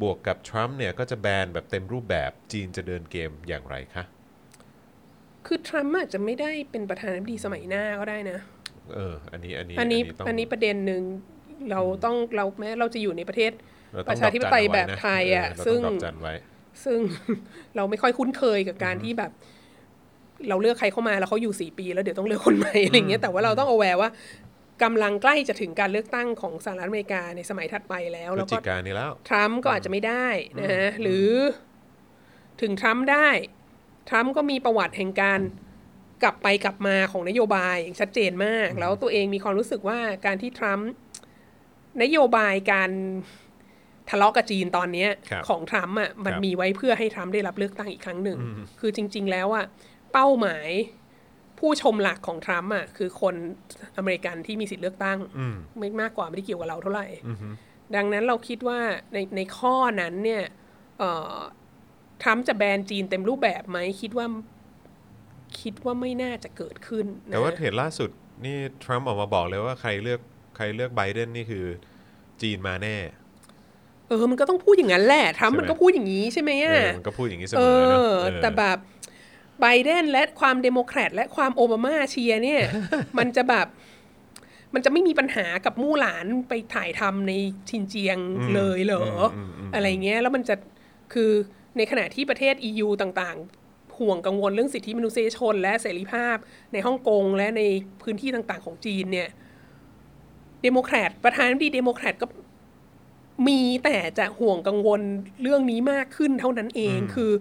[0.01, 4.03] บวกกับทรัมป์เนี่ยก็จะแบนแบบเต็มรูปแบบจีนจะเดินเกมอย่างไรคะ
[5.45, 8.37] คือทรัมป์อาจจะไม่ได้เป็นประธานาธิบดีสมัยหน้าก็ได้นะ
[8.95, 11.03] เออ อันนี้ อันนี้ อันนี้ต้องอันนี้ประเด็นหนึ่ง
[11.71, 13.51] เราต้องเราแม้เราจะอยู่ในประเทศ
[14.05, 15.79] เต้ปองระชาธิปไตยดอกจันแบบไทยอะเเราซึ่ง
[16.85, 19.31] ต้องดอกจันไว้ซึ่งเราไม่ค่อยคุ้นเคยกับการที่แบบ
[20.49, 24.09] เราเลือกใครเข้ามาแล้วเขาอยู่สี่ปี แล้วเดี๋ยวต้องเลือกคนใหม่อะไรเงี้ยแต่ว่าเราต้องเอาแวร์ว่า
[24.83, 30.27] กำลังใกล้จะถึงการเลือกตั้งของสหรัฐอเมริกาในสมัยถัดไปแล้วพฤแล้ศวจิก็กายนนี้แล้วทรัมป์ก็อาจจะไม่ได้
[30.59, 31.29] นะฮะหรือ
[32.61, 33.27] ถึงทรัมป์ได้
[34.09, 35.39] ทรัมป์ก็มีประวัติแห่งการ
[36.23, 40.89] กลับไปกลับมาของนโยบายอย่างชัดเจนมาก แล้วตัวเองมีความรู้สึกว่าการที่ทรัมป์
[42.03, 42.91] นโยบายการ
[44.09, 48.37] ทะเลาะกับจีนตอนเนี้ยครับของทรัมป์อะมันครับมีไว้เพื่อให้ทรัมป์ได้รับเลือกตั้งอีกครั้งหนึ่ง
[48.79, 49.65] คือจริง ๆ แล้วอะ
[50.13, 50.69] เป้าหมาย
[51.59, 53.35] ผู้ชมหลักของทรัมป์อะคือคน
[53.97, 57.07] อเมริกันที่มีสิทธิ์เลือกตั้งอืมไม่มากกว่าไม่ได้เกี่ยวกับเราเท่าไหร่
[57.95, 58.79] ดังนั้นเราคิดว่า
[59.13, 60.43] ในในข้อนั้นเนี่ย
[60.99, 61.35] เอ่อ
[62.21, 64.27] ทรัมป์จะแบนจีนเต็มรูปแบบไหมคิดว่า
[65.61, 68.09] คิดว่าไม่น่าจะเกิดขึ้นนะแต่ว่าเเหตุล่าสุด
[68.45, 70.19] นี่ทรัมป์ออกมาบอกเลยว่าใครเลือก
[70.57, 71.65] ใครเลือกไบเดนนี่คือ
[72.41, 72.95] จีนมาแน่
[74.07, 78.77] เออมันก็ต้องพูดอย่างนั้นแหละทรัมป์ใช่ไหมมันก็พูดอย่างนี้ใช่ไหมเออะอมันก็พูดอย่างนี้เสมเออนะอเออแต่แบบ
[79.61, 82.61] ไบเดนและความเดโมแครตและความโอบามาเชียร์เนี่ย
[83.17, 83.67] มันจะแบบ
[84.73, 87.33] มันจะไม่มีปัญหากับมู่หลานไปถ่ายทำใน
[87.69, 88.17] ชินเจียง
[88.55, 89.03] เลยเหร
[89.37, 89.39] อ
[89.73, 90.55] อะไรเงี้ยแล้วมันจะ
[91.13, 91.31] คือ
[91.77, 96.37] ในขณะที่ประเทศ EU ต่างๆ ห่วงกังวลเรื่องสิทธิมนุษยชน และเสรีภาพ
[96.73, 97.61] ในฮ่องกงและใน
[98.01, 99.29] พื้นที่ต่างๆ ของจีนเนี่ย
[100.63, 102.25] เดโมแครตประธานาธิบดีเดโมแครตก็
[103.47, 105.01] มีแต่จะห่วงกังวล
[105.41, 107.31] เรื่องนี้มากขึ้นเท่านั้นเองคือ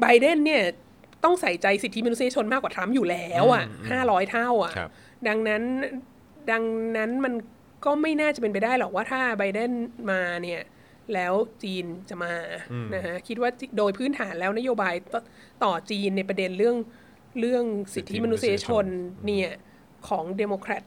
[0.00, 0.62] ไบเดนเนี่ย
[1.24, 4.90] ต้องใส่ใจสิทธิมนุษยชนมากกว่าทรัมป์อยู่แล้วอะห้าร้อยเท่าอะครับ
[5.28, 5.62] ดังนั้น
[6.50, 6.64] ดัง
[6.96, 7.34] นั้นมัน
[7.84, 9.72] ก็ไม่น่าจะเป็นไปได้หรอกว่าถ้าไบเดน
[10.10, 10.60] มาเนี่ย
[11.14, 12.34] แล้วจีนจะมา
[12.94, 16.76] นะฮะคิดว่าโดยพื้นฐานแล้วนโยบายต่อจีนในประเด็นเรื่อง
[17.40, 17.64] เรื่อง
[17.94, 18.86] สิทธิมนุษยชน
[19.26, 19.50] เนี่ย
[20.08, 20.84] ของเดโมแครต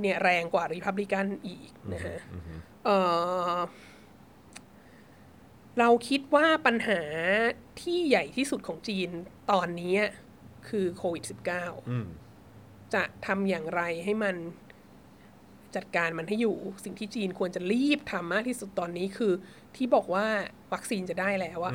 [0.00, 2.18] เนี่ยแรงกว่าริพับลิกันอีกนะฮะ
[2.84, 2.98] เอ่
[3.56, 3.58] อ
[5.78, 7.00] เราคิดว่าปัญหา
[7.80, 9.10] ที่ใหญ่ที่สุดของจีน
[9.50, 9.96] ตอนนี้
[10.68, 11.24] คือโควิด
[11.56, 12.06] -19 อืม
[12.94, 14.36] จะทำอย่างไรให้มัน
[15.76, 19.32] จัดการมันให้อยู่ สิ่งที่จีนควรจะรีบทำมากที่สุดตอนนี้คือ
[19.76, 20.26] ที่บอกว่า
[20.72, 21.74] วัคซีนจะได้แล้วอะ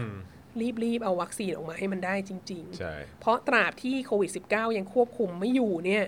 [0.62, 6.06] รีบรีบเอาวัคซีนออกมาให้มันได้จริงใช่ๆเพราะตราบที่โควิด -19 ยังควบคุมไม่อยู่เนี่ย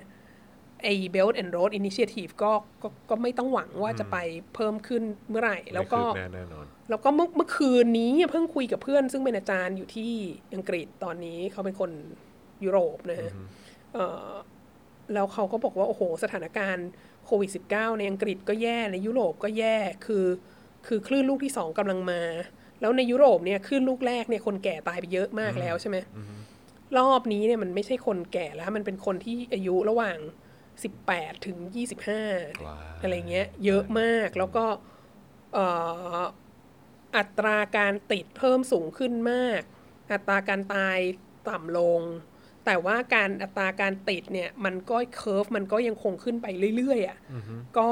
[0.83, 4.17] ไอ้ Belt and Road Initiative ก็ก็ก็ไม่ต้องหวังว่าจะไป
[4.55, 10.11] เพิ่มขึ้นเมื่อไหร่ แล้วก็ไม่คืบหน้าแน่นอนแล้วก็เมื่อเมื่อคืนนี้เพิ่งคุยกับเพื่อน ซึ่งเป็นอาจารย์อยู่ที่
[10.55, 11.91] อังกฤษตอนนี้เขาเป็นคน
[12.63, 13.31] ยุโรปนะฮะ
[13.93, 14.29] เอ่อ
[15.13, 16.87] แล้วเขาก็บอกว่า โอ้โห สถานการณ์
[17.25, 20.25] โควิด -19 ในอังกฤษก็แย่ ในยุโรปก็แย่คือ
[20.87, 22.21] คือคลื่นลูกที่สองกำลังมา
[22.81, 25.97] แล้วในยุโรปเนี่ยคลื่นลูกแรกเนี่ยคนแก่ตายไปเยอะมากแล้วใช่ไหม
[26.97, 30.17] รอบนี้เนี่ยมันไม่ใช่คนแก่แล้ว มันเป็นคนที่อายุระหว่าง
[30.83, 31.57] 18 ถึง
[32.11, 34.65] 25ว้าวอะไรเงี้ย เยอะมากแล้วก็
[35.53, 35.67] เอ่
[36.19, 36.23] อ
[37.17, 39.61] อัตราการติดเพิ่มสูงขึ้นมาก
[40.11, 40.97] อัตราการตาย
[41.49, 42.01] ต่ำลง
[42.65, 46.47] แต่ว่าการอัตราการติดเนี่ย มันก็เคอร์ฟมันก็ยังคงขึ้นไป
[46.77, 47.17] เรื่อยๆอะ่ะ
[47.77, 47.91] ก็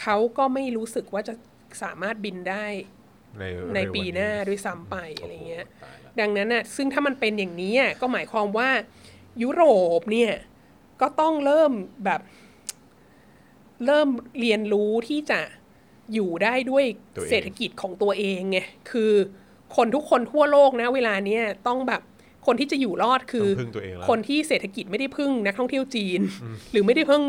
[0.00, 1.34] เขาก็ไม่รู้สึกว่าจะ
[1.82, 2.66] สามารถบินได้
[3.38, 3.44] ใน
[3.74, 8.70] ในเร็วปีวัหน้าด้วยซ้ำไปอะไรเงี้ยโโหตาละดังนั้นน่ะ ซึ่งถ้ามันเป็นอย่างนี้อะก็หมายความว่า
[9.42, 9.62] ยุโร
[9.98, 10.32] ปเนี่ย
[11.00, 11.72] ก็ต้องเริ่ม
[12.04, 12.20] แบบ
[13.86, 14.08] เริ่ม
[14.40, 15.40] เรียนรู้ที่จะ
[16.14, 16.84] อยู่ได้ด้วย
[17.16, 18.58] ตัวเองเศรษฐกิจของตัวเองไง
[18.90, 19.12] คือ
[19.76, 22.02] คนทุกคนทั่วโลกนะ เวลาเนี้ยต้องแบบ
[22.46, 26.20] คนที่จะอยู่รอดคือต้องพึ่งตัวเองแล้วคนที่เศรษฐกิจไม่ได้พึ่งนักท่องเที่ยวจีน
[26.72, 27.22] หรือไม่ได้พึ่ง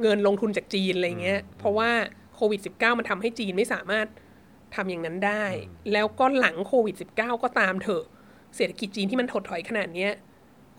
[0.00, 1.90] เงินลงทุนจากจีนอะไรเงี้ย เพราะว่า
[2.34, 4.06] โควิด -19 มันทำให้จีนไม่สามารถ
[4.74, 5.44] ทำอย่างนั้นได้
[5.92, 8.04] แล้วก็หลังโควิด -19 ก็ตามเถอะ
[8.56, 10.12] เศรษฐกิจจีนที่มันถดถอยขนาดเนี้ย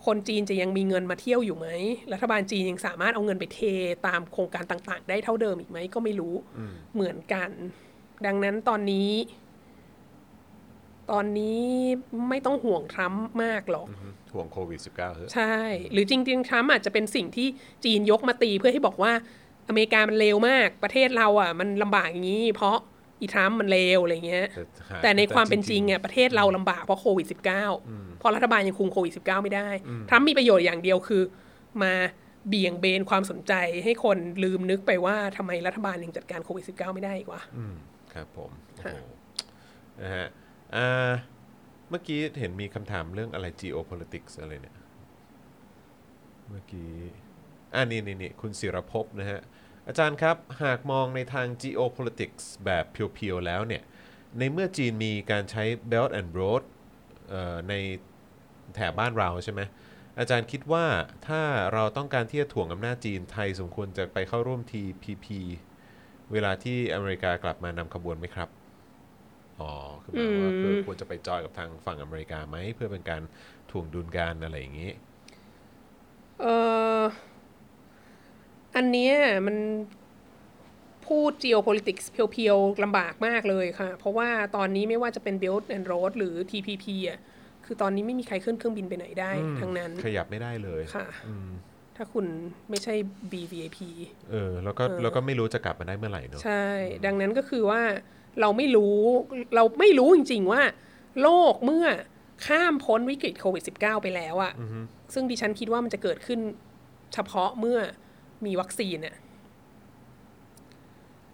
[0.06, 1.68] คนจีนจะยังมีเงินมาเที่ยวอยู่ไหม
[2.12, 3.60] รัฐบาลจีนยังสามารถเอาเงินไปเท
[4.06, 6.34] ตามโครงการต่างๆ ได้เท่าเดิมอีกไหมก็ไม่รู้
[6.94, 7.50] เหมือนกัน
[8.26, 9.10] ดังนั้นตอนนี้
[11.10, 11.62] ตอนนี้
[12.28, 13.88] ไม่ต้องห่วงทรัมป์มากหรอก
[14.34, 15.56] ห่วงโควิด -19 เถอะใช่
[15.92, 17.48] หรือจริงๆทรัมป์อาจจะเป็นสิ่งที่
[17.84, 19.12] จีนยกมาตีเพื่อให้บอกว่า
[19.68, 22.76] อเมริกามันเลวมาก ประเทศเราอะ มันลำบากอย่างนี้ เพราะ
[23.20, 29.68] อีทรัมป์มันเลวอะไรเงี้ย แต่หาแต่ในความเป็นจริงแต่อะประเทศเราลำบากเพราะโควิด -19 เพ ราะรัฐบาลยังคุมโควิด -19 ไม่ได้
[30.08, 31.22] ทรัมป์มีประโยชน์อย่างเดียวคือ
[31.82, 31.92] มา
[32.48, 33.52] เบี่ยงเบนความสนใจ
[33.84, 37.74] ให้คนลืมนึกไปว่าทำไมรัฐบาลยังจัดการโควิด -19 ไม่ได้อีกวะอืม
[38.12, 38.98] ครับผมโอ้ค่ะโห
[40.02, 40.26] นะฮะ
[40.76, 41.12] อ่า
[41.90, 44.76] เมื่อกี้เห็นมีคำถามเรื่องอะไร geopolitics อะไรเนี่ย
[46.48, 46.90] เมื่อกี้
[47.74, 49.40] อ่านี่นี่นี่คุณศิรภพนะฮะ
[49.88, 53.82] อาจารย์ครับ หากมองในทาง geopolitics แบบเพียวๆ แล้วเนี่ย
[54.38, 56.62] ในเมื่อจีนมีการใช้ Belt and Road
[57.28, 57.74] เอ่อใน
[58.74, 59.60] แถบบ้านเราใช่ไหม
[60.18, 60.84] อาจารย์คิดว่า
[61.26, 61.42] ถ้า
[61.72, 65.26] เราต้องการที่จะถ่วงอำนาจจีนไทยสมควรจะไปเข้าร่วม TPP
[66.32, 68.48] เวลาที่อเมริกากลับมานำขบวนไหมครับ
[69.60, 69.72] อ๋อ
[70.02, 73.22] คือหมายว่าเพื่อควรจะไปจอยกับทางฝั่งอเมริกาไหมเพื่อเป็นการ
[73.70, 74.90] ถ่วงดุลการอะไรอย่างนี้
[76.40, 76.46] เอ
[77.00, 77.02] อ
[78.76, 79.14] อันเนี้ย
[79.46, 79.56] มัน
[81.06, 87.20] พูด geopolitics เพียวๆลำบากมากเลยค่ะ เพราะว่าตอนนี้ไม่ว่าจะเป็น Belt and Road หรือ TPP อะ
[87.66, 89.30] คือตอนนี้ไม่มีใครขึ้นเครื่องบินไปไหนได้
[89.60, 91.06] ทั้งนั้น ขยับไม่ได้เลยค่ะ
[91.96, 92.26] ถ้าคุณ
[92.70, 92.94] ไม่ใช่
[93.32, 93.78] BVIP
[94.30, 96.66] เออแล้วก็แล้วก็ไม่รู้จะกลับมาได้เมื่อไหร่เนอะใช่
[97.06, 97.82] ดังนั้นก็คือว่า
[98.40, 98.96] เราไม่รู้
[99.56, 100.62] เราไม่รู้จริง ๆ ว่า
[101.22, 101.86] โลกเมื่อ
[102.46, 104.52] ข้ามพ้นวิกฤตโควิด -19 ไปแล้วอะ
[105.14, 106.40] ซึ่งดิฉันคิดว่ามันจะเกิดขึ้น
[107.14, 107.78] เฉพาะเมื่อ
[108.46, 109.14] มีวัคซีนอะ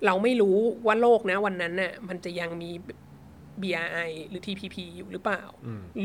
[0.07, 2.71] เราไม่รู้ว่าโลกนะวันนั้นน่ะมันจะยังมี
[3.65, 5.43] BRI หรือ TPP อยู่หรือเปล่า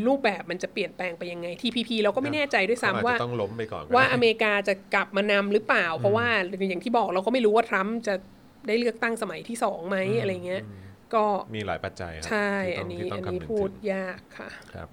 [0.08, 6.28] รูปแบบมันจะเปลี่ยนแปลงไปยังไง TPP เราก็ไม่แน่ใจด้วยเขาอาจซ้ำว่าจะต้องล้มไปก่อนก็ว่าได้อเมริกาจะกลับมานำหรือเปล่า เพราะว่า
[6.70, 8.16] อย่างที่บอกเราก็ไม่รู้ว่าทรัมป์จะ
[8.68, 10.64] ได้เลือกตั้งสมัยที่สองไหมอะไรเงี้ย
[11.16, 11.24] ก็
[11.56, 14.88] มีหลายปัจจัยครัใช่ที่อัต้นงนี้ที่ต้อังนนี้คำงพูดถึงยากค่ะครับ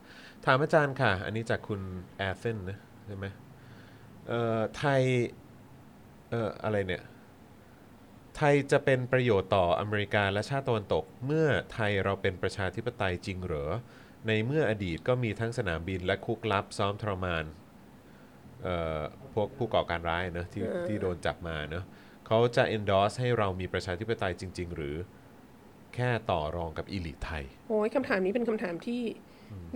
[0.46, 1.80] ถามอาจารย์ค่ะ อันนี้จากคุณ
[2.16, 3.26] แอเธนนะใช่ไหม
[4.28, 5.02] เอ่อไทย
[6.30, 13.72] เอ่ออะไรเนี่ยไทยจะเป็นประโยชน์ต่ออเมริกาและชาติตะวันตก เมื่อไทยเราเป็นประชาธิปไตยจริงเหรอ
[14.26, 17.44] ในเมื่ออดีตก็มีทั้งสนามบินและคุกลับซ้อมทรมาน
[18.62, 19.00] เอ่อ
[19.34, 21.84] พวกผู้ก่อการร้ายเนอะที่ที่โดนจับมาเนอะ
[22.26, 24.96] เขาจะ endorse ให้เรามีประชาธิปไตยจริง ๆ หรือ
[25.94, 29.02] แค่ต่อรองกับอีลิทไทย โอ้ยคำถามนี้เป็นคำถามที่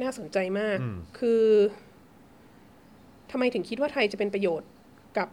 [0.03, 1.45] น่าสนใจมากอืมคือ
[3.31, 4.69] ทำไมถึงคิดว่าไทยจะเป็นประโยชน์
[5.19, 5.29] กับ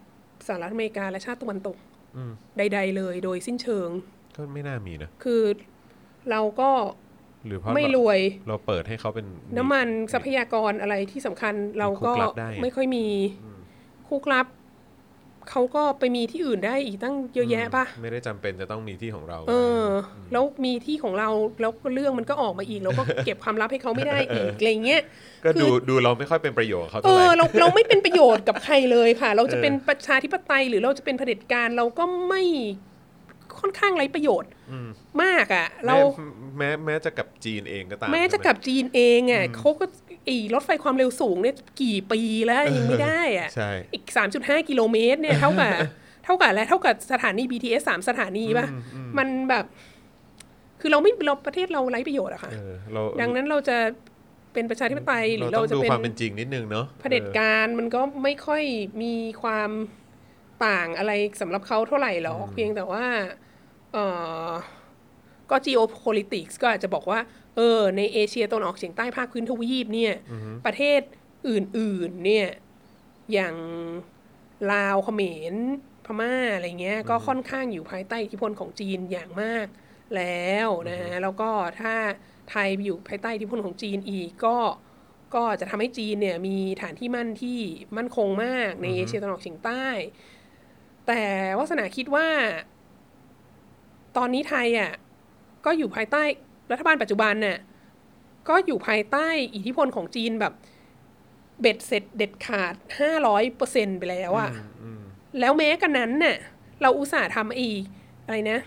[0.47, 1.92] สหรัฐอเมริกาและชาติตะวันตกอืม
[2.57, 3.89] ใด ๆ เลยโดยสิ้นเชิง
[4.35, 5.41] ก็ไม่น่ามีนะ คือ
[6.29, 6.69] เราก็
[7.45, 9.25] หรือเพราะไม่รเราวยเราเปิดให้เขาเป็น
[9.57, 13.05] น้ำมันทรัพยากรอะไรที่สำคัญ เราก็คุกลับได้ไม่ค่อยมี
[14.07, 14.45] คุกลับ
[15.49, 19.53] เขาก็ไปมีที่อื่นได้อีกตั้งเยอะแยะป่ะ ไม่ได้จำเป็นจะต้องมีที่ของเรา เอ
[19.83, 19.85] อ
[20.31, 21.29] แล้วมีที่ของเรา
[21.61, 25.01] แล้วก็เรื่องมันก็ออกมาอีกเราก็เก็บความลับให้เขาไม่ได้อีกอะไรเงี้ย
[25.45, 32.43] ก็ดูคือดูเราไม่ค่อยเป็นประโยชน์กับเขาเอเท่าไหร่อเราเราไม่เป็นประโยชน์กับใครเลยค่ะ เราจะเออเป็นประชาธิปไตยหรือเราจะเป็นเผด็จการเราก็ไม่
[33.59, 34.51] ค่อนข้างไร้ประโยชน์
[35.23, 35.95] มากอะ่ะ เรา
[36.57, 39.85] แม้แม้แม้จะกับจีนเองก็ตาม แม้จะใช่ไหกับจีนเองอะ่ะเขาก็
[40.27, 44.03] อีรถไฟความเร็วสูงเนี่ยกี่ปีแล้วยังไม่ได้อะ่ะใช่อีก
[44.37, 45.73] 3.5 กิโลเมตรเนี่ยเท่ากับ
[46.25, 48.67] เท่ากับและเท่ากับสถานี BTS สามสถานีป่ะ
[49.17, 49.65] มันแบบ
[50.81, 53.77] คือเราไม่เราประเทศเราไร้ประโยชน์อะค่ะเออเราดังนั้นเราจะ
[54.53, 58.63] เป็นประชาธิปไตยหรือเราเราต้องจะดูเป็นความเป็นจริงนิดนึงเนาะเผด็จการมันก็ไม่ค่อย
[59.03, 59.69] มีความ
[60.65, 63.05] ต่างอะไรสำหรับเขาเท่าไหร่หรอกเพียงแต่ว่า
[63.93, 63.97] เอ
[64.47, 64.49] อ
[65.49, 67.19] ก็ geopolitics ก็อาจจะบอกว่า
[67.55, 70.13] เออในเอเชียตะวันออกเฉียงใต้ภาคพื้นทวีปเนี่ย
[70.65, 71.01] ประเทศ
[71.49, 72.47] อื่นๆเนี่ย
[73.33, 73.55] อย่าง
[74.71, 75.21] ลาวเขม
[75.53, 75.55] ร
[76.05, 79.67] พม่าอะไรเงี้ย ก็ค่อนข้างอยู่ภายใต้อิทธิพลของจีนอย่างมาก
[80.15, 81.49] แล้วนะฮะแล้วก็
[81.79, 81.93] ถ้า
[82.49, 84.57] ไทยไปอยู่ภายใต้อิทธิพลของจีนอีกก็
[85.35, 87.59] ก็จะทำให้จีนเนี่ยมีฐานที่มั่นที่
[87.97, 89.85] มั่นคงมากในเอเชียตะวันออกเฉียงใต้
[91.07, 91.23] แต่
[91.57, 92.27] วัสนาคิดว่า
[94.17, 94.91] ตอนนี้ไทยอะ
[95.65, 96.23] ก็อยู่ภายใต้
[96.71, 97.57] รัฐบาลปัจจุบันน่ะ
[98.47, 100.53] ก็อยู่ภายใต้อิทธิพลของจีนแบบ
[101.61, 104.49] เบ็ดเสร็จเด็ดขาดห้าร้อยเปอร์เซ็นไปแล้วอะ
[105.39, 106.37] แล้วแม้กันนั้นน่ะ
[106.81, 107.69] เราอุตส่าห์ทำไอี
[108.25, 108.59] อะไรนะ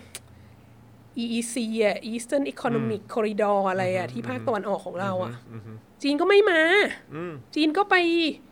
[1.23, 5.33] EEC อะ Eastern Economic Corridor อะไรอะ ที่ภาคตะวันออกของเราอะ
[6.03, 6.61] จีนก็ไม่มา
[7.55, 7.95] จีนก็ไป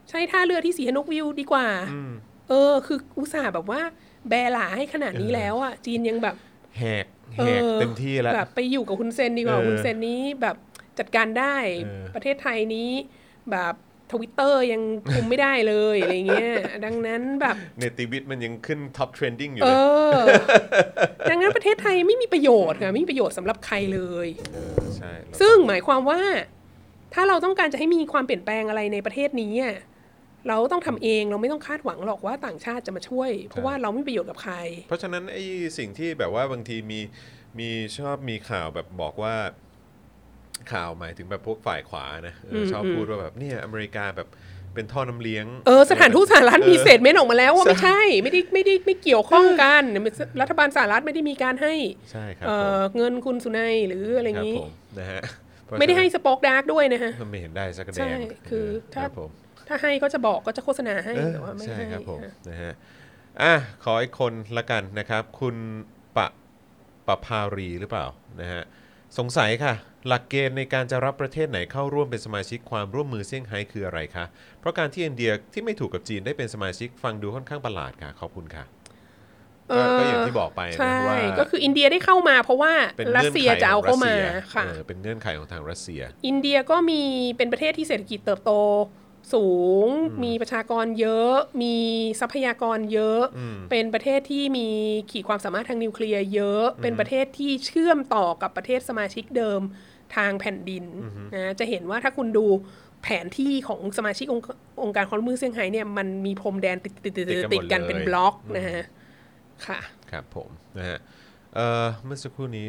[0.10, 1.68] ใช้ท่าเรือที่สีหนกวิวดีกว่า
[2.50, 3.82] เออ คืออุตส่าห์แบบว่า
[4.30, 6.36] แบหลาให้ขนาดนี้แล้วอะ จีนยังแบบ
[6.78, 10.56] แหกเอ แหกเต็มที่แล้วแบบไปอยู่กับคุณเซนดีกว่าเออคุณเซนนี้แบบ
[11.00, 12.90] จัดการได้เออประเทศไทยนี้
[13.52, 13.74] แบบ
[14.12, 14.82] ทวิตเตอร์ยัง
[15.12, 16.54] คุมไม่ได้เลยอะไรเงี้ย
[16.86, 20.36] ดังนั้นแบบเนติวิทย์มันยังขึ้น top trending อยู่เอเลย
[21.30, 26.22] ดังนั้นประเทศไทยไม่มีประโยชน์ค่ะไม่มีประโยชน์สำหรับใครเลยเออใช่เราซึ่งหมายความว่า
[27.14, 29.76] ถ้าเราต้องการจะให้มีความเปลี่ยนแปลงอะไรในประเทศนี้อะ
[30.48, 34.56] เราต้องทำเองเราไม่ต้องคาดหวังหรอกว่าต่างชาติจะมาช่วย เพราะว่าเราไม่มีประโยชน์กับใคร
[34.88, 35.44] เพราะฉะนั้นไอ้
[35.78, 37.00] สิ่งที่แบบว่าบางทีมี
[37.60, 39.36] มีชอบมีข่าวแบบบอกว่า
[40.72, 44.28] ข่าวหมายถึงแบบพวกฝ่ายขวานะเอออชอบพูดว่าแบบเนี่ยอเมริกาแบบ
[44.74, 49.84] เป็นท่อน้ำเลี้ยง เออ สถานทูตสหรัฐเออมีเศษเม้นออกมาแล้วว่าไม่ใช่ ไม่ได้ไม่ได้ไม่เกี่ยวข้องกัน
[50.42, 51.74] รัฐบาลสหรัฐไม่ได้มีการให้
[52.12, 55.22] ใช่ครับเอ่ผมอเงินคุณสุนัยหรืออะไรครับนี้ผมนะฮะ
[55.66, 58.20] เพราะไม่ได้ให้ฉะสปอกดาร์กด้วยนะฮะนั้นไม่เห็นได้สักกระแดใช่ง
[58.50, 59.32] คือถ้ารับผม
[59.68, 62.74] ถ้าให้ก็จะบอกก็จะโฆษณาให้เออแต่ว่าไม่ใช่ให้ครับผมอะนะฮะ
[63.42, 65.56] อะขออีกคนละกันนะครับ คุณ
[66.18, 66.28] ปะ
[67.08, 68.06] ปะพารีหรือเปล่า
[68.42, 68.64] นะฮะ
[69.18, 69.74] สงสัยค่ะ
[70.08, 74.26] หลักเกณฑ์ในการจะรับประเทศไหนเข้าร่วมเป็นสมาชิกความร่วมมือเซี่ยงไฮ้คืออะไรคะ
[74.60, 78.66] เพราะการที่อินเดียที่ไม่ถูกกับจีนได้เป็นสมาชิกฟังดูค่อนข้างประหลาดค่ะ ขอบคุณค่ะ
[79.70, 87.02] เอก็อก็อย่างที่บอกไปใช่นะว่าก็คืออินเดียได้เข้ามา เพราะว่าเป็นรัสเงื่อนเซียไขจะเอาของรัเข้าสมาเซียค่ะเออเป็นเงื่อนไขของทางรัสเซีย อินเดียก็มี
[87.38, 88.52] เป็นประเทศที่เศรษฐกิจเติบโต
[89.34, 89.48] สู
[89.86, 89.88] ง
[90.24, 91.34] มีประชากรเยอะ
[91.64, 91.76] มี
[92.20, 93.22] ทรัพยากรเยอะ
[93.70, 94.68] เป็นประเทศที่มี
[95.12, 99.62] ขีดความสามารถทางนิวเคลียร์เยอะ เป็นประเทศที่เชื่อมต่อกับประเทศสมาชิกเดิม
[100.16, 100.84] ทางแผ่นดิน
[101.34, 102.46] นะจะเห็นว่าถ้าคุณดู
[103.04, 104.46] แผนที่ของสมาชิกองค์
[104.84, 108.84] องค์การความร่วมมือเซี่ยงไฮ้เนี่ยมันมีพรมแดนติดติดติดติดกันหมดติดกันเป็นเลยบล็อกนะฮะ
[109.66, 109.80] ค่ะ
[110.12, 111.00] ครับผมนะฮะ
[111.56, 112.68] เอ่อเมื่อสักครู่นี้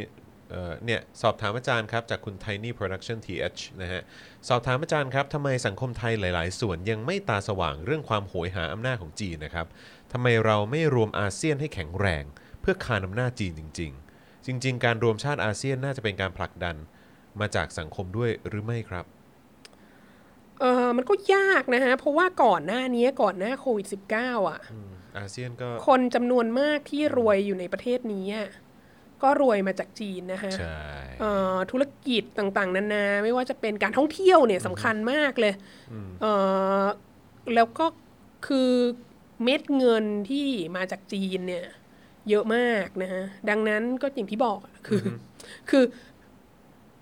[0.50, 4.02] เอ่อเนี่ยสอบถามอาจารย์ครับ จากคุณ Tiny Production TH นะฮะ
[4.48, 9.66] สอบถามอาจารย์ครับทำไมสังคมไทยหลาย ๆ ส่วนยังไม่ตาสว่างเรื่องความโหยหาอำนาจของจีนนะครับ
[10.12, 12.24] ทำไมเราไม่รวมอาเซียนให้แข็งแรง
[12.60, 16.76] เพื่อคานอำนาจจีนจริง ๆ จริง ๆ การรวมชาติอาเซียนน่าจะเป็นการผลักดัน
[17.40, 19.06] มาจากสังคมด้วยหรือไม่ครับ
[20.60, 23.86] เออมันก็ยากนะฮะ เพราะว่าก่อนหน้านี้ก่อนหน้าโควิด
[24.18, 24.60] -19 อะ
[25.18, 28.48] อาเซียนก็คนจำนวนมากที่รวยอยู่ในประเทศนี้อะ
[29.22, 30.78] ก็รวยมาจากจีนนะคะใช่
[31.20, 35.54] เอ่อธุรกิจต่างๆ นานา ไม่ว่าจะเป็นการท่องเที่ยวเนี่ยสำคัญมากเลย
[36.20, 36.32] เอ่
[36.82, 36.84] อ
[37.54, 37.86] แล้วก็
[38.46, 38.70] คือ
[39.42, 41.66] เม็ดเงินที่มาจากจีนเนี่ย
[42.28, 45.08] เยอะมากนะฮะดังนั้นก็อย่างที่บอกอะคืออ
[45.70, 45.84] คือ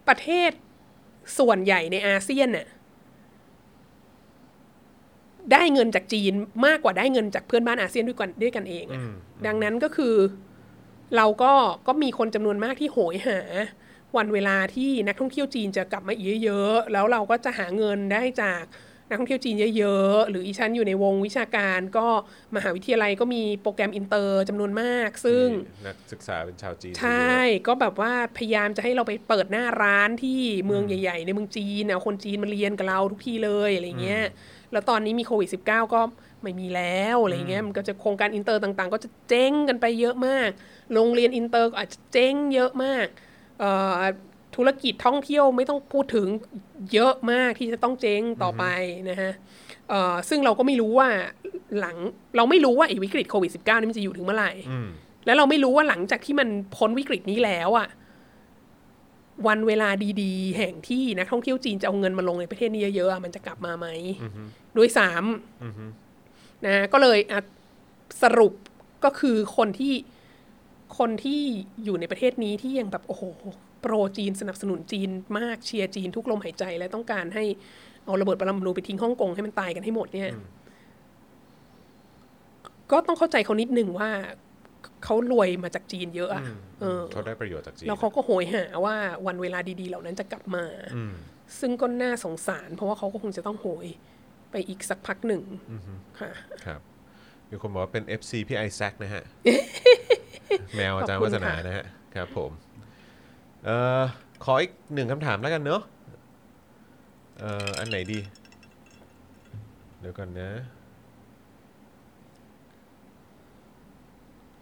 [0.09, 0.51] ประเทศ
[1.39, 2.67] ส่วนใหญ่ในอาเซียนเนี่ย
[5.53, 6.33] ได้เงินจากจีน
[6.67, 9.01] มากกว่าได้เงินจากเพื่อนบ้านอาเซียนด้วยกันด้วยกันเองอะ
[9.47, 10.15] ดังนั้นก็คือ
[11.17, 11.53] เราก็
[11.87, 13.41] ก็มีคนจำนวนมากที่โหยหา
[14.17, 18.65] วันเวลาที่นักท่องเที่ยวจีนจะกลับมาอีกเยอะๆแล้วเราก็จะหาเงินได้จาก
[19.09, 22.07] นักท่องเที่ยวจีนเยอะๆ หรืออีชั้นอยู่ในวงวิชาการก็
[22.57, 25.47] มหาวิทยาลัยก็มีโปรแกรมอินเตอร์จำนวนมาก ซึ่ง
[25.87, 27.35] นักศึกษาเป็นชาวจีน ใช่
[27.67, 34.25] ก็แบบว่าพยายามจะให้เราไปเปิดหน้าร้านที่เมืองใหญ่ ๆ ในเมืองจีนเอาคนจีนมาเรียนกับเราทุกที่เลยอะไรเงี้ย
[34.73, 36.01] แล้วตอนนี้มีโควิด -19 ก็
[36.45, 40.51] ไม่มีแล้วอะไรเงี้ยมันก็จะโครงการอินเตอร์ต่างๆ ก็จะเจ๊งกันไปเยอะมาก
[40.95, 43.07] โรงเรียนอินเตอร์ก็อาจจะเจ๊งเยอะมาก
[43.61, 44.01] เอ่อ
[44.57, 46.27] ธุรกิจท่องเที่ยวไม่ต้องพูดถึง
[46.93, 48.65] เยอะมากที่จะต้องเจ๊งต่อไป
[49.11, 49.33] นะฮะ
[49.89, 51.09] เอ่อซึ่งเราก็ไม่รู้ว่า
[51.79, 51.97] หลัง
[52.37, 54.89] เราไม่รู้ว่าไอ้วิกฤตโควิด -19 นี่มันจะอยู่ถึงเมื่อไหร่อืม
[55.27, 57.89] แล้วเราไม่รู้ว่าหลังจากที่มันพ้นวิกฤตนี้แล้วอะ
[59.47, 59.89] วันเวลา
[60.23, 63.87] ดีๆ แห่งที่นักท่องเที่ยวจีนจะเอาเงินมาลงในประเทศนี้เยอะๆอะมันจะกลับมาไหม
[64.77, 65.63] ด้วยซ้ำ
[66.67, 67.41] นะก็เลยอะ
[68.23, 68.53] สรุป
[69.05, 69.95] ก็คือคนที่
[70.99, 71.41] คนที่
[71.85, 73.23] อยู่ในประเทศนี้ที่ยังแบบโอ้โห
[73.81, 77.45] โปรจีนสนับสนุนจีนมากเชียร์จีนทุกลมหายใจและต้องการให้
[78.05, 80.31] เอาระเบิดปรมาณูไปทิ้งฮ่องกงให้มันตายกันให้หมดเนี่ย
[82.91, 84.11] ก็ต้องเข้าใจเขานิดนึงว่า
[85.05, 86.45] เขารวยมาจากจีนเยอะอะ
[86.81, 88.97] เออเขาได้ประโยชน์จากจีนแล้วเขาก็โหยหาว่า
[89.27, 90.65] วันเวลาดีๆ เหล่านั้นจะกลับมา
[90.97, 91.15] อืม
[91.61, 93.87] ซึ่งก็น่าสงสาร เพราะว่าเขาก็คงจะต้องโหย
[94.55, 95.43] ไปอีกสักพักหนึ่ง
[96.19, 96.31] ค่ะ
[96.67, 96.81] ครับ
[97.51, 99.25] มีคนบอกว่าเป็น FC พี่ไอแซคนะฮะ
[100.75, 102.51] แมวอาจารย์ขอบคุวัณฒนาค่ะนะฮะ ครับผม
[103.65, 104.03] เอ่อ
[104.45, 105.83] ขออีกหนึ่งคำถามแล้วกันเนอะ
[107.39, 108.19] เอ่ออันไหนดี
[110.01, 110.51] เดี๋ยวก่อนนะ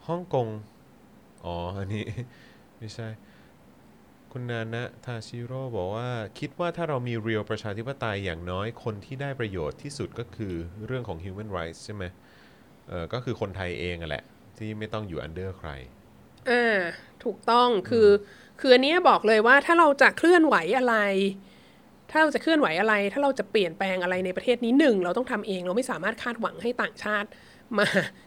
[0.08, 0.46] ฮ่องกง
[1.44, 2.04] อ๋อ อันนี้
[2.78, 3.08] ไม่ใช่
[4.36, 10.54] คุณนานะทาชิโร่บอกว่า คิดว่าถ้าเรามีเรียลประชาธิปไตยอย่างน้อยคนที่ได้ประโยชน์ที่สุดก็คือ
[10.86, 12.04] เรื่องของ human rights ใช่ไหม
[12.88, 14.24] เออก็คือคนไทยเองอะแหละ
[14.58, 15.70] ที่ไม่ต้องอยู่ under ใคร
[16.50, 16.78] อ่า
[17.24, 18.08] ถูกต้องคือ
[18.60, 20.96] คืออันเนี้ยบอกเลยว่าถ้าเราจะเคลื่อนไหวอะไร
[22.10, 27.28] ถ้าเราจะเคลื่อนไหวอะไร ถ้าเราจะเปลี่ยนแปลงอะไรในประเทศนี้หนึ่งเราต้องทำเองเราไม่สามารถคาดหวังให้ต่างชาติ
[27.78, 27.86] มา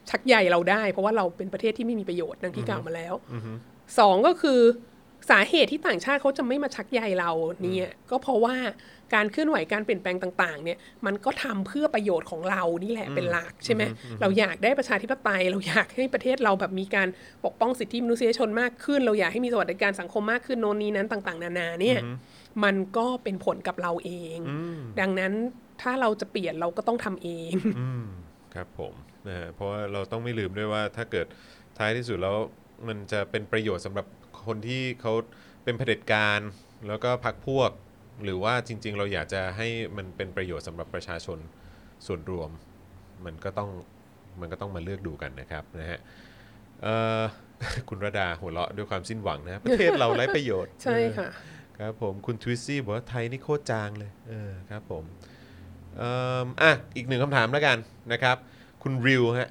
[0.10, 3.14] ชักใยเราได้ เพราะว่าเราเป็นประเทศที่ไม่มีประโยชน์ดังที่กล่าวมาแล้ว
[4.00, 4.62] สองก็คือ
[5.30, 7.32] สาเหตุที่ต่างชาติเขาจะไม่มาชักใยเรา
[7.62, 8.56] เนี่ยก็เพราะว่า
[9.14, 13.84] การเคลื่อนไหวการเปลี่ยนแปลงต่างๆ เนี่ยมันก็ทำเพื่อประโยชน์ของเรานี่แหละเป็นหลักใช่ไหม
[14.22, 17.08] เราอยากได้ประชาธิปไตย เราอยากให้ประเทศเราแบบมีการ
[17.46, 22.00] ปกป้องสิทธิมนุษยชนมากขึ้น เราอยากให้มีสวัสดิการสังคมมากขึ้นโน่นนี้นั้นต่าง ๆ นานาเนี่ย
[22.64, 24.38] มันก็เป็นผลกับเราเอง
[25.00, 25.34] ดังนั้น
[25.82, 28.06] ถ้าเราจะเปลี่ยนเราก็ต้องทำเองอืม
[28.54, 28.94] ครับผม
[29.28, 31.26] นะฮะเพราะว่าเราต้องไม่ลืมด้วยว่าถ้าเกิด
[31.78, 32.36] ท้ายที่สุดแล้ว
[32.88, 34.06] มันจะเป็นประโยชน์สำหรับ
[34.48, 35.14] คนที่เขา
[35.64, 36.40] เป็นเผด็จการ
[36.88, 37.72] แล้วก็พรรคพวก
[38.24, 39.68] หรือว่าจริง ๆ เราอยากจะให้
[39.98, 41.40] มันเป็นประโยชน์สำหรับประชาชน
[42.06, 42.50] ส่วนรวม
[43.26, 43.70] มันก็ต้อง
[44.40, 46.00] มันก็ต้องมาเลือกดูกันนะครับนะฮะ
[46.84, 47.22] เอ่อ
[47.90, 51.30] คุณระดาหัวเราะด้วยความสิ้นหวังนะ ประเทศเราไร้ประโยชน์ ใช่ค่ะ
[51.80, 55.04] ครับผมคุณทวิซซี่บอกว่าไทยนี่โคตรจางเลยเออครับผม
[55.98, 56.10] เอ่
[56.42, 57.78] ออะอีกหนึ่งคำถามแล้วกัน
[58.12, 58.38] นะครับ
[58.84, 59.50] คุณริวฮะ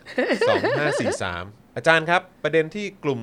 [0.48, 1.44] สองห้าสี่สาม
[1.76, 3.20] อาจารย์ครับ ประเด็นที่กลุ่ม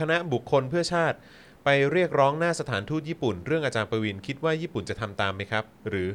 [0.00, 1.16] คณะบุคคลเพื่อชาติ
[1.64, 6.08] ไปเรียกร้องหน้าสถานทูตญี่ปุ่น เรื่องอาจารย์ประวินคิดว่าญี่ปุ่นจะทำตามไหมครับ หรือ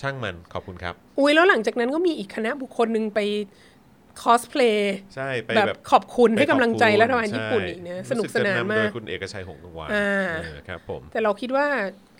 [0.00, 3.20] ช่างมันขอบคุณครับ อุ้ยแล้วหลังจากนั้นก็มีอีกคณะบุคคลหนึ่งไป
[4.22, 10.10] คอสเพลย์ใช่ไปแบบแบบขอบคุณให้กำลังใจไปขอบคุณรัฐบาลญี่ปุ่นอีกนะใช่สนุกสนานรู้สึมาจะกโดยคุณเอกชัยหงส์กังวานอ่า
[10.42, 11.66] เออครับผมแต่เราคิดว่า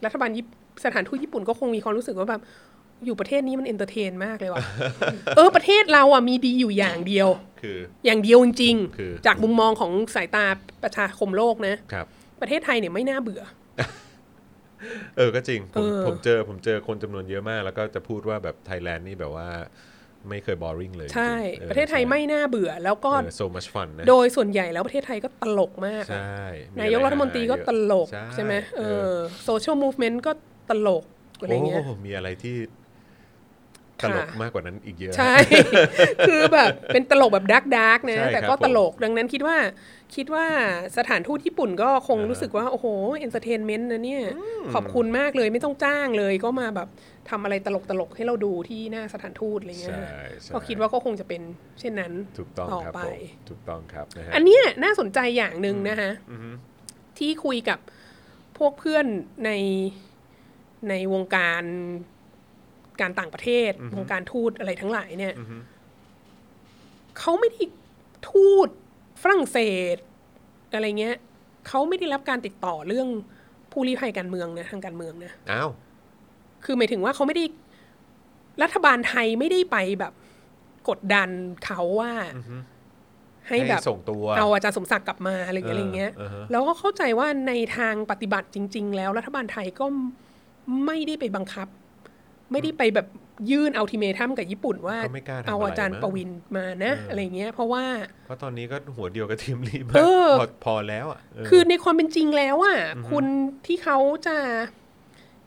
[0.05, 2.41] รัฐบาลญี่ปุ่นสถานทูตญี่ปุ่นก็คงมีความรู้สึกว่าแบบ
[3.05, 4.65] อยู่ประเทศนี้มัน entertain มากเลยว่ะ
[5.37, 7.29] เออประเทศเราอะมีดีอยู่อย่างเดียว
[7.63, 10.45] คือ อย่างเดียวจริงคือจากมุมมองของสายตา
[10.83, 12.07] ประชาคมโลกนะครับ
[12.41, 13.43] ประเทศไทยเนี่ยไม่น่าเบื่อ
[15.17, 19.49] เออก็จริง ผมเออผมเจอผมเจอคนจำนวนเยอะมาก แล้วก็จะพูดว่าแบบไทยแลนด์นี่แบบว่า
[20.31, 26.37] ไม่เคย boring เลย ใช่จงๆออประเทศไทยไม่น่าเบื่อ แล้วก็เออ so much fun นะโดยส่วนใหญ่แล้วประเทศไทยก็ตลกมาก ใช่
[26.75, 29.13] มีนายกอะไรัฐมนตรีก็หาๆเยอะตลก ใช่ใช่ไหมเอเออ
[29.45, 30.33] social movement ก็
[30.71, 31.05] ตลก
[31.41, 32.57] อะไรเงี้ยโอ้มีอะไรที่
[34.05, 35.35] ตค่ะลกมากกว่านั้นอีกเยอะ ใช่
[36.29, 39.57] คือแบบเป็นตลกแบบดักดักนะใช่แต่ครับก็ผมตลกดังนั้นคิดว่า
[40.17, 40.47] คิดว่า
[40.97, 42.87] สถานทูตญี่ปุ่นก็คงอ่ารู้รู้สึกว่า โอ้โห
[43.19, 44.25] entertainment นะเนี่ย
[44.75, 46.89] ขอบคุณมากเลยไม่ต้องจ้างเลยก็มาแบบ
[47.31, 51.43] ทำอะไรตลกตลกๆให้เราดูที่หน้าสถานทูตอะไรเงี้ยใช่ใช่ก็คิดว่าก็คงจะเป็น
[51.81, 53.07] เช่นนั้นถูกต้องต่อครับไปผ
[53.45, 56.51] มถูกต้องครับนะฮะอันเนี้ยน่าสนใจอย่างหนึ่งนะคะอือฮึ
[57.19, 57.79] ที่คุยกับ
[58.59, 59.07] พวกเพื่อน
[59.45, 59.51] ใน
[60.89, 61.63] ในวงการ
[63.01, 65.35] การต่างประเทศวงการทูตอะไรทั้งหลายเนี่ย
[67.19, 67.63] เขาไม่ได้
[68.31, 68.69] ทูต
[69.23, 69.59] ฝรั่งเศ
[69.95, 69.97] ส
[70.75, 71.17] อะไรเงี้ย
[71.69, 73.09] เขาไม่ได้รับการติดต่อเรื่อง
[73.73, 75.71] ผู้ลี้ภัยการเมืองนะทางการเมืองนะอ้าว
[76.65, 77.45] คือหมายถึงว่าเขาไม่ได้
[78.63, 80.13] รัฐบาลไทยไม่ได้ไปแบบ
[80.89, 81.31] กดดัน
[81.65, 82.13] เขาว่า
[83.49, 89.87] ให้แบบส่งตัวเอาอาจารย์สมศักดิ์กลับมาอะไรอย่างเงี้ยอะไรเงี้ยเออเออฮะแล้วก็เข้าใจว่าในทางปฏิบัติจริง ๆ แล้วรัฐบาลไทยก็
[90.87, 91.69] ไม่ได้ไปบังคับ
[92.53, 93.07] ไม่ได้ไปแบบ
[93.51, 97.85] ยื่นอัลติเมทัมกับญี่ปุ่นว่าก็ไม่กล้าทำเอาอะไรอาจารย์มั้งประวินมานะอะไรเงี้ยเพราะว่า
[98.27, 102.79] เพราะตอนนี้ก็หัวเดียวกับทีมลีมาเออพอพอแล้วอะเคือในความเป็นจริงแล้วอะ
[103.11, 103.25] คุณ
[103.67, 104.37] ที่เขาจะ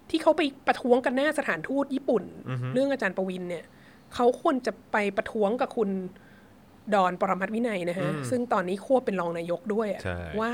[0.10, 2.24] ที่เขาไปประท้วงกันหน้าสถานทูตญี่ปุ่น
[2.74, 3.66] เรื่องอาจารย์ประวินเนี่ย
[4.16, 5.90] เขาควรจะไปประท้วงกับคุณ
[6.94, 10.54] ดอนปรมัตถ์วินัยนะฮะซึ่งตอนนี้ควบเป็นรองนายกด้วยอะใช่ว่า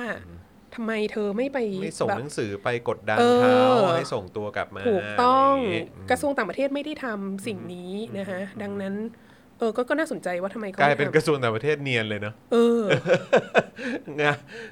[0.76, 8.96] ทำไมเธอไม่ไปไม่ส่งแบบหนังสือไปกดดันเออเขาให้ส่งตัวกลับมาถูกต้องะไรย่าเยกระทรวงต่างประเทศไม่ได้ทำสิ่งนี้นะฮะดังนั้น
[9.60, 12.82] เออก็ก็น่าสนใจว่าทำไมเขากลายไม่เป็นทำกระทรวงต่างประเทศเนียนเลยเนาะเออ
[14.18, 14.24] ไง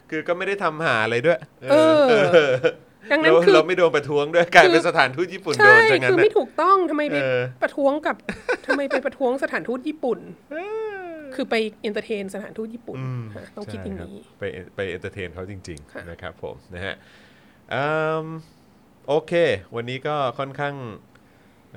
[0.09, 1.39] คือก็ไม่ได้ทำหาอะไรด้วย
[1.71, 2.05] เออ
[3.11, 8.15] ดังนั้นเราคือเราไม่โดนประท้วงด้วยกลายเป็นสถานทูตญี่ปุ่นโดใช่นจังงั้นคือน่ะไม่ถูกต้องทำไมไปเออประท้วงกับ
[8.67, 10.19] ทำไมไปประท้วงสถานทูตญี่ปุ่น
[11.35, 14.43] คือไป entertain สถานทูตญี่ปุ่นอืมฮะต้องคิดอย่างใช่รับนี้ ไป
[14.75, 16.95] ไป entertain เขาจริงค่ะๆนะครับผมนะฮะ
[17.73, 17.83] อื
[18.23, 18.25] ม
[19.07, 19.31] โอเค
[19.75, 20.75] วันนี้ก็ค่อนข้าง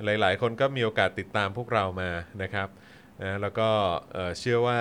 [0.05, 2.09] หลาย ๆ คนก็มีโอกาสติดตามพวกเรามา
[2.43, 2.67] นะครับ
[3.23, 3.69] นะแล้วก็
[4.13, 4.77] เอ่อเชื่อว่า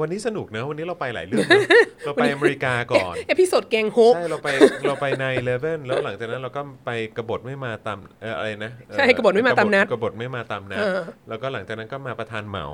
[0.00, 1.62] วันนี้สนุกนะวันนี้เราไปหลายเรื่องนะ
[2.04, 4.48] เราไปอเมริกาก่อน episode แกงโฮะใช่เราไป
[4.86, 12.66] เราไป nine eleven แล้วหลังจากนั้นเราก็ไปกบฏไม่มาตามเอ่ออะไรนะเอ่อใช่กบฏไม่มาตามนัดกบฏไม่มาตามนัดเออแล้วก็หลังจากนั้นก็มาประธานเหมา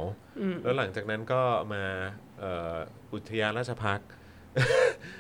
[0.62, 1.40] แล้วหลังจากนั้นก็
[1.72, 1.82] มา
[2.40, 2.76] เอ่อ
[3.12, 4.08] อุทยานราชภักดิ์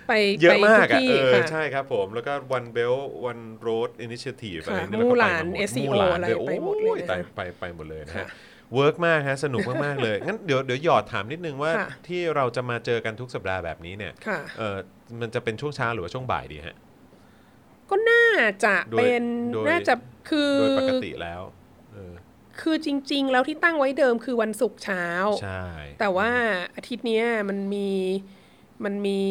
[0.08, 8.28] ไปเยอะไปมากทุอะที่เออค่ะใช่ครับผมแล้วก็ one belt one road initiative อะไรค่ะนี่เราก็ไปมู่หลานมด SEO มู่หลานอะไรเลยไปหมดเลยโอ้ยนะคะตายไปไปหมดเลยนะฮะ
[8.74, 14.76] work มากฮะสนุกมากๆเลย งั้นเดี๋ยวเดี๋ยวหยอดถามนิดนึงว่าค่ะที่เราจะมาเจอกันทุกสัปดาห์แบบนี้เนี่ยค่ะ เออ
[15.20, 16.76] มันจะเป็นช่วงเช้าหรือว่าช่วงบ่ายดีฮะ
[17.90, 18.24] ก็น่า
[18.64, 19.22] จะโดยเป็น
[19.54, 19.94] โดย น่าจะ
[20.30, 21.42] คือโดยปกติแล้ว
[21.92, 22.14] เออ
[22.60, 25.04] คือจริง ๆ แล้วที่ตั้งไว้เดิมคือวันศุกร์เช้า
[25.42, 25.64] ใช่
[26.00, 26.30] แต่ว่า
[26.76, 27.88] อาทิตย์เนี้ยมันมี
[28.84, 29.22] มันมี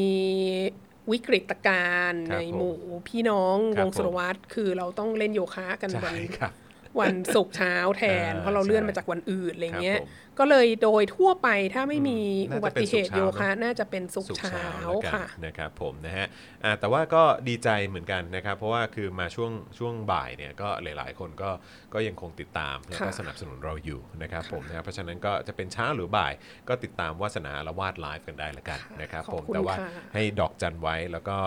[1.12, 2.78] วิกฤตการณ์ครัในบผมหมู่
[3.08, 6.54] พี่น้องครัวบงสุรวัตรคือเราต้องเล่นโยคะกันใช่วันครับ
[7.02, 12.20] วันศุกร์เช้าแทนอ่าเพราะเราเลื่อนใช่มาจากวันอื่นอะไรเงี้ยครับผมก็เลยโดยทั่วไปถ้าไม่มี
[12.50, 16.28] อืมอุบัติเหตุน่าจะเป็นศุกร์โยเช้าคะน่าจะเป็นศุกสุร์กร์เช้าเช้าแล้วกันค่ะนะครับผมนะฮะ
[16.64, 21.50] อ่าแต่ว่าก็ดีใจเหมือนกันนะครับ เพราะว่าคือมาช่วงช่วงบ่ายเนี่ยก็หลาย ๆ คนก็
[21.94, 26.34] ก็ยังคงติดตามแล้วก็ค่ะสนับสนุนเราอยู่นะครับผมนะครับเพราะฉะนั้นก็จะเป็นเช้าหรือบ่าย
[26.70, 31.38] ก็ติดตามวาสนาละวาดไลฟ์กันได้ละกันนะครับขอบผมคุณแต่ว่าค่ะให้ดอกจันไว้แล้วก็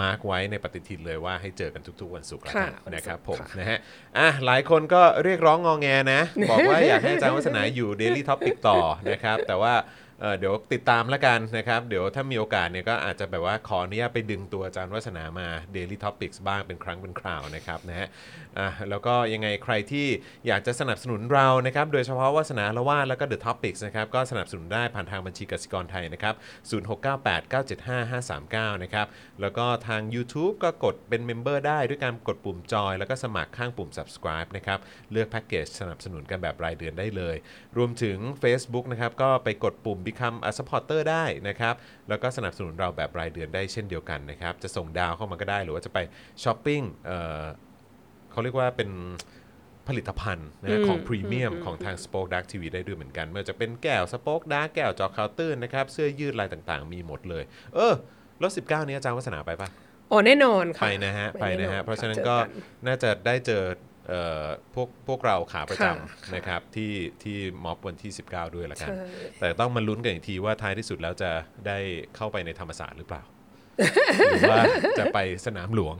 [0.00, 3.78] mark ไว้ในปฏิทินเลยว่าให้เจอกันทุกๆ วันศุกร์ละกันค่ะวันศุกร์นะครับผมค่ะนะฮะ
[4.18, 8.78] อะหลายคนก็เรียกร้องงองแงนะ บอกว่าอยากให้อาจารย์วัฒนาอยู่ Daily Topic ต่อ
[9.10, 9.74] นะครับ แต่ว่า
[10.20, 18.08] เอ่อเดี๋ยวติดตามแล้วกันนะครับ เดี๋ยวถ้ามีโอกาสเนี่ยก็อาจจะแบบว่าขออนุญาตไปดึงตัวอาจารย์วัฒนามา Daily Topics บ้างเป็นครั้งเป็นคราวนะครับนะฮะ
[18.58, 20.06] อะแล้วก็ยังไงใครที่
[20.46, 26.34] อยากจะสนับสนุนเรานะครับ โดยเฉพาะวาสนาละว่าดแล้วก็ The Topics นะครับก็สนับสนุนได้ผ่านทางบัญชีกสิกรไทยนะครับ
[28.66, 29.06] 0698975539 นะครับ
[29.40, 34.78] แล้วก็ทาง YouTube ก็กดเป็น member ได้ด้วยการกดปุ่มจอย แล้วก็สมัครข้างปุ่ม subscribe นะครับ
[35.12, 37.36] เลือกแพ็กเกจสนับสนุนกันแบบรายเดือนได้เลย
[37.76, 41.74] รวมถึง Facebook นะครับ ก็ไปกดปุ่ม Become a supporter ได้นะครับ
[42.08, 45.98] แล้วก็สนับสนุนเราแบบรายเดือนได้เช่นเดียวกันนะครับ จะส่งดาวเข้ามาก็ได้หรือว่าจะไป
[46.42, 47.44] ช้อปปิ้งเอ่อ
[48.30, 48.90] เขาเรียกว่าเป็น
[49.88, 57.44] ผลิตภัณฑ์นะฮะอืมของพรีเมียมของทาง Spoke Dark TV ได้ด้วยเหมือนกันไม่ว่าจะเป็นแก้ว Spoke Dark แก้วจอเคาน์เตอร์นะครับ เสื้อยืดลายต่างๆ มีหมดเลย
[57.74, 57.94] เออ
[58.42, 59.68] รถ19 นี้อาจารย์วัฒนาไปปะ
[60.10, 63.62] อ๋อแน่นอนค่ะ ไปนะฮะไปนะฮะแอเพราะฉะนั้นค่ก็จอน่าจะได้เจอ
[64.08, 66.92] เอ่อพวกพวกเราขาประจค่ะำนะครับที่
[67.22, 69.02] ที่ม็อบวันที่ 19 ด้วยละกันใช่
[69.40, 71.30] แต่ต้องมาลุ้นกันอีกทีว่าท้ายที่สุดแล้วจะ
[71.66, 71.78] ได้
[72.16, 73.22] เข้าไปในธรรมศาสตร์หรือเปล่า
[74.30, 74.58] หรือว่า
[74.98, 75.96] จะไปสนามหลวง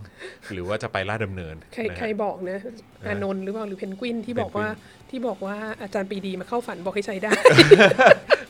[0.52, 2.58] หรือว่าจะไปลาดดำเนินใครนะฮะ ใครบอกนะ
[3.06, 4.68] อานนท์หรือเปล่าหรือเพนกวินที่บอกว่า
[5.10, 7.32] ที่บอกว่าอาจารย์ปรีดีมาเข้าฝันบอกให้ใช้ได้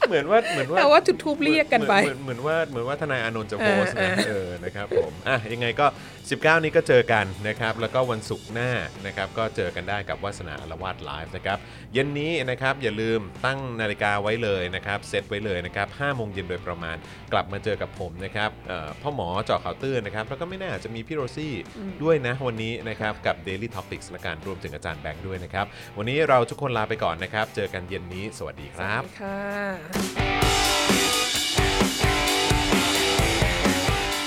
[0.09, 5.87] เหมือนว่าเหมือนว่าแต่ว่าจุดทูบเรียกกันไป เหมือนเหมือนเหมือนว่าเหมือนว่าทนายอานนท์จะโพสต์อ่านะอ่าเออนะครับผมอะยังไงก็
[6.31, 8.71] 19 นี้ก็เจอกันนะครับ แล้วก็วันศุกร์หน้า
[9.07, 11.59] นะครับ ก็เจอกันได้กับวาสนาอารวาสไลฟ์นะครับ
[11.93, 16.97] เย็นนี้นะครับอย่าลืมตั้งนาฬิกาไว้เลยนะครับ เซตไว้เลยนะครับ5โมงเย็นโดยประมาณ
[17.33, 21.55] กลับมาเจอกับผมนะครับเอ่อพ่อหมอเจาะข่าวตื้นนะครับ แล้วก็ไม่แน่อาจจะมีพี่โรซี่
[22.03, 25.67] ด้วยนะวันนี้นะครับ กับ Daily Topics ละกันรวมถึงอาจารย์แบงค์ด้วยนะครับ
[25.99, 29.41] วันนี้เราทุกคนลาไปก่อนนะครับ เจอกันเย็นนี้ สวัสดีครับค่ะ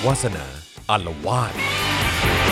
[0.06, 0.46] วาสนา
[0.90, 1.54] อารวาส
[2.22, 2.49] Thank you.